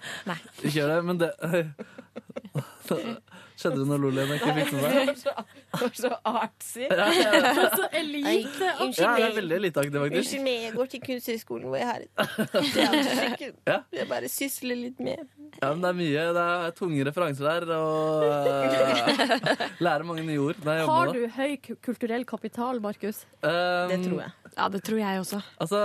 [0.62, 1.30] Ikke gjør det, men det
[3.62, 5.10] Skjedde det noe lol igjen jeg ikke fikk med meg?
[5.22, 6.82] Så, så artsy.
[6.88, 7.66] Ja, ja, ja.
[7.76, 8.68] Så elite.
[8.68, 10.18] Ja, det er veldig eliteaktig, faktisk.
[10.22, 12.10] Unnskyld meg, jeg går til Kunsthøgskolen hvor jeg har et
[12.74, 13.50] teaterstykke.
[13.70, 13.78] Ja.
[13.94, 15.22] Jeg bare sysler litt med.
[15.62, 16.26] Ja, men det er mye.
[16.38, 20.58] Det er tunge referanser der, og uh, lærer mange nye ord.
[20.64, 21.22] når jeg jobber Har med det.
[21.22, 23.24] du høy ku- kulturell kapital, Markus?
[23.42, 24.32] Um, Det tror jeg.
[24.56, 25.38] Ja, det tror jeg også.
[25.64, 25.78] Altså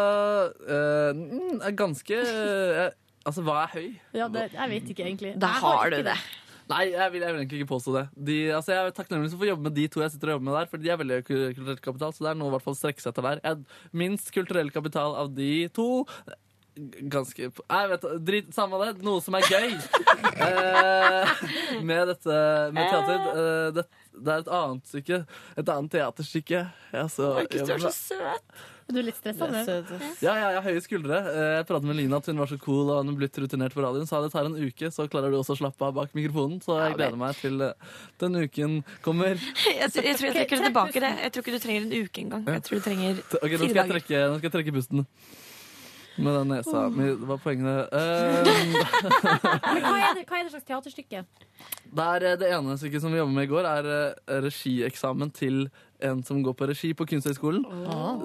[0.68, 2.88] uh, mm, er ganske uh,
[3.28, 3.88] Altså, hva er høy?
[4.16, 5.34] Ja, det, jeg vet ikke egentlig.
[5.36, 6.14] Da Jeg har ikke du det.
[6.68, 8.06] Nei, jeg vil, jeg vil egentlig ikke påstå det.
[8.28, 10.48] De, altså, jeg er takknemlig for å jobbe med de to jeg sitter og jobber
[10.50, 13.04] med der, for de er veldig ku- kulturell kapital, så det er noe å strekke
[13.04, 13.40] seg etter hver.
[13.46, 13.62] Jeg,
[14.04, 15.88] minst kulturell kapital av de to
[16.78, 19.00] Ganske Jeg vet drit, samme det.
[19.02, 19.72] Noe som er gøy
[20.46, 21.32] eh,
[21.82, 22.36] med dette
[22.76, 23.24] med teater.
[23.32, 25.20] Eh, det, det er et annet stykke.
[25.58, 26.62] Et annet teaterstykke.
[26.94, 28.62] Jeg så, Markus, du er så søt.
[28.88, 29.62] Du er litt stressa nå?
[30.24, 31.18] ja, ja, jeg har høye skuldre.
[31.28, 33.84] Eh, Jeg pratet med Lina at hun var så cool og hun blitt rutinert på
[33.84, 34.08] radioen.
[34.08, 36.62] Sa det tar en uke, så klarer du også å slappe av bak mikrofonen.
[36.64, 37.74] Så jeg gleder meg til eh,
[38.24, 39.36] den uken kommer.
[39.68, 41.02] Jeg, tror- jeg tror jeg trekker det tilbake.
[41.04, 42.48] det Jeg tror ikke du trenger en uke engang.
[42.48, 43.92] Jeg tror du trenger Ok, nå skal, jeg dager.
[43.98, 45.06] trekke, nå skal jeg trekke pusten.
[46.18, 46.80] Med den nesa.
[46.90, 47.12] mi.
[47.28, 47.92] Hva er poenget.
[47.94, 51.20] Uh, hva er, det, hva er det slags teaterstykke?
[51.28, 55.30] det, er, eh, det ene stykket som vi jobber med i går, er eh, regieksamen
[55.36, 55.68] til
[56.00, 57.64] en som går på regi på Kunsthøgskolen.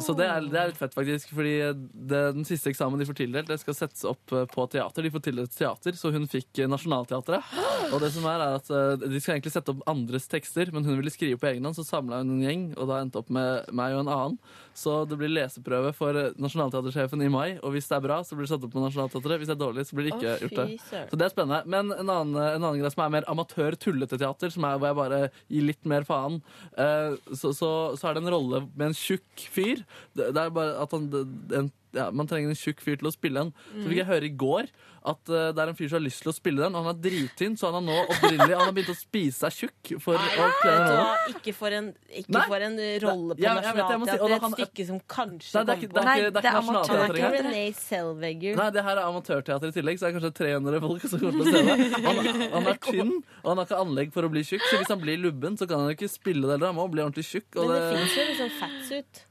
[0.03, 1.33] Så det er, det er litt fett, faktisk.
[1.33, 1.55] Fordi
[1.93, 5.07] det, den siste eksamen de får tildelt, det skal settes opp eh, på teater.
[5.07, 7.55] De får tildelt teater, så hun fikk eh, Nationaltheatret.
[7.93, 10.87] Og det som er, er at eh, de skal egentlig sette opp andres tekster, men
[10.89, 13.33] hun ville skrive på egen hånd, så samla hun en gjeng, og da endte opp
[13.33, 14.39] med meg og en annen.
[14.77, 18.49] Så det blir leseprøve for Nationaltheatersjefen i mai, og hvis det er bra, så blir
[18.49, 19.41] det satt opp på Nationaltheatret.
[19.41, 21.09] Hvis det er dårlig, så blir det ikke oh, gjort det.
[21.11, 21.63] Så det er spennende.
[21.69, 25.21] Men en annen, en annen greie som er mer amatør-tullete-teater, som er hvor jeg bare
[25.53, 26.41] gir litt mer faen,
[26.73, 27.62] Uh, så, så,
[27.99, 29.85] så er det en rolle med en tjukk fyr.
[30.17, 33.13] Det, det er bare at han en, ja, Man trenger en tjukk fyr til å
[33.15, 33.53] spille den.
[33.75, 34.69] Så fikk jeg høre i går
[35.03, 36.75] at uh, det er en fyr som har lyst til å spille den.
[36.79, 39.57] og Han er drittynn, så han har nå opprinnelig Han har begynt å spise seg
[39.67, 41.33] tjukk for å kle den.
[41.35, 41.89] Ikke for en,
[42.23, 43.73] ikke for en rolle på Ja, Nationaltheatret.
[43.75, 46.13] vet det, er si- Et han- stykke som kanskje Nei, det er ikke- kommer det
[46.13, 50.35] er er er Renee Nei, det her er amatørteater i tillegg, så det er kanskje
[50.39, 51.93] 300 folk som kommer til å se det.
[52.07, 53.13] Han, han er tynn,
[53.43, 55.67] og han har ikke anlegg for å bli tjukk, så hvis han blir lubben, så
[55.69, 56.73] kan han jo ikke spille det heller.
[56.73, 57.57] Han må bli ordentlig tjukk.
[57.59, 59.25] Og Men det det, fins jo liksom fatsuit.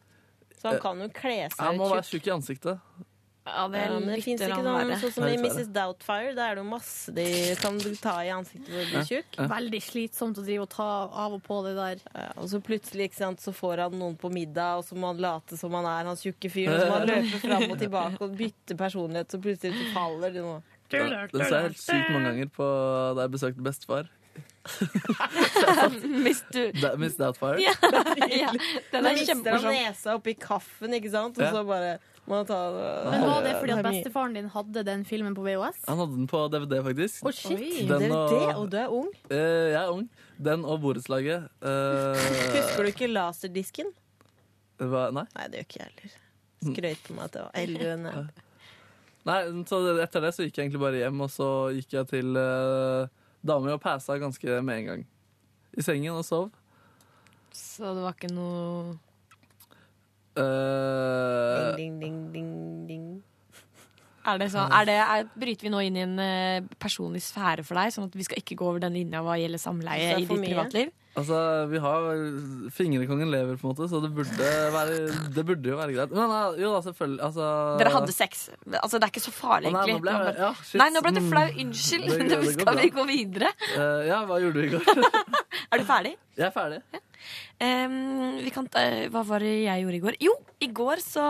[0.61, 2.27] Så han kan jo kle seg han må være tjukk.
[2.29, 2.91] i ansiktet.
[3.41, 5.69] Ja, det Ja, det fins ikke sånn, sånn som i Mrs.
[5.73, 6.35] Doubtfire.
[6.37, 9.39] Da er det jo masse de kan ta i ansiktet for å bli tjukk.
[9.49, 12.03] Veldig slitsomt å drive og ta av og på det der.
[12.13, 15.09] Ja, og så plutselig ikke sant, så får han noen på middag, og så må
[15.09, 16.75] han late som han er han tjukke fyren.
[16.77, 20.37] Og så må han løpe fram og tilbake og bytte personlighet, så plutselig så faller
[20.37, 20.61] det noe.
[20.91, 22.65] Ja, Den ser jeg helt sykt mange ganger på
[23.17, 24.09] da jeg besøkte bestefar.
[26.23, 27.57] Hvis du Da- Miss fire?
[27.59, 28.51] ja, ja,
[28.91, 29.73] Den er mister han kjempemorsom.
[29.73, 31.39] nesa oppi kaffen, ikke sant?
[31.41, 31.95] Og så bare
[32.29, 32.59] må han ta
[33.09, 35.79] Men Var det fordi at bestefaren din hadde den filmen på VHS?
[35.89, 37.23] Han hadde den på DVD, faktisk.
[37.25, 37.57] Å, shit.
[37.57, 39.09] Oi, Den det er og- og du er ung.
[39.31, 40.05] Uh, jeg er ung.
[40.41, 41.49] Den og borettslaget.
[41.61, 42.15] Uh,
[42.53, 43.89] Husker du ikke laserdisken?
[44.79, 45.25] hva- Nei.
[45.35, 46.17] Nei, det gjør ikke jeg heller.
[46.61, 48.29] Skrøt på meg at det var eldre enn jeg.
[49.25, 52.37] Nei, så etter det så gikk jeg egentlig bare hjem, og så gikk jeg til
[52.37, 53.07] uh,
[53.43, 55.05] dama jo passa ganske med en gang.
[55.77, 56.49] I sengen og sov.
[57.55, 58.95] Så det var ikke noe
[60.39, 61.75] uh...
[61.75, 63.05] Ding, ding, ding, ding, ding.
[64.21, 67.65] Er det sånn, er det, er, Bryter vi nå inn i en eh, personlig sfære
[67.65, 70.19] for deg, sånn at vi skal ikke gå over den linja hva gjelder samleie i
[70.21, 70.51] ditt mye?
[70.51, 70.91] privatliv?
[71.19, 71.37] Altså,
[71.71, 72.05] vi har
[72.75, 74.97] Fingrekongen lever, på en måte, så det burde, være,
[75.35, 76.11] det burde jo være greit.
[76.15, 77.21] Men nei, jo da, selvfølgelig.
[77.27, 77.47] Altså,
[77.81, 78.49] Dere hadde sex.
[78.79, 79.97] Altså, det er ikke så farlig, Å, nei, egentlig.
[79.97, 80.79] nå ble jeg- ja, shit.
[80.81, 81.29] nei, nå ble du Mm.
[81.31, 81.47] flau.
[81.65, 82.07] Unnskyld.
[82.09, 83.51] Det- det det skal vi gå videre.
[83.77, 84.85] Uh, ja, hva gjorde du i går?
[85.71, 86.15] Er du ferdig?
[86.35, 86.81] jeg er ferdig.
[87.61, 90.15] Em, vi kan, ta- hva var det jeg gjorde i går?
[90.19, 91.25] Jo, i går så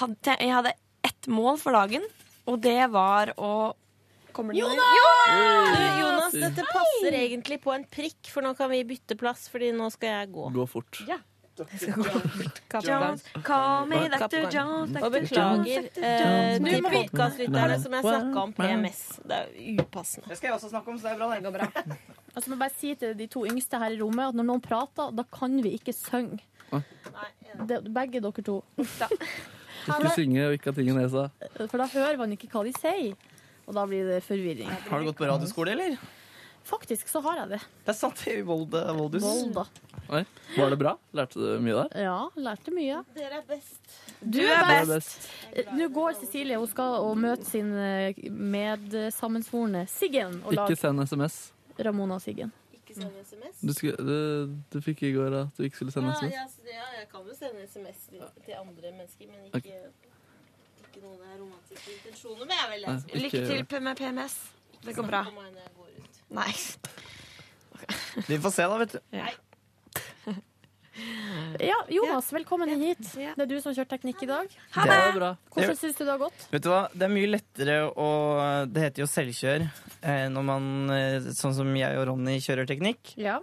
[0.00, 0.72] hadde jeg, jeg hadde
[1.04, 2.02] ett mål for dagen,
[2.46, 3.74] og det var å
[4.36, 4.98] Kommer det Jonas!
[5.26, 9.70] Du, Jonas, dette passer egentlig på en prikk, for nå kan vi bytte plass, fordi
[9.76, 10.50] nå skal jeg gå.
[10.58, 11.00] Gå fort.
[11.08, 11.16] Ja.
[11.56, 12.84] Kaptein.
[12.84, 14.42] Jones, call me Dr.
[14.52, 18.98] Jones, Og beklager eh, til Nå må vi- podkastlytterne som jeg snakka om PMS.
[19.24, 20.28] Det er upassende.
[20.28, 21.30] Det skal jeg også snakke om, så det er bra.
[21.32, 21.96] Det går bra.
[22.36, 25.14] Altså, må bare si til de to yngste her i rommet at når noen prater,
[25.16, 26.42] da kan vi ikke synge.
[27.64, 28.58] Det, begge dere to.
[28.76, 31.30] Ikke synge og ikke ha ting i nesa.
[31.70, 33.14] For da hører man ikke hva de sier.
[33.66, 34.70] Og da blir det forvirring.
[34.88, 35.98] Har du gått på radioskole, eller?
[36.66, 37.58] Faktisk så har jeg det.
[37.86, 39.22] Det er sant, i Volde, Voldus.
[39.22, 39.62] Volda.
[40.10, 40.24] Oi,
[40.56, 40.92] Var det bra?
[41.14, 41.92] Lærte du mye der?
[42.06, 43.00] Ja, lærte mye.
[43.14, 43.96] Dere er best.
[44.22, 45.28] Du er er best.
[45.52, 45.70] best.
[45.78, 50.40] Nå går Cecilie hun skal og møte sin eh, medsammensvorne Siggen.
[50.46, 51.38] Og Ikke send SMS.
[51.78, 52.50] Ramona og Siggen.
[52.74, 53.62] Ikke send SMS.
[53.62, 54.18] Du, du,
[54.72, 56.34] du fikk i går at du ikke skulle sende SMS.
[56.34, 56.46] ja,
[56.78, 60.05] ja, jeg kan jo sende SMS til, andre mennesker, men ikke, ikke
[61.06, 62.56] noen romantiske intensjoner med.
[62.58, 63.24] Jeg vil lese.
[63.24, 64.36] Lykke til med PMS.
[64.86, 65.24] Det går bra.
[66.36, 66.50] Nei.
[68.26, 69.00] Vi får se, da, vet du.
[71.60, 72.76] Ja, Jonas, velkommen ja.
[72.80, 73.10] hit.
[73.14, 74.54] Det er du som kjører teknikk i dag.
[74.76, 74.94] Ha det!
[74.94, 75.30] Det var bra.
[75.52, 76.46] Hvordan syns du det har gått?
[76.52, 78.08] Vet du hva, Det er mye lettere å
[78.72, 83.12] Det heter jo selvkjør eh, når man, eh, sånn som jeg og Ronny, kjører teknikk.
[83.20, 83.38] Ja.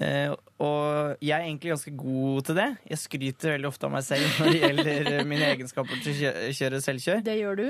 [0.00, 2.68] Eh, og jeg er egentlig ganske god til det.
[2.90, 6.16] Jeg skryter veldig ofte av meg selv når det gjelder eh, mine egenskaper til å
[6.18, 7.22] kjø- kjøre selvkjør.
[7.28, 7.66] Det gjør du.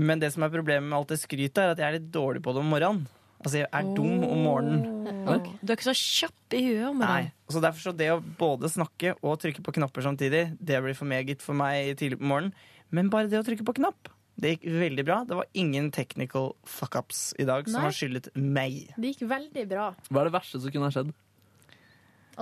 [0.00, 2.42] Men det som er problemet med alt det skrytet, er at jeg er litt dårlig
[2.44, 3.08] på det om morgenen.
[3.40, 5.48] Altså, jeg er dum om morgenen.
[5.64, 7.06] Du er ikke så kjapp i huet om Nei.
[7.08, 7.32] morgenen.
[7.50, 11.08] Så derfor så det å både snakke og trykke på knapper samtidig, det blir for
[11.08, 12.52] meget for meg tidlig på morgenen.
[12.92, 15.18] Men bare det å trykke på knapp, det gikk veldig bra.
[15.28, 17.86] Det var ingen technical fuck-ups i dag som Nei.
[17.88, 18.78] har skyldet meg.
[19.00, 21.10] Det gikk veldig bra Hva er det verste som kunne ha skjedd?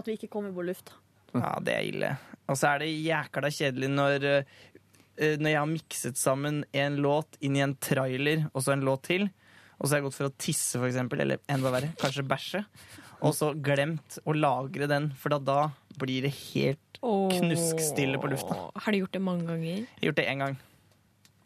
[0.01, 0.97] At vi ikke kommer på lufta.
[1.35, 2.11] Ja, det er ille.
[2.49, 7.37] Og så er det jækla kjedelig når eh, Når jeg har mikset sammen en låt
[7.45, 9.27] inn i en trailer og så en låt til,
[9.79, 12.62] og så har jeg gått for å tisse, for eksempel, eller enda verre, kanskje bæsje,
[13.19, 18.57] og så glemt å lagre den, for da, da blir det helt knuskstille på lufta.
[18.75, 19.83] Har du gjort det mange ganger?
[19.83, 20.57] Jeg har gjort det én gang.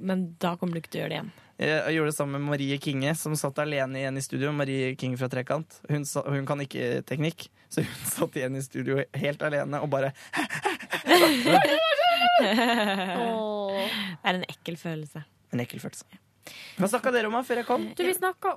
[0.02, 1.32] Men da kommer du ikke til å gjøre det igjen.
[1.62, 4.52] Jeg gjorde det sammen med Marie Kinge, som satt alene igjen i studio.
[4.56, 5.78] Marie Kinge fra Trekant.
[5.90, 9.92] Hun, sa, hun kan ikke teknikk, så hun satt igjen i studio helt alene og
[9.92, 10.12] bare
[11.42, 11.58] Det
[14.22, 15.24] er en ekkel følelse.
[15.52, 16.22] En ekkel følelse.
[16.74, 17.84] Hva snakka dere om før jeg kom?
[17.94, 18.14] Du, vi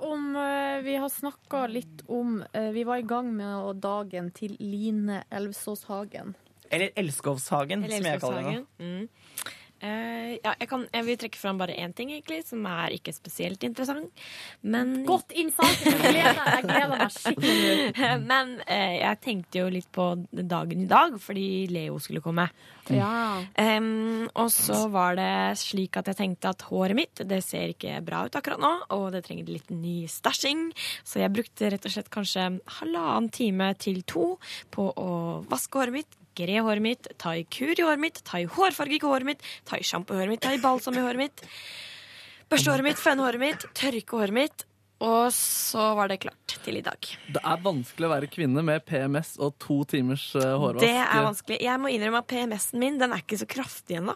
[0.08, 4.56] om eh, Vi har snakka litt om eh, Vi var i gang med dagen til
[4.58, 6.34] Line Elvsås Hagen.
[6.70, 8.64] Eller Elskovshagen, Eller som jeg kaller det nå.
[8.82, 9.52] Mm.
[9.76, 13.12] Eh, ja, jeg, kan, jeg vil trekke fram bare én ting, egentlig, som er ikke
[13.12, 14.22] spesielt interessant.
[14.64, 15.84] Men Godt innsats!
[15.84, 17.90] Jeg gleder, jeg gleder meg skikkelig.
[18.30, 22.48] Men uh, jeg tenkte jo litt på dagen i dag, fordi Leo skulle komme.
[22.92, 23.42] Ja.
[23.58, 27.98] Um, og så var det slik at jeg tenkte at håret mitt det ser ikke
[28.06, 30.68] bra ut akkurat nå, og det trenger litt ny stæsjing.
[31.04, 32.48] Så jeg brukte rett og slett kanskje
[32.78, 34.36] halvannen time til to
[34.72, 35.10] på å
[35.50, 39.80] vaske håret mitt, gre håret mitt, ta i håret mitt, ta i håret mitt, ta
[39.80, 41.44] i håret mitt, ta i balsam i håret mitt,
[42.50, 44.66] børste håret mitt, føne håret mitt, tørke håret mitt.
[45.04, 47.08] Og så var det klart til i dag.
[47.28, 50.80] Det er vanskelig å være kvinne med PMS og to timers eh, hårvask.
[50.80, 51.58] Det er vanskelig.
[51.66, 54.14] Jeg må innrømme at PMS-en min den er ikke så kraftig ennå.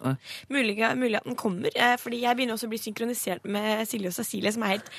[0.48, 1.68] Mulig, mulig at den kommer.
[1.74, 4.90] Eh, fordi jeg begynner også å bli synkronisert med Silje og Cecilie, som er helt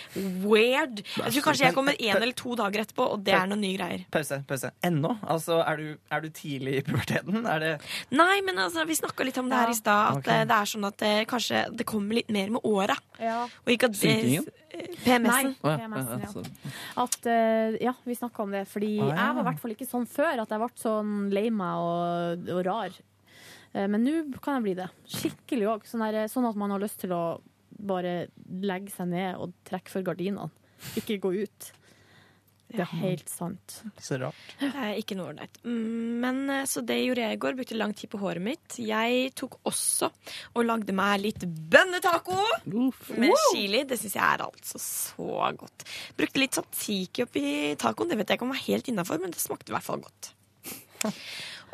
[0.46, 1.02] weird.
[1.18, 3.80] Jeg tror kanskje jeg kommer én eller to dager etterpå, og det er noen nye
[3.80, 4.06] greier.
[4.14, 4.42] Pause.
[4.48, 4.74] pause.
[4.86, 5.16] Ennå?
[5.26, 7.42] Altså, er du, er du tidlig i puberteten?
[7.50, 7.74] Er det
[8.14, 10.22] Nei, men altså, vi snakka litt om det her i stad.
[10.22, 13.02] At eh, det er sånn at det, kanskje det kommer litt mer med åra.
[13.18, 13.48] Ja.
[13.66, 14.46] Synkingen?
[15.04, 15.54] PMS-en.
[15.64, 15.78] Nei.
[15.78, 16.74] PMS-en, Ja, ja.
[17.04, 18.66] At, eh, ja, vi snakka om det.
[18.72, 19.16] Fordi Ah, ja.
[19.16, 22.50] jeg var i hvert fall ikke sånn før, at jeg ble sånn lei meg og,
[22.58, 22.92] og rar.
[23.74, 24.90] Eh, Men nå kan jeg bli det.
[25.08, 25.86] Skikkelig òg.
[25.90, 27.42] Sånn, sånn at man har lyst til å
[27.82, 28.28] bare
[28.62, 30.50] legge seg ned og trekke for gardinene.
[30.98, 31.72] Ikke gå ut.
[32.72, 33.78] Det er helt sant.
[34.00, 34.40] Så rart.
[34.62, 35.60] Det er ikke noe ålreit.
[35.66, 37.58] Mm, Men eh, Så det gjorde jeg i går.
[37.60, 38.78] Brukte lang tid på håret mitt.
[38.80, 40.10] Jeg tok også
[40.56, 42.38] og lagde meg litt bønnetaco
[43.20, 43.84] med chili.
[43.90, 45.86] Det syns jeg er altså så godt.
[46.20, 47.46] Brukte litt tzatziki oppi
[47.82, 48.12] tacoen.
[48.12, 50.32] Det vet jeg ikke om var helt innafor, men det smakte i hvert fall godt.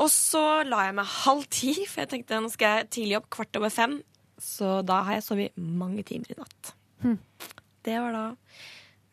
[0.01, 3.31] Og så la jeg meg halv ti, for jeg tenkte nå skal jeg tidlig opp
[3.33, 3.99] kvart over fem.
[4.37, 6.73] Så da har jeg sovet mange timer i natt.
[7.87, 8.25] Det var da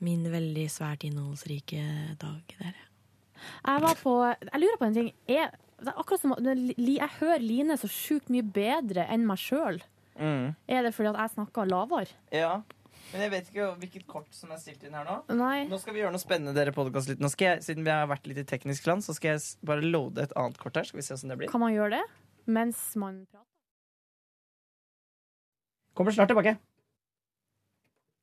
[0.04, 1.82] min veldig svært innholdsrike
[2.20, 2.76] dag der.
[3.44, 5.10] Jeg var på Jeg lurer på en ting.
[5.28, 5.50] Jeg,
[5.80, 9.82] det er akkurat som Jeg hører Line så sjukt mye bedre enn meg sjøl.
[10.14, 10.54] Mm.
[10.70, 12.14] Er det fordi at jeg snakker lavere?
[12.32, 12.62] Ja.
[13.12, 15.16] Men jeg vet ikke hvilket kort som er stilt inn her nå.
[15.36, 15.66] Nei.
[15.70, 17.22] Nå skal vi gjøre noe spennende, dere podcastlyttere.
[17.22, 17.30] Nå
[17.62, 20.58] Siden vi har vært litt i teknisk land, så skal jeg bare loade et annet
[20.62, 20.88] kort her.
[20.88, 21.52] Skal vi se hvordan det blir.
[21.52, 22.04] Kan man gjøre det
[22.44, 23.50] mens man prater?
[25.94, 26.56] Kommer snart tilbake.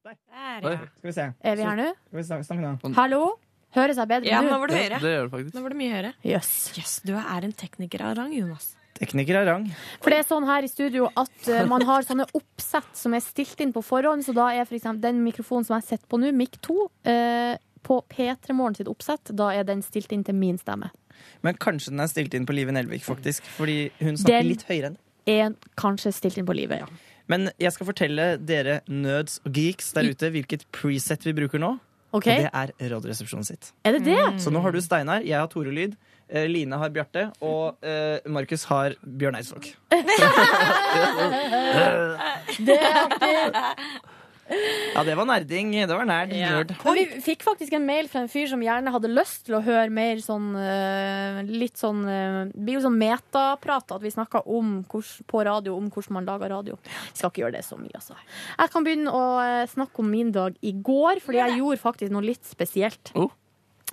[0.02, 0.76] Der, Oi.
[0.98, 1.24] Skal vi se.
[1.46, 1.88] Er vi her nå?
[2.10, 2.94] Skal vi snakke, snakke nå?
[2.98, 3.20] Hallo?
[3.76, 4.56] Høres jeg bedre Ja, nå?
[4.60, 4.98] var det høyere.
[5.00, 5.54] Det gjør det faktisk.
[5.56, 6.12] Nå var det mye høyere.
[6.28, 6.50] Yes.
[6.80, 8.72] Yes, du er en tekniker av rang, Jonas.
[8.98, 9.68] Tekniker av rang.
[10.02, 13.22] For det er sånn her i studio at uh, man har sånne oppsett som er
[13.24, 14.26] stilt inn på forhånd.
[14.26, 17.54] Så da er for eksempel den mikrofonen som jeg sitter på nå, Mikk 2, uh,
[17.86, 20.90] på P3 Morgen sitt oppsett, da er den stilt inn til min stemme.
[21.46, 23.46] Men kanskje den er stilt inn på Live Nelvik, faktisk.
[23.56, 25.00] Fordi hun snakker Den- litt høyere enn
[25.30, 26.90] Er kanskje stilt inn på livet, ja.
[27.32, 31.78] Men jeg skal fortelle dere nerds og geeks der ute hvilket preset vi bruker nå.
[32.12, 32.44] Okay.
[32.44, 33.70] Og det er Radioresepsjonen sitt.
[33.88, 34.20] Er det det?
[34.44, 35.96] Så nå har du Steinar, jeg har Tore Lyd,
[36.28, 39.72] eh, Line har Bjarte, og uh, Markus har Bjørn Eidsvåg.
[42.68, 44.10] Det er artig.
[44.96, 45.72] Ja, det var nerding.
[45.72, 46.34] Det var nerd.
[46.84, 49.62] Men vi fikk faktisk en mail fra en fyr som gjerne hadde lyst til å
[49.64, 54.48] høre mer sånn eh, Litt sånn eh, Det blir jo sånn metaprat at vi snakker
[54.52, 56.80] om hvordan, på radio om hvordan man lager radio.
[56.84, 58.18] Vi skal ikke gjøre det så mye, altså.
[58.58, 62.14] Jeg kan begynne å eh, snakke om min dag i går, fordi jeg gjorde faktisk
[62.14, 63.14] noe litt spesielt.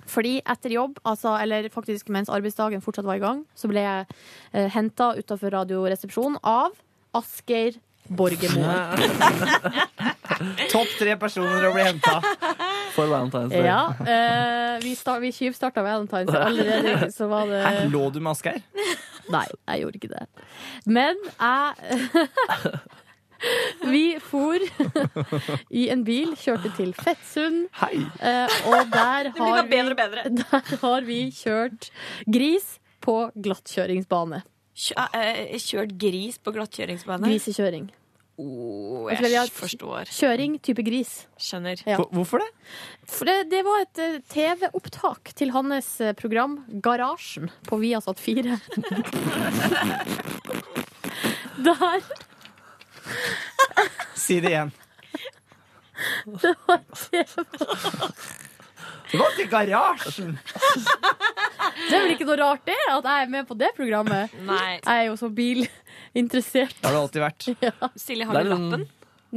[0.09, 4.07] Fordi etter jobb, altså, eller faktisk mens arbeidsdagen fortsatt var i gang, så ble jeg
[4.09, 6.75] eh, henta utafor Radioresepsjonen av
[7.17, 7.77] Asgeir
[8.09, 8.97] Borgermoen.
[10.71, 12.15] Topp tre personer å bli henta.
[12.95, 13.65] For Valentine's Day.
[13.67, 16.31] Ja, eh, vi, sta- vi tjuvstarta Valentine's.
[16.35, 18.61] Allerede så var det Her lå du med Asgeir?
[19.29, 20.25] Nei, jeg gjorde ikke det.
[20.89, 22.79] Men jeg
[23.87, 24.59] Vi for
[25.71, 27.69] i en bil, kjørte til Fettsund.
[27.79, 28.01] Hei
[28.67, 30.25] og der har, bedre bedre.
[30.27, 31.87] vi, der har vi kjørt
[32.27, 32.73] gris
[33.05, 34.41] på glattkjøringsbane.
[34.79, 37.27] Kjø- eh, Kjørt gris på glattkjøringsbane?
[37.27, 37.89] Grisekjøring.
[38.39, 40.07] Oh, jeg forstår.
[40.15, 41.25] Kjøring type gris.
[41.35, 41.81] Skjønner.
[41.83, 41.97] Ja.
[41.99, 42.47] Hvorfor det?
[43.11, 48.55] For det, det var et eh, TV-opptak til hans eh, program Garasjen på Viasat 4.
[51.67, 51.99] Der
[54.15, 54.71] Si det igjen.
[56.39, 57.27] Det var TV.
[59.11, 60.35] Det var til garasjen!
[61.89, 64.33] Det er vel ikke noe rart det, at jeg er med på det programmet?
[64.45, 64.77] Nei.
[64.77, 66.75] Jeg er jo så bilinteressert.
[66.79, 67.47] Det har du alltid vært.
[67.65, 67.89] Ja.
[67.99, 68.87] Silje, har du lappen?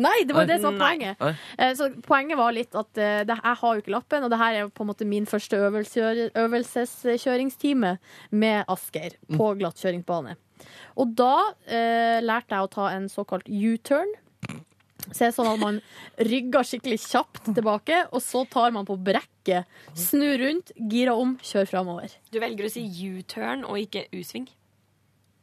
[0.03, 1.21] Nei, det var det som var poenget.
[1.61, 4.39] Eh, Så poenget var litt at eh, det, jeg har jo ikke lappen, og det
[4.41, 7.91] her er jo på en måte min første øvelse, øvelseskjøringstime
[8.33, 10.37] med Asgeir på glattkjøringsbane.
[10.97, 11.35] Og da
[11.69, 14.13] eh, lærte jeg å ta en såkalt U-turn.
[15.11, 15.79] Så det er sånn at man
[16.31, 19.69] rygger skikkelig kjapt tilbake, og så tar man på brekket,
[19.99, 22.15] snur rundt, girer om, kjører framover.
[22.33, 24.47] Du velger å si U-turn og ikke U-sving.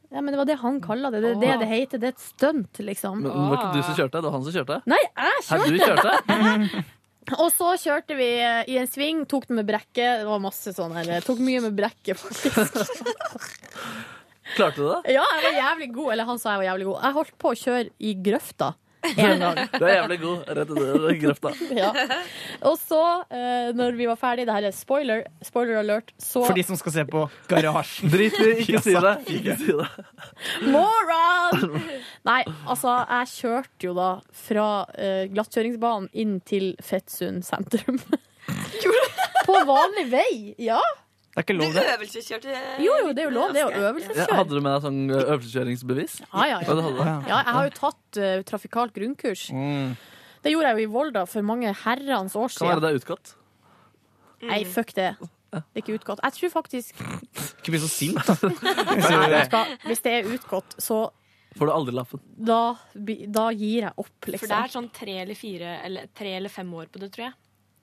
[0.09, 1.19] Ja, men det var det han kalla det.
[1.21, 2.01] Det er det det heter.
[2.01, 3.19] Det er et stunt, liksom.
[3.21, 4.79] Men det var ikke du som kjørte, det var han som kjørte?
[4.89, 6.15] Nei, jeg Hæ, du kjørte!
[6.23, 6.85] kjørte?
[7.43, 10.23] Og så kjørte vi eh, i en sving, tok den med brekket.
[10.23, 11.11] Det var masse sånn her.
[11.21, 13.03] Tok mye med brekket, faktisk.
[14.55, 15.13] Klarte du det?
[15.13, 16.13] Ja, jeg var jævlig god.
[16.15, 17.03] Eller han sa jeg var jævlig god.
[17.05, 18.71] Jeg holdt på å kjøre i grøfta
[19.17, 19.59] en gang.
[19.71, 20.49] Du er jævlig god.
[20.57, 21.51] Rett i det- grøfta.
[21.79, 21.89] Ja.
[22.67, 23.01] Og så,
[23.31, 26.79] eh, når vi var ferdig, det her er spoiler, spoiler alert, så For de som
[26.79, 28.09] skal se på Garasjen.
[28.13, 29.15] Drit i, ikke si det.
[29.39, 29.87] Ikke si det.
[30.67, 31.79] Moron!
[32.27, 34.09] Nei, altså, jeg kjørte jo da
[34.45, 38.01] fra uh, glattkjøringsbanen inn til Fettsund sentrum.
[39.45, 40.31] På vanlig vei,
[40.61, 40.81] ja.
[41.29, 41.83] Det er ikke Du lov, det.
[41.93, 42.53] øvelseskjørte
[42.83, 43.51] Jo, jo, det er jo lov.
[43.53, 44.35] Det er jo øvelseskjør.
[44.39, 46.15] hadde du med deg sånn øvelseskjøringsbevis?
[46.33, 47.41] Ja, ja, Ja, ja.
[47.43, 49.43] jeg har jo tatt uh, trafikalt grunnkurs.
[49.53, 49.93] Mm.
[50.43, 52.81] Det gjorde jeg jo i Volda for mange herrens år Kan være siden.
[52.81, 53.35] det er utgått.
[54.49, 55.09] Nei, fuck det.
[55.51, 56.19] Det er ikke utgått.
[56.23, 56.99] Jeg tror faktisk
[57.59, 58.35] Ikke bli så sint, da.
[58.43, 61.09] du Hvis det er utgått, så
[61.57, 62.21] Får du aldri lappen.
[62.37, 64.53] da, da gir jeg opp, For det liksom.
[64.63, 67.33] er sånn tre eller fire eller tre eller fem år på det, tror jeg.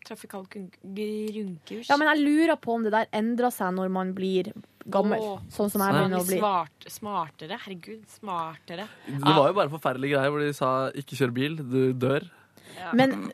[0.07, 1.89] Trafikalt grunn- grunnkurs.
[1.91, 4.53] Ja, men jeg lurer på om det der endrer seg når man blir
[4.89, 5.19] gammel.
[5.19, 5.41] Åh.
[5.51, 6.39] Sånn som jeg begynner å bli.
[6.39, 7.59] Smart, smartere.
[7.65, 8.87] Herregud, smartere.
[9.09, 12.31] Det var jo bare forferdelige greier hvor de sa 'ikke kjør bil, du dør'.
[12.79, 12.93] Ja.
[12.93, 13.33] Men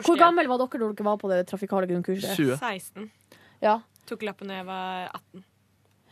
[0.00, 2.34] hvor gammel var dere når dere var på det trafikale grunnkurset?
[2.36, 2.56] 20.
[2.58, 3.10] 16.
[3.62, 3.80] Ja.
[4.06, 5.44] Tok lappen da jeg var 18.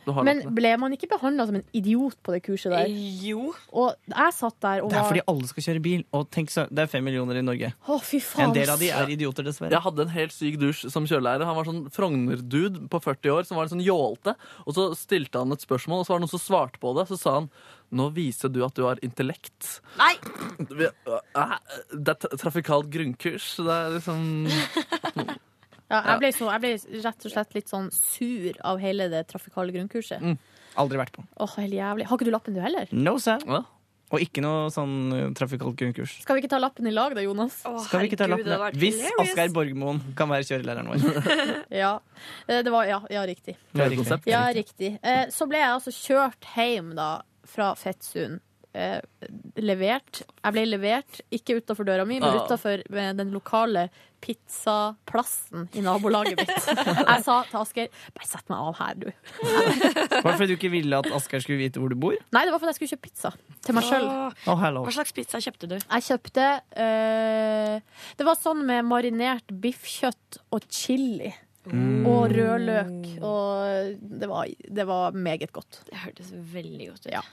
[0.09, 2.89] Du har Men ble man ikke behandla som en idiot på det kurset der?
[3.23, 3.51] Jo.
[3.77, 6.03] Og jeg satt der og Det er fordi alle skal kjøre bil.
[6.17, 7.71] Og tenk så, Det er fem millioner i Norge.
[7.85, 8.47] Å, fy faen.
[8.49, 9.71] En del av de er idioter, dessverre.
[9.77, 11.45] Jeg hadde en helt syk dusj som kjørelærer.
[11.47, 14.33] Han var sånn Frogner-dude på 40 år som var en sånn jålte.
[14.65, 17.05] Og så stilte han et spørsmål, og så var det noen som svarte på det.
[17.11, 17.51] Så sa han
[17.89, 19.79] nå viser du at du har intellekt.
[19.97, 20.11] Nei!
[20.69, 23.55] Det er tra- trafikalt grunnkurs.
[23.65, 24.27] Det er liksom
[25.89, 29.23] Ja, jeg, ble så, jeg ble rett og slett litt sånn sur av hele det
[29.31, 30.21] trafikale grunnkurset.
[30.21, 30.37] Mm.
[30.79, 31.23] Aldri vært på.
[31.41, 32.05] Åh, helt jævlig.
[32.09, 32.91] Har ikke du lappen du heller?
[32.93, 33.41] No, sir.
[34.09, 36.15] Og ikke noe sånn uh, trafikalt grunnkurs.
[36.23, 37.59] Skal vi ikke ta lappen i lag da, Jonas?
[37.85, 38.77] Skal vi ikke ta lappen?
[38.81, 41.03] Hvis Asgeir Borgmoen kan være kjørelæreren vår.
[41.83, 41.91] Ja.
[42.47, 43.53] Eh, Det var, ja, ja, riktig.
[43.73, 44.19] Det er riktig.
[44.31, 44.91] Ja, riktig.
[45.05, 47.09] Eh, Så ble jeg altså kjørt hjem da
[47.49, 48.41] fra Fettsund.
[48.77, 48.99] Eh,
[49.57, 50.19] levert.
[50.43, 52.43] Jeg ble levert, ikke utafor døra mi, men Ah.
[52.45, 53.87] utafor den lokale
[54.21, 56.51] pizzaplassen i nabolaget mitt.
[57.09, 59.07] Jeg sa til Asker bare sett meg av her, du.
[59.09, 62.13] Var det fordi du ikke ville at Asker skulle vite hvor du bor?
[62.35, 63.31] Nei, det var fordi jeg skulle kjøpe pizza
[63.65, 64.05] til meg sjøl.
[64.45, 64.63] Oh.
[64.85, 65.77] Hva slags pizza kjøpte du?
[65.79, 66.47] Jeg kjøpte
[66.77, 67.79] eh,
[68.19, 71.33] Det var sånn med marinert biffkjøtt og chili.
[71.67, 72.05] Mm.
[72.07, 73.09] Og rødløk.
[73.25, 75.81] Og det var, det var meget godt.
[75.89, 77.11] Det hørtes veldig godt ut.
[77.13, 77.23] Ja.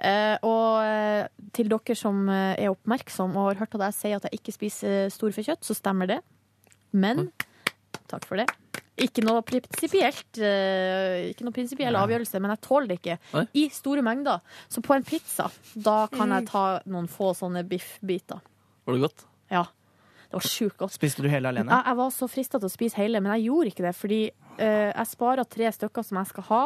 [0.00, 4.18] Eh, og eh, til dere som eh, er oppmerksom og har hørt at jeg sier
[4.18, 6.20] at jeg ikke spiser storfekjøtt, så stemmer det.
[6.90, 7.28] Men
[8.10, 8.46] Takk for det.
[9.00, 14.04] Ikke noe prinsipielt eh, Ikke noe prinsipiell avgjørelse, men jeg tåler det ikke i store
[14.04, 14.42] mengder.
[14.68, 18.42] Så på en pizza, da kan jeg ta noen få sånne biffbiter.
[18.86, 19.26] Var det godt?
[19.52, 19.64] Ja.
[20.30, 20.94] Det var sjukt godt.
[20.94, 21.72] Spiste du hele alene?
[21.74, 23.94] Jeg, jeg var så frista til å spise hele, men jeg gjorde ikke det.
[23.98, 26.60] Fordi uh, jeg sparer tre stykker som jeg skal ha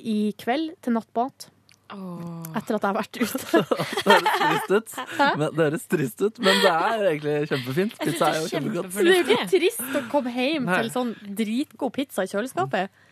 [0.00, 1.50] i kveld til nattmat.
[1.94, 3.60] Etter at jeg har vært ute.
[4.08, 4.94] Det høres trist ut,
[5.36, 7.98] men, det høres trist ut, men det er egentlig kjempefint.
[8.00, 8.88] Pizza er jo kjempegodt.
[8.96, 10.78] Det er jo ikke trist å komme hjem Nei.
[10.80, 13.04] til sånn dritgod pizza i kjøleskapet.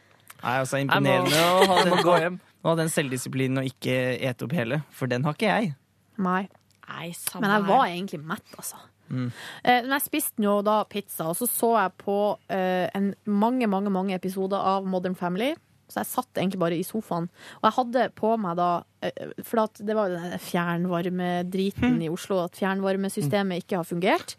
[0.43, 2.41] Nei, altså Imponerende må- å ha den, gå hjem.
[2.65, 5.75] å den selvdisiplinen å ikke ete opp hele, for den har ikke jeg.
[6.19, 6.49] Nei.
[6.89, 8.81] Nei, Men jeg var egentlig mett, altså.
[9.13, 9.29] Mm.
[9.65, 12.17] Men jeg spiste jo da pizza, og så så jeg på
[12.53, 15.53] eh, en, mange, mange mange episoder av Modern Family.
[15.93, 17.29] Så jeg satt egentlig bare i sofaen.
[17.61, 18.71] Og jeg hadde på meg da
[19.05, 24.37] eh, For at det var jo den fjernvarmedriten i Oslo, at fjernvarmesystemet ikke har fungert.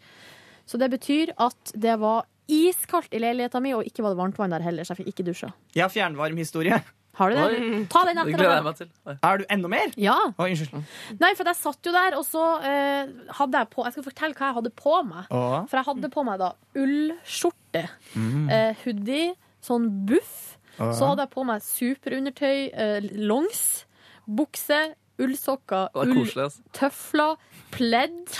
[0.66, 4.52] Så det betyr at det var iskaldt i leiligheta mi, og ikke var det varmtvann
[4.52, 5.52] der heller, så jeg fikk ikke dusja.
[5.76, 6.82] Jeg har fjernvarmehistorie.
[7.14, 7.44] Har du det?
[7.44, 7.84] Oi.
[7.92, 8.72] Ta den etter.
[8.78, 8.88] til.
[9.22, 9.92] Er du enda mer?
[10.00, 10.16] Ja.
[10.38, 10.82] Oi, unnskyld.
[11.20, 14.34] Nei, for jeg satt jo der, og så eh, hadde jeg på Jeg skal fortelle
[14.34, 15.28] hva jeg hadde på meg.
[15.30, 15.42] Å.
[15.70, 17.84] For jeg hadde på meg da ullskjorte,
[18.16, 18.50] Mm.
[18.50, 20.58] eh, hoodie, sånn buff.
[20.78, 20.90] Å.
[20.94, 23.84] Så hadde jeg på meg superundertøy, eh, longs,
[24.26, 27.36] bukse, ullsokker, er koselig, altså.
[27.70, 28.34] pledd.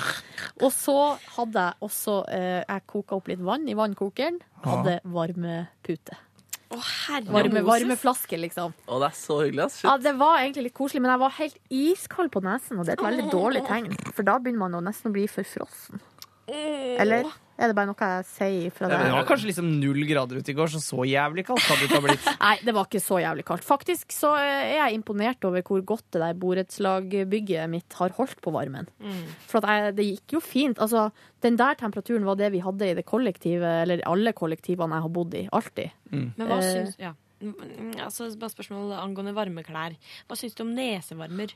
[0.63, 0.97] Og så
[1.37, 4.41] hadde jeg også eh, Jeg koka opp litt vann i vannkokeren.
[4.65, 6.17] Hadde varmepute.
[6.75, 7.69] Å, herre Varme, Moses.
[7.71, 8.75] varmeflaske, liksom.
[8.89, 9.77] Å, det er så hyggelig, ass.
[9.81, 9.87] Shit.
[9.89, 12.95] Ja, Det var egentlig litt koselig, men jeg var helt iskald på nesen, og det
[12.97, 13.95] er et veldig dårlig tegn.
[14.13, 16.03] For da begynner man å nesten bli forfrossen.
[16.51, 19.11] Eller er det bare noe jeg sier fra Det det?
[19.15, 22.03] var kanskje liksom null grader ute i går, så så jævlig kaldt hadde det ikke
[22.09, 22.29] blitt.
[22.45, 23.65] Nei, det var ikke så jævlig kaldt.
[23.67, 28.53] Faktisk så er jeg imponert over hvor godt det der borettslagbygget mitt har holdt på
[28.55, 28.89] varmen.
[29.49, 30.79] For at jeg, det gikk jo fint.
[30.83, 31.09] Altså,
[31.45, 35.15] den der temperaturen var det vi hadde i det kollektivet, eller alle kollektivene jeg har
[35.21, 35.45] bodd i.
[35.53, 35.95] Alltid.
[36.11, 37.15] Men hva synes syns ja.
[37.45, 39.97] Mm, Altså, bare spørsmål angående varmeklær.
[40.29, 41.53] Hva syns du om nesevarmer?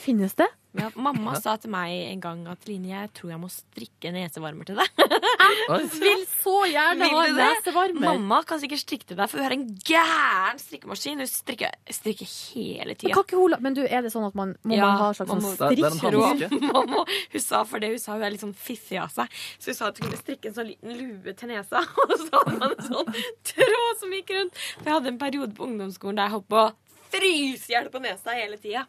[0.00, 0.48] Finnes det?
[0.78, 4.68] Ja, mamma sa til meg en gang at Line, jeg tror jeg må strikke nesevarmer
[4.68, 5.00] til deg.
[5.02, 8.04] Jeg vil så gjerne ha nesevarmer.
[8.04, 11.18] Mamma kan sikkert strikke til deg, for hun har en gæren strikkemaskin.
[11.24, 13.16] Hun strikker, strikker hele tida.
[13.18, 16.60] Men, hun, men du, er det sånn at man må man ha en slags sånn?
[16.70, 17.02] Man må-
[17.34, 19.34] Hun sa for det, hun sa hun er litt sånn fiffig av seg.
[19.58, 21.82] Så hun sa at hun kunne strikke en sånn liten lue til nesa.
[22.06, 23.10] Og så hadde man en sånn
[23.56, 24.62] tråd som gikk rundt.
[24.78, 26.70] For jeg hadde en periode på ungdomsskolen der jeg holdt på å
[27.10, 28.84] fryse i hjel på nesa hele tida.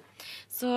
[0.52, 0.68] Så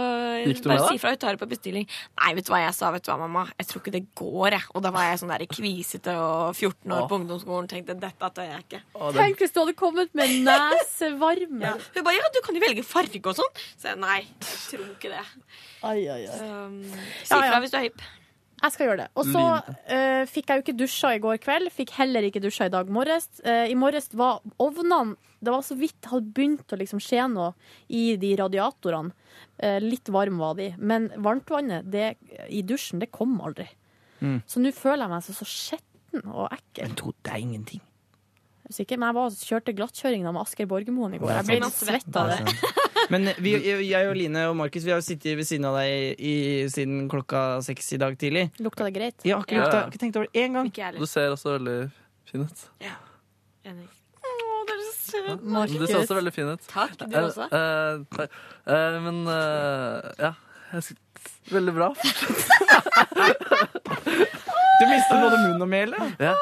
[0.65, 1.87] bare si fra, vi tar det på bestilling.
[2.21, 3.43] Nei, vet du hva jeg sa, vet du hva, mamma?
[3.59, 4.69] Jeg tror ikke det går, jeg.
[4.73, 7.09] Og da var jeg sånn der kvisete og 14 år Åh.
[7.11, 7.69] på ungdomsskolen.
[7.71, 8.83] Tenkte dette tør jeg ikke.
[9.19, 11.65] Tenk hvis du hadde kommet med nesevarme.
[11.67, 11.77] Ja.
[11.97, 13.63] Hun bare ja, du kan jo velge farge og sånn.
[13.75, 15.25] Så jeg nei, jeg tror ikke det.
[15.85, 16.39] Ai, ai, ai.
[16.39, 16.79] Um,
[17.25, 17.51] si Ja, ja.
[17.51, 18.07] fra hvis du er hypp.
[18.65, 19.09] Jeg skal gjøre det.
[19.21, 21.71] Og så uh, fikk jeg jo ikke dusja i går kveld.
[21.75, 23.29] Fikk heller ikke dusja i dag morges.
[23.45, 27.27] Uh, I morges var ovnene Det var så vidt det hadde begynt å liksom skje
[27.29, 27.53] noe
[27.93, 29.13] i de radiatorene.
[29.61, 30.71] Uh, litt varm var de.
[30.79, 32.15] Men varmtvannet det,
[32.49, 33.69] i dusjen, det kom aldri.
[34.25, 34.39] Mm.
[34.49, 36.97] Så nå føler jeg meg så, så skitten og ekkel.
[37.29, 37.85] Er ingenting.
[38.65, 41.35] Jeg er sikker, men jeg var, kjørte glattkjøringa med Asker Borgermoen i går.
[41.43, 42.81] Jeg ble litt svett av det.
[43.11, 43.53] Men vi,
[43.89, 46.35] jeg og Line og Markus Vi har jo sittet ved siden av deg i,
[46.73, 48.47] siden klokka seks i dag tidlig.
[48.65, 49.19] Lukta det greit?
[49.29, 50.71] Ja, ikke, lukta, ikke tenkt over det én gang.
[50.99, 51.77] Du ser også veldig
[52.31, 52.65] fin ut.
[52.85, 52.97] Ja,
[53.65, 53.87] Enig.
[55.45, 55.79] Markus.
[55.79, 56.65] Du ser også veldig fin ut.
[56.73, 57.45] Takk, du Eh, også.
[57.53, 58.31] eh, takk.
[58.67, 60.33] Eh, men eh, ja.
[61.53, 61.93] Veldig bra.
[64.75, 66.09] Du mistet både munn og mele.
[66.19, 66.33] Ja.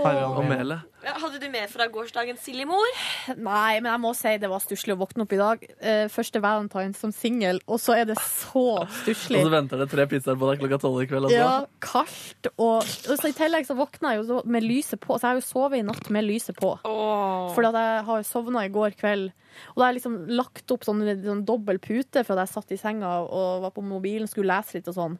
[0.00, 0.78] Og Mele.
[1.06, 2.96] Ja, Hadde du med fra gårsdagen, Silje-mor?
[3.38, 5.62] Nei, men jeg må si det var stusslig å våkne opp i dag.
[5.78, 8.64] Eh, første valentine som singel, og så er det så
[9.04, 9.38] stusslig.
[9.38, 11.28] Og så venter det tre pizzaer på deg klokka tolv i kveld.
[11.28, 11.38] Altså.
[11.38, 11.52] Ja,
[11.86, 12.50] kaldt.
[12.56, 15.40] Og, og så I tillegg så våkna jeg jo med lyset på, så jeg har
[15.44, 16.74] jo sovet i natt med lyset på.
[16.82, 19.30] Fordi at jeg har sovna i går kveld.
[19.72, 22.74] Og da har jeg liksom lagt opp sånn, sånn dobbel pute for at jeg satt
[22.74, 25.14] i senga og var på mobilen, skulle lese litt og sånn.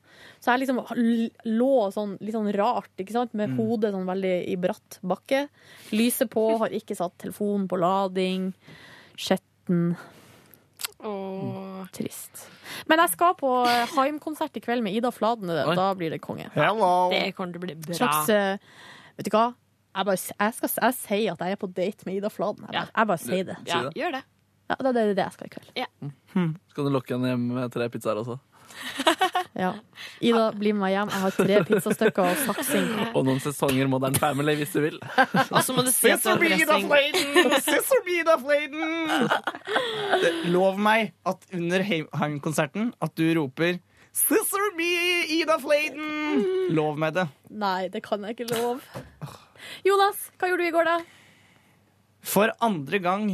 [0.44, 0.82] Så jeg liksom
[1.56, 3.56] lå sånn litt sånn rart, ikke sant, med Mm.
[3.62, 5.46] hodet sånn veldig i bratt bakke.
[5.94, 8.50] Lyset på, har ikke satt telefonen på lading.
[9.16, 9.94] Skjetten.
[11.94, 12.46] Trist.
[12.90, 15.52] Men jeg skal på eh, Haim-konsert i kveld med Ida Fladen.
[15.78, 16.48] Da blir det konge.
[16.50, 17.98] Det kommer til å bli bra.
[18.00, 18.58] Slags, eh,
[19.18, 19.46] vet du hva?
[19.96, 22.66] Jeg, bare, jeg, skal, jeg sier at jeg er på date med Ida Fladen.
[22.68, 23.58] Jeg bare, jeg bare sier det.
[23.70, 24.24] Ja, gjør det.
[24.66, 25.70] Ja, det er det jeg skal i kveld.
[26.32, 28.40] Så Skal du lokke henne hjem med tre pizzaer også.
[29.56, 29.70] Ja.
[30.20, 31.10] Ida, bli med meg hjem.
[31.14, 32.88] Jeg har tre pizzastykker og saksing.
[33.16, 34.98] Og noen sesonger Modern Family, hvis du vil.
[35.00, 36.90] Og så må du si Sister har dressing.
[37.64, 38.28] Scissor Bead!
[40.20, 43.78] Det- Lov meg at under Heim-konserten at du roper
[44.16, 44.90] Sister me,
[45.38, 46.44] Ida Fladen!
[46.72, 47.26] Lov meg det.
[47.52, 48.80] Nei, det kan jeg ikke love.
[49.84, 50.98] Jonas, hva gjorde du i går, da?
[52.26, 53.26] For andre gang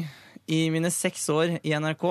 [0.50, 2.02] i mine seks år i NRK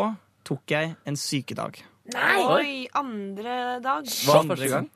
[0.48, 1.82] tok jeg en sykedag.
[2.14, 2.38] Nei!
[2.46, 4.08] Oi, andre dag.
[4.26, 4.88] Hva var første gang?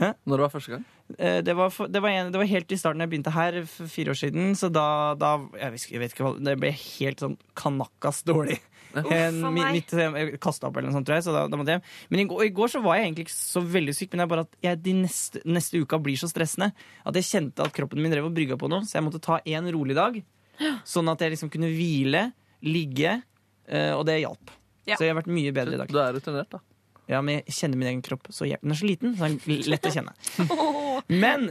[0.00, 0.12] Hæ?
[0.30, 0.84] Når var første gang?
[1.18, 3.58] Eh, Det var, for, det, var en, det var helt i starten jeg begynte her
[3.68, 4.52] for fire år siden.
[4.56, 4.84] Så da,
[5.20, 8.60] da jeg, vet, jeg vet ikke hva Det ble helt sånn kanakkas dårlig.
[8.92, 9.04] En,
[9.40, 9.72] for mi- meg.
[9.78, 11.24] midt, jeg kasta opp eller noe sånt, tror jeg.
[11.28, 11.86] Så da, da måtte jeg hjem.
[12.12, 14.26] Men i går, i går så var jeg egentlig ikke så veldig syk, men det
[14.26, 16.70] er bare at jeg, de neste, neste uka blir så stressende
[17.08, 19.38] at jeg kjente at kroppen min drev og brygga på noe, så jeg måtte ta
[19.44, 20.18] en rolig dag.
[20.88, 22.26] Sånn at jeg liksom kunne hvile,
[22.68, 23.14] ligge,
[23.68, 24.52] eh, og det hjalp.
[24.88, 24.96] Ja.
[24.98, 25.90] Så jeg har vært mye bedre i dag.
[25.92, 26.58] Du er rutinert, da.
[27.10, 29.38] Ja, men jeg kjenner min egen kropp så jeg, Den er så liten, så den
[29.42, 30.12] er lett å kjenne.
[31.10, 31.48] Men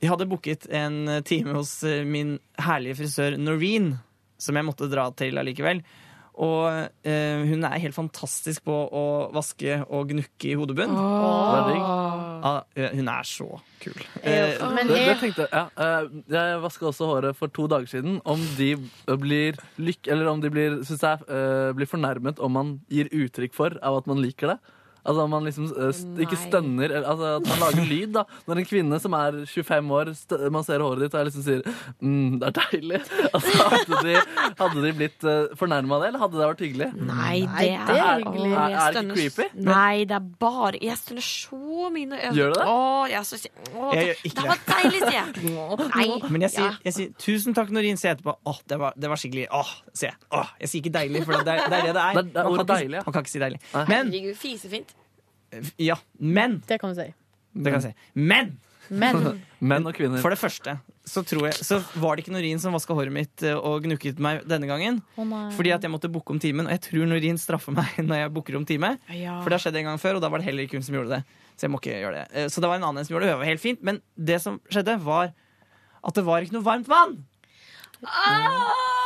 [0.00, 1.72] Jeg hadde booket en time hos
[2.06, 3.94] min herlige frisør Noreen,
[4.38, 5.82] som jeg måtte dra til allikevel.
[6.42, 6.66] Og
[7.06, 9.02] eh, hun er helt fantastisk på å
[9.34, 10.96] vaske og gnukke i hodebunnen.
[10.98, 11.68] Oh.
[11.70, 11.76] er.
[11.78, 13.46] Ja, eh, hun er så
[13.84, 14.00] kul.
[14.22, 15.66] Eh, det, det tenkte ja.
[15.78, 18.18] Eh, Jeg vaska også håret for to dager siden.
[18.26, 18.72] Om de
[19.22, 23.54] blir lykke, Eller om de blir, synes jeg, eh, blir fornærmet om man gir uttrykk
[23.54, 24.58] for av at man liker det.
[25.04, 28.12] Altså man liksom eh, st ikke stønner altså At man lager lyd.
[28.14, 31.28] da Når en kvinne som er 25 år, st man ser håret ditt og jeg
[31.28, 31.62] liksom sier
[32.00, 33.00] mm, 'det er deilig',
[33.34, 34.14] altså, hadde, de,
[34.60, 36.88] hadde de blitt uh, fornærma av det, eller hadde det vært hyggelig?
[36.94, 38.52] Nei, det er, det er hyggelig.
[38.52, 39.48] Er, er det ikke creepy?
[39.68, 42.66] Nei, det er bare Jeg stønner så mye når jeg Gjør du det?
[42.74, 43.40] Å, jeg er så,
[43.74, 45.54] å, det, det var deilig, sier jeg.
[45.94, 46.08] Nei.
[46.30, 48.36] Men jeg sier, jeg sier 'tusen takk, Norin', sier jeg etterpå.
[48.50, 50.18] Åh, det var, det var skikkelig Åh, sier jeg.
[50.32, 52.20] Åh, jeg sier ikke 'deilig', for det er det er det det er.
[52.22, 53.04] Det Man kan ikke-.
[53.04, 53.60] Man kan ikke si deilig.
[53.74, 54.93] Men Herregud, fisefint.
[55.82, 57.10] Ja, men Det kan du si.
[57.54, 58.10] Det kan jeg si.
[58.14, 58.56] Men!
[58.92, 59.40] Men.
[59.64, 60.20] Menn og kvinner.
[60.20, 60.74] For det første
[61.04, 64.20] så, tror jeg, så var det ikke Norin som vaska håret mitt eh, og gnukket
[64.24, 65.02] meg denne gangen.
[65.20, 65.24] Oh.
[65.52, 68.32] Fordi at jeg måtte booke om timen, og jeg tror Norin straffer meg når jeg
[68.36, 68.94] booker om time.
[69.12, 69.38] Ja.
[69.44, 70.96] For det har skjedd en gang før, og da var det heller ikke hun som
[70.96, 71.22] gjorde det.
[71.54, 72.26] Så jeg må ikke gjøre det.
[72.32, 73.84] Eh, Så det var en annen som gjorde det, og det var helt fint.
[73.84, 75.32] Men det som skjedde, var
[76.04, 77.18] at det var ikke noe varmt vann.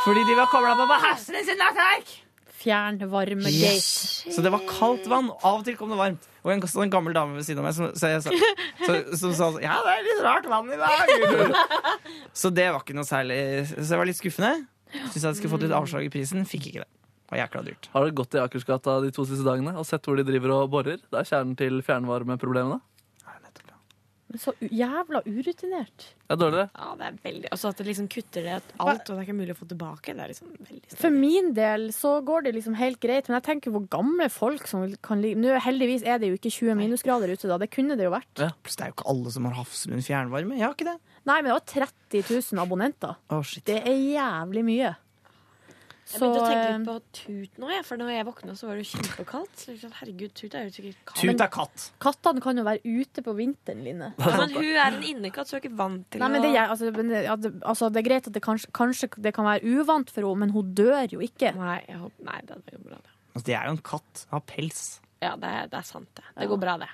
[0.06, 2.14] Fordi de var kobla på på hesten sin nettverk!
[2.58, 3.54] Fjernvarmegate.
[3.76, 4.24] Yes.
[4.34, 5.30] Så det var kaldt vann.
[5.30, 6.26] og Av og til kom det varmt.
[6.44, 8.34] Og en, en gammel dame ved siden av meg som, så jeg, sa-
[8.86, 11.56] så, som sa sånn Ja, det er litt rart vann i dag.
[12.38, 13.38] Så det var ikke noe særlig
[13.72, 14.52] Så det var litt skuffende.
[15.12, 16.46] Syns jeg skulle fått litt avslag i prisen.
[16.48, 16.88] Fikk ikke det.
[17.28, 17.88] Det var jækla dyrt.
[17.92, 20.70] Har du gått i Akersgata de to siste dagene og sett hvor de driver og
[20.72, 21.02] borer?
[21.12, 22.78] Det er kjernen til fjernvarmeproblemene.
[24.28, 26.06] Men så jævla urutinert.
[26.28, 26.66] Det er dårlig, det.
[26.76, 29.36] Ja, det er veldig Altså at det liksom kutter det alt, og det er ikke
[29.38, 30.12] mulig å få tilbake.
[30.12, 33.46] Det er liksom veldig For min del så går det liksom helt greit, men jeg
[33.48, 37.32] tenker hvor gamle folk som kan ligge Nå heldigvis er det jo ikke 20 minusgrader
[37.32, 38.28] ute da, det kunne det jo vært.
[38.36, 38.52] Ja.
[38.60, 40.60] Pluss det er jo ikke alle som har Hafslund fjernvarme.
[40.60, 40.98] Jeg har ikke det.
[41.24, 43.16] Nei, men det var 30 000 abonnenter.
[43.32, 43.64] Å, shit.
[43.68, 44.92] Det er jævlig mye.
[46.08, 48.66] Jeg begynte å tenke eh, litt på Tut nå, jeg, for når jeg våkna, så
[48.68, 49.56] var det jo kjempekaldt.
[49.60, 51.20] Så liksom, herregud, Tut er jo sikkert katt.
[51.20, 51.84] Tut er katt.
[52.00, 54.08] Kattene kan jo være ute på vinteren, Line.
[54.18, 56.52] Ja, men hun er en innekatt, så hun er ikke vant til Nei, men det,
[56.56, 57.20] er- altså, men det,
[57.60, 60.54] altså, det er greit at det kanskje, kanskje det kan være uvant for henne, men
[60.56, 61.52] hun dør jo ikke.
[61.58, 63.12] Nei, jeg håper, nei det går bra, det.
[63.34, 64.24] Altså, det er jo en katt.
[64.32, 64.86] Har pels.
[65.20, 66.24] Ja, det det er sant, det.
[66.40, 66.88] Det går bra, det.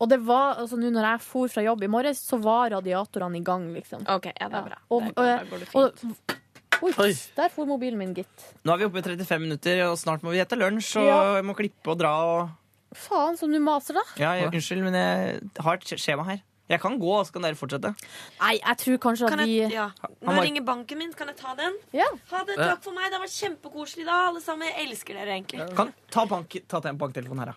[0.00, 3.36] Og det var, altså nå når jeg for fra jobb i morges, så var radiatorene
[3.36, 4.06] i gang, liksom.
[4.08, 4.78] OK, ja, det er bra.
[4.96, 6.04] Og, Det går- da går det fint.
[6.06, 6.38] og,
[6.82, 8.46] oi, der for mobilen min, gitt.
[8.64, 10.96] Nå er vi oppe i 35 minutter, og snart må vi ete lunsj.
[11.00, 11.18] Og Ja.
[11.36, 12.50] jeg må klippe og dra og
[12.92, 14.02] Faen, som du maser, da.
[14.18, 16.40] Ja, jeg, unnskyld, men jeg har et skje- skjema her.
[16.68, 17.94] Jeg kan gå, så kan dere fortsette.
[18.40, 19.90] Nei, jeg tror kanskje at vi jeg, ja.
[20.22, 21.12] Nå ringer banken min.
[21.12, 21.72] Kan jeg ta den?
[21.92, 22.06] Ja.
[22.30, 22.56] Ha det.
[22.56, 23.10] Takk for meg.
[23.10, 24.66] Det har vært kjempekoselig da, alle sammen.
[24.70, 25.74] Jeg elsker dere, egentlig.
[25.76, 27.54] Kan, ta, bank, ta til en banktelefonen her, da.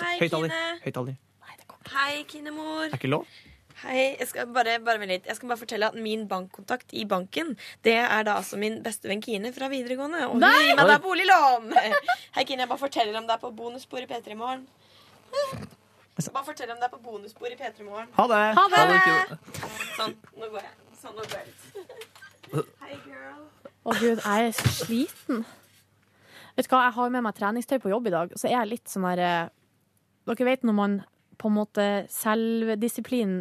[0.00, 0.48] Hei, Høyttaler.
[0.52, 0.80] Kine.
[0.84, 1.16] Høyttaler.
[1.92, 2.84] Hei, Kinemor.
[2.90, 3.26] Er ikke lov?
[3.82, 5.26] Hei, jeg skal bare, bare litt.
[5.28, 7.50] Jeg skal bare fortelle at min bankkontakt i banken,
[7.84, 10.22] det er da altså min bestevenn Kine fra videregående.
[10.30, 11.74] Og hun gir meg da boliglån!
[12.36, 14.62] Hei, Kine, jeg bare forteller om det er på bonusspor i P3 i morgen.
[16.16, 18.08] Bare fortell om det er på bonusspor i P3 i morgen.
[18.16, 18.38] Ha det.
[18.56, 18.80] Ha det.
[18.80, 19.66] Ha det,
[19.98, 20.72] Sånn, nå går jeg.
[21.02, 22.70] Sånn, nå går jeg ut.
[22.86, 23.42] Hei, girl.
[23.84, 25.42] Å gud, jeg er så sliten.
[26.56, 28.72] Vet du hva, jeg har med meg treningstøy på jobb i dag, så er jeg
[28.72, 29.52] litt sånn her eh,
[30.26, 30.96] Dere vet når man
[31.38, 33.36] på en måte Selvdisiplin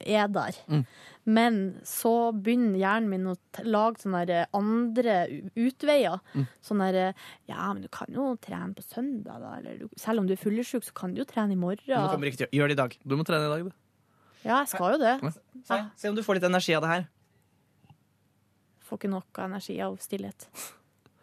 [0.00, 0.56] er der.
[0.68, 0.84] Mm.
[1.24, 1.58] Men
[1.88, 3.34] så begynner hjernen min å
[3.64, 5.16] lage sånne andre
[5.56, 6.20] utveier.
[6.34, 6.44] Mm.
[6.64, 9.54] Sånn der eh, Ja, men du kan jo trene på søndag, da.
[9.60, 11.86] Eller du, selv om du er fyllesyk, så kan du jo trene i morgen.
[11.88, 12.96] Men du kommer ikke til å gjøre det i dag.
[13.04, 13.80] Du må trene i dag, du.
[14.44, 15.34] Ja, jeg skal jo det.
[15.64, 17.06] Se, se om du får litt energi av det her.
[18.84, 20.48] Får ikke nok energi av stillhet.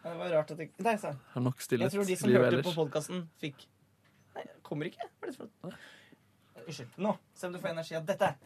[0.02, 0.72] Det var rart at jeg...
[0.82, 1.22] Nei, sa jeg.
[1.36, 2.66] Har nok stillhet Jeg tror de som hørte ellers.
[2.66, 3.68] på podkasten, fikk
[4.34, 5.06] Nei, kommer ikke.
[5.20, 5.76] Hva er det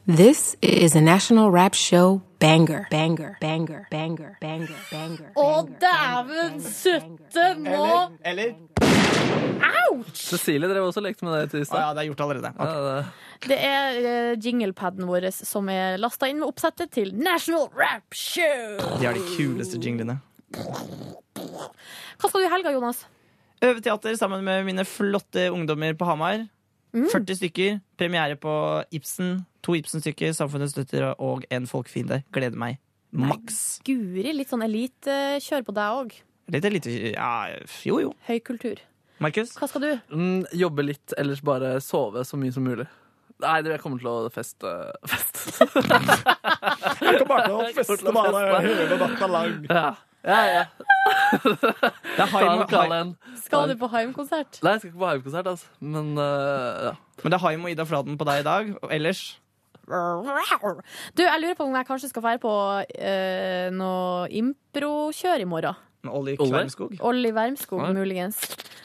[0.08, 2.88] This is a National Rap Show banger.
[2.92, 5.32] Banger, banger, banger, banger, banger.
[5.36, 8.12] Å, dæven søtte nå!
[8.24, 11.82] Eller, eller Cecilie drev også og lekte med det i stad.
[11.82, 12.52] ja, det er gjort allerede.
[12.60, 13.04] Ja,
[13.46, 18.80] Det er uh, jinglepaden vår som er lasta inn med oppsettet til National Rap Show.
[19.00, 20.20] De har de kuleste jinglene.
[20.56, 23.06] Hva skal du i helga, Jonas?
[23.66, 26.46] Øve teater sammen med mine flotte ungdommer på Hamar.
[26.95, 27.77] 40 stykker.
[27.99, 28.53] Premiere på
[28.95, 29.43] Ibsen.
[29.65, 32.22] To Ibsen-stykker, Samfunnets støtter og En folkefiende.
[32.35, 32.80] Gleder meg
[33.15, 33.80] maks.
[33.88, 36.17] Guri, litt sånn elitekjør på deg òg.
[36.51, 37.47] Litt elite, Ja,
[37.88, 38.11] jo, jo.
[38.27, 38.81] Høykultur.
[39.23, 39.53] Markus?
[39.55, 39.91] Hva skal du?
[40.11, 42.88] Mm, jobbe litt, ellers bare sove så mye som mulig.
[43.43, 44.69] Nei, jeg kommer til å feste
[45.11, 45.39] Fest.
[47.05, 49.57] Jeg kommer bare til å feste bare hele natta lang.
[49.67, 49.89] Ja,
[50.26, 50.41] ja.
[50.49, 50.65] ja.
[51.45, 53.15] Det er Haim, Ta en.
[53.43, 54.60] Skal du på Haim-konsert?
[54.65, 55.68] Nei, jeg skal ikke på Haim-konsert, altså.
[55.80, 56.93] Men uh, ja.
[57.23, 58.72] Men det er Haim og Ida Fladen på deg i dag.
[58.81, 59.23] Og ellers
[59.85, 65.77] Du, jeg lurer på om jeg kanskje skal være på uh, noe improkjør i morgen.
[66.06, 66.97] med Olli Kvermskog.
[67.06, 67.93] Olli Wermskog, Ja.
[67.93, 68.39] muligens.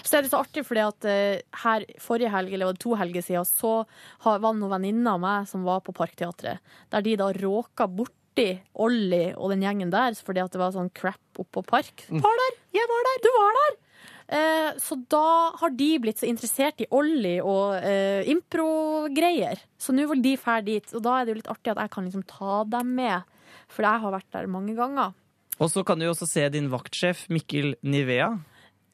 [0.05, 2.95] Så er det så artig, fordi at eh, her forrige helg, eller var det to
[2.97, 3.73] helger siden, så
[4.25, 6.59] har, var det noen venninner av meg som var på Parkteatret.
[6.91, 7.87] Der de da råka
[8.31, 12.07] borti Olli og den gjengen der fordi at det var sånn crap oppå Park.
[12.09, 12.59] Var der!
[12.73, 13.23] Jeg var der!
[13.23, 13.79] Du var der!
[14.31, 19.59] Eh, så da har de blitt så interessert i Olli og eh, impro-greier.
[19.79, 20.87] Så nå vil de dra dit.
[20.95, 23.27] Og da er det jo litt artig at jeg kan liksom ta dem med.
[23.71, 25.17] For jeg har vært der mange ganger.
[25.61, 28.37] Og så kan du jo også se din vaktsjef Mikkel Nivea.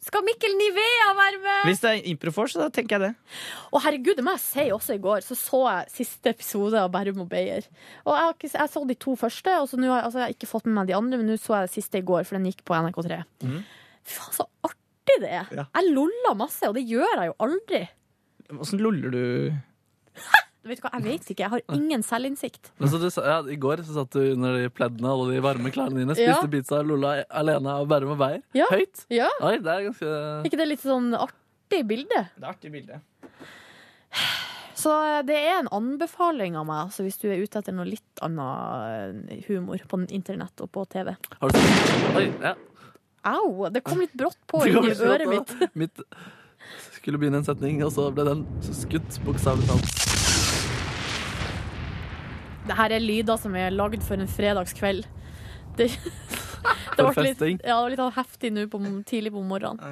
[0.07, 1.63] Skal Mikkel Nivea være med?
[1.67, 3.39] Hvis det er Improfors, så da tenker jeg det.
[3.75, 6.93] Å herregud, det må jeg si også i går, så så jeg siste episode av
[6.95, 7.67] Bærum og Beyer.
[8.05, 10.29] Og jeg, har ikke, jeg så de to første, og så nå har altså, jeg
[10.29, 12.23] har ikke fått med meg de andre, men nå så jeg det siste i går,
[12.29, 13.19] for den gikk på NRK3.
[13.43, 13.63] Mhm.
[14.07, 15.51] Fy faen, så artig det er!
[15.59, 15.67] Ja.
[15.75, 17.83] Jeg lolla masse, og det gjør jeg jo aldri.
[18.63, 19.25] Åssen loller du?
[20.67, 22.71] Vet du hva, Jeg vet ikke, jeg har ingen selvinnsikt.
[22.81, 25.41] Men så du, sa- ja, I går så satt du under de pleddene og de
[25.45, 26.17] varme klærne dine.
[26.19, 26.35] Ja.
[26.37, 28.43] Spiste pizza lolla alene av Bærum og Beyer.
[28.59, 28.67] Ja.
[28.73, 29.07] Høyt.
[29.15, 29.29] Ja.
[29.47, 30.13] Oi, det er ganske
[30.51, 32.25] ikke det litt sånn artig bilde?
[32.37, 33.01] Det er artig bilde.
[34.77, 34.93] Så
[35.27, 39.47] det er en anbefaling av meg, altså, hvis du er ute etter noe litt annet
[39.49, 41.15] humor på internett og på TV.
[41.41, 42.53] Har du sett Oi, ja.
[43.27, 43.67] Au!
[43.73, 45.55] Det kom litt brått på i øret mitt.
[45.75, 46.05] mitt
[47.01, 50.06] skulle begynne en setning, og så ble den skutt, bokstavelig talt.
[52.67, 55.07] Det her er lyder som er lagd for en fredagskveld.
[55.77, 55.87] Det,
[56.97, 59.83] det ble litt, ja, det litt sånn heftig nå på, tidlig på morgenen.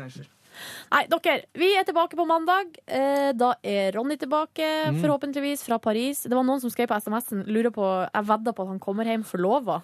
[0.92, 2.76] Nei, dere, vi er tilbake på mandag.
[2.86, 5.00] Eh, Da er Ronny tilbake, Mm.
[5.02, 6.22] forhåpentligvis, fra Paris.
[6.22, 7.84] Det var noen som skrev på SMS-en lurer på,
[8.14, 9.82] Jeg vedda på at han kommer hjem forlova.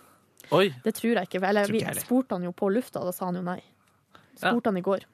[0.52, 0.70] Oi.
[0.84, 1.42] Det tror jeg ikke.
[1.46, 3.60] Eller jeg ikke vi spurte han jo på lufta, da sa han jo nei.
[4.38, 5.04] Spurte han i går.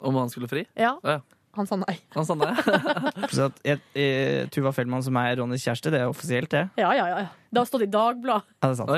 [0.00, 0.66] Om han skulle fri?
[0.76, 0.98] Ja.
[1.04, 1.20] Ja.
[1.56, 1.96] Han sa nei.
[2.14, 2.52] Han sa nei.
[3.34, 6.66] Så at jeg, eh, Tuva Fellmann, som er Ronnys kjæreste, det er offisielt, det.
[6.78, 7.22] Ja, ja, ja.
[7.50, 8.44] Det har stått i Dagbladet.
[8.62, 8.90] Ja, det er sant.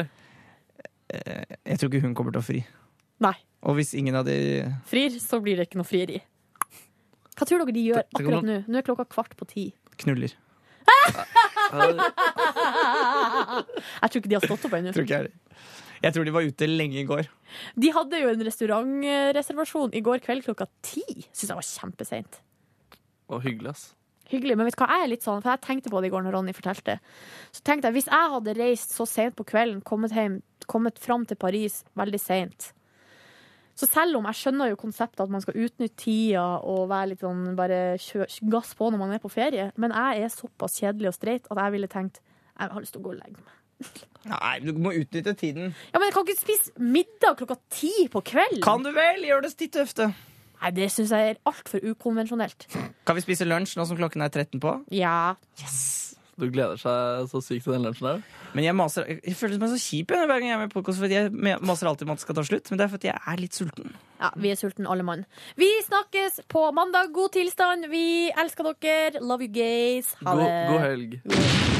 [1.10, 2.60] Eh, Jeg tror ikke hun kommer til å fri.
[3.20, 3.34] Nei.
[3.62, 4.36] Og hvis ingen av de
[4.88, 6.20] Frir, så blir det ikke noe frieri.
[7.36, 8.56] Hva tror dere de gjør Det- det akkurat nå?
[8.68, 9.66] Nå er klokka kvart på ti.
[10.00, 10.32] knuller
[14.00, 14.92] Jeg tror ikke de har stått opp ennå.
[14.94, 15.34] Tror ikke jeg heller.
[16.00, 17.28] Jeg tror de var ute lenge i går.
[17.76, 21.04] De hadde jo en restaurantreservasjon i går kveld klokka ti.
[21.28, 22.38] Syns jeg var kjempeseint.
[23.30, 23.88] Og hyggelig, ass.
[24.30, 26.12] Hyggelig, men vet du hva, jeg er litt sånn, for jeg tenkte på det i
[26.12, 27.00] går når Ronny fortalte.
[27.50, 30.38] Så tenkte jeg, Hvis jeg hadde reist så sent på kvelden, kommet, hjem,
[30.70, 32.70] kommet fram til Paris veldig seint
[33.74, 37.24] Så selv om jeg skjønner jo konseptet at man skal utnytte tida og være litt
[37.26, 41.10] sånn, bare kjø, gass på når man er på ferie, men jeg er såpass kjedelig
[41.10, 42.22] og streit at jeg ville tenkt
[42.60, 43.59] jeg har lyst til å gå og legge meg.
[44.30, 45.70] Nei, du må utnytte tiden.
[45.92, 48.60] Ja, Men jeg kan ikke spise middag klokka ti på kvelden.
[48.64, 49.22] Kan du vel?
[49.24, 50.10] Gjør det ditt ofte.
[50.60, 52.66] Nei, Det syns jeg er altfor ukonvensjonelt.
[53.08, 54.74] Kan vi spise lunsj nå som klokken er 13 på?
[54.92, 55.34] Ja.
[55.62, 55.80] Yes.
[56.40, 58.20] Du gleder seg så sykt til den lunsjen der.
[58.56, 60.80] Men jeg maser Jeg føler meg så kjip jeg, hver gang jeg er med på
[60.84, 62.70] for fordi jeg maser alltid om at det skal ta slutt.
[62.70, 63.92] Men det er fordi jeg er litt sulten.
[64.20, 65.24] Ja, Vi er sulten alle mann.
[65.56, 67.12] Vi snakkes på mandag.
[67.12, 67.88] God tilstand.
[67.92, 69.20] Vi elsker dere.
[69.20, 70.14] Love you gays.
[70.24, 70.56] Ha God, det.
[70.68, 71.79] god helg.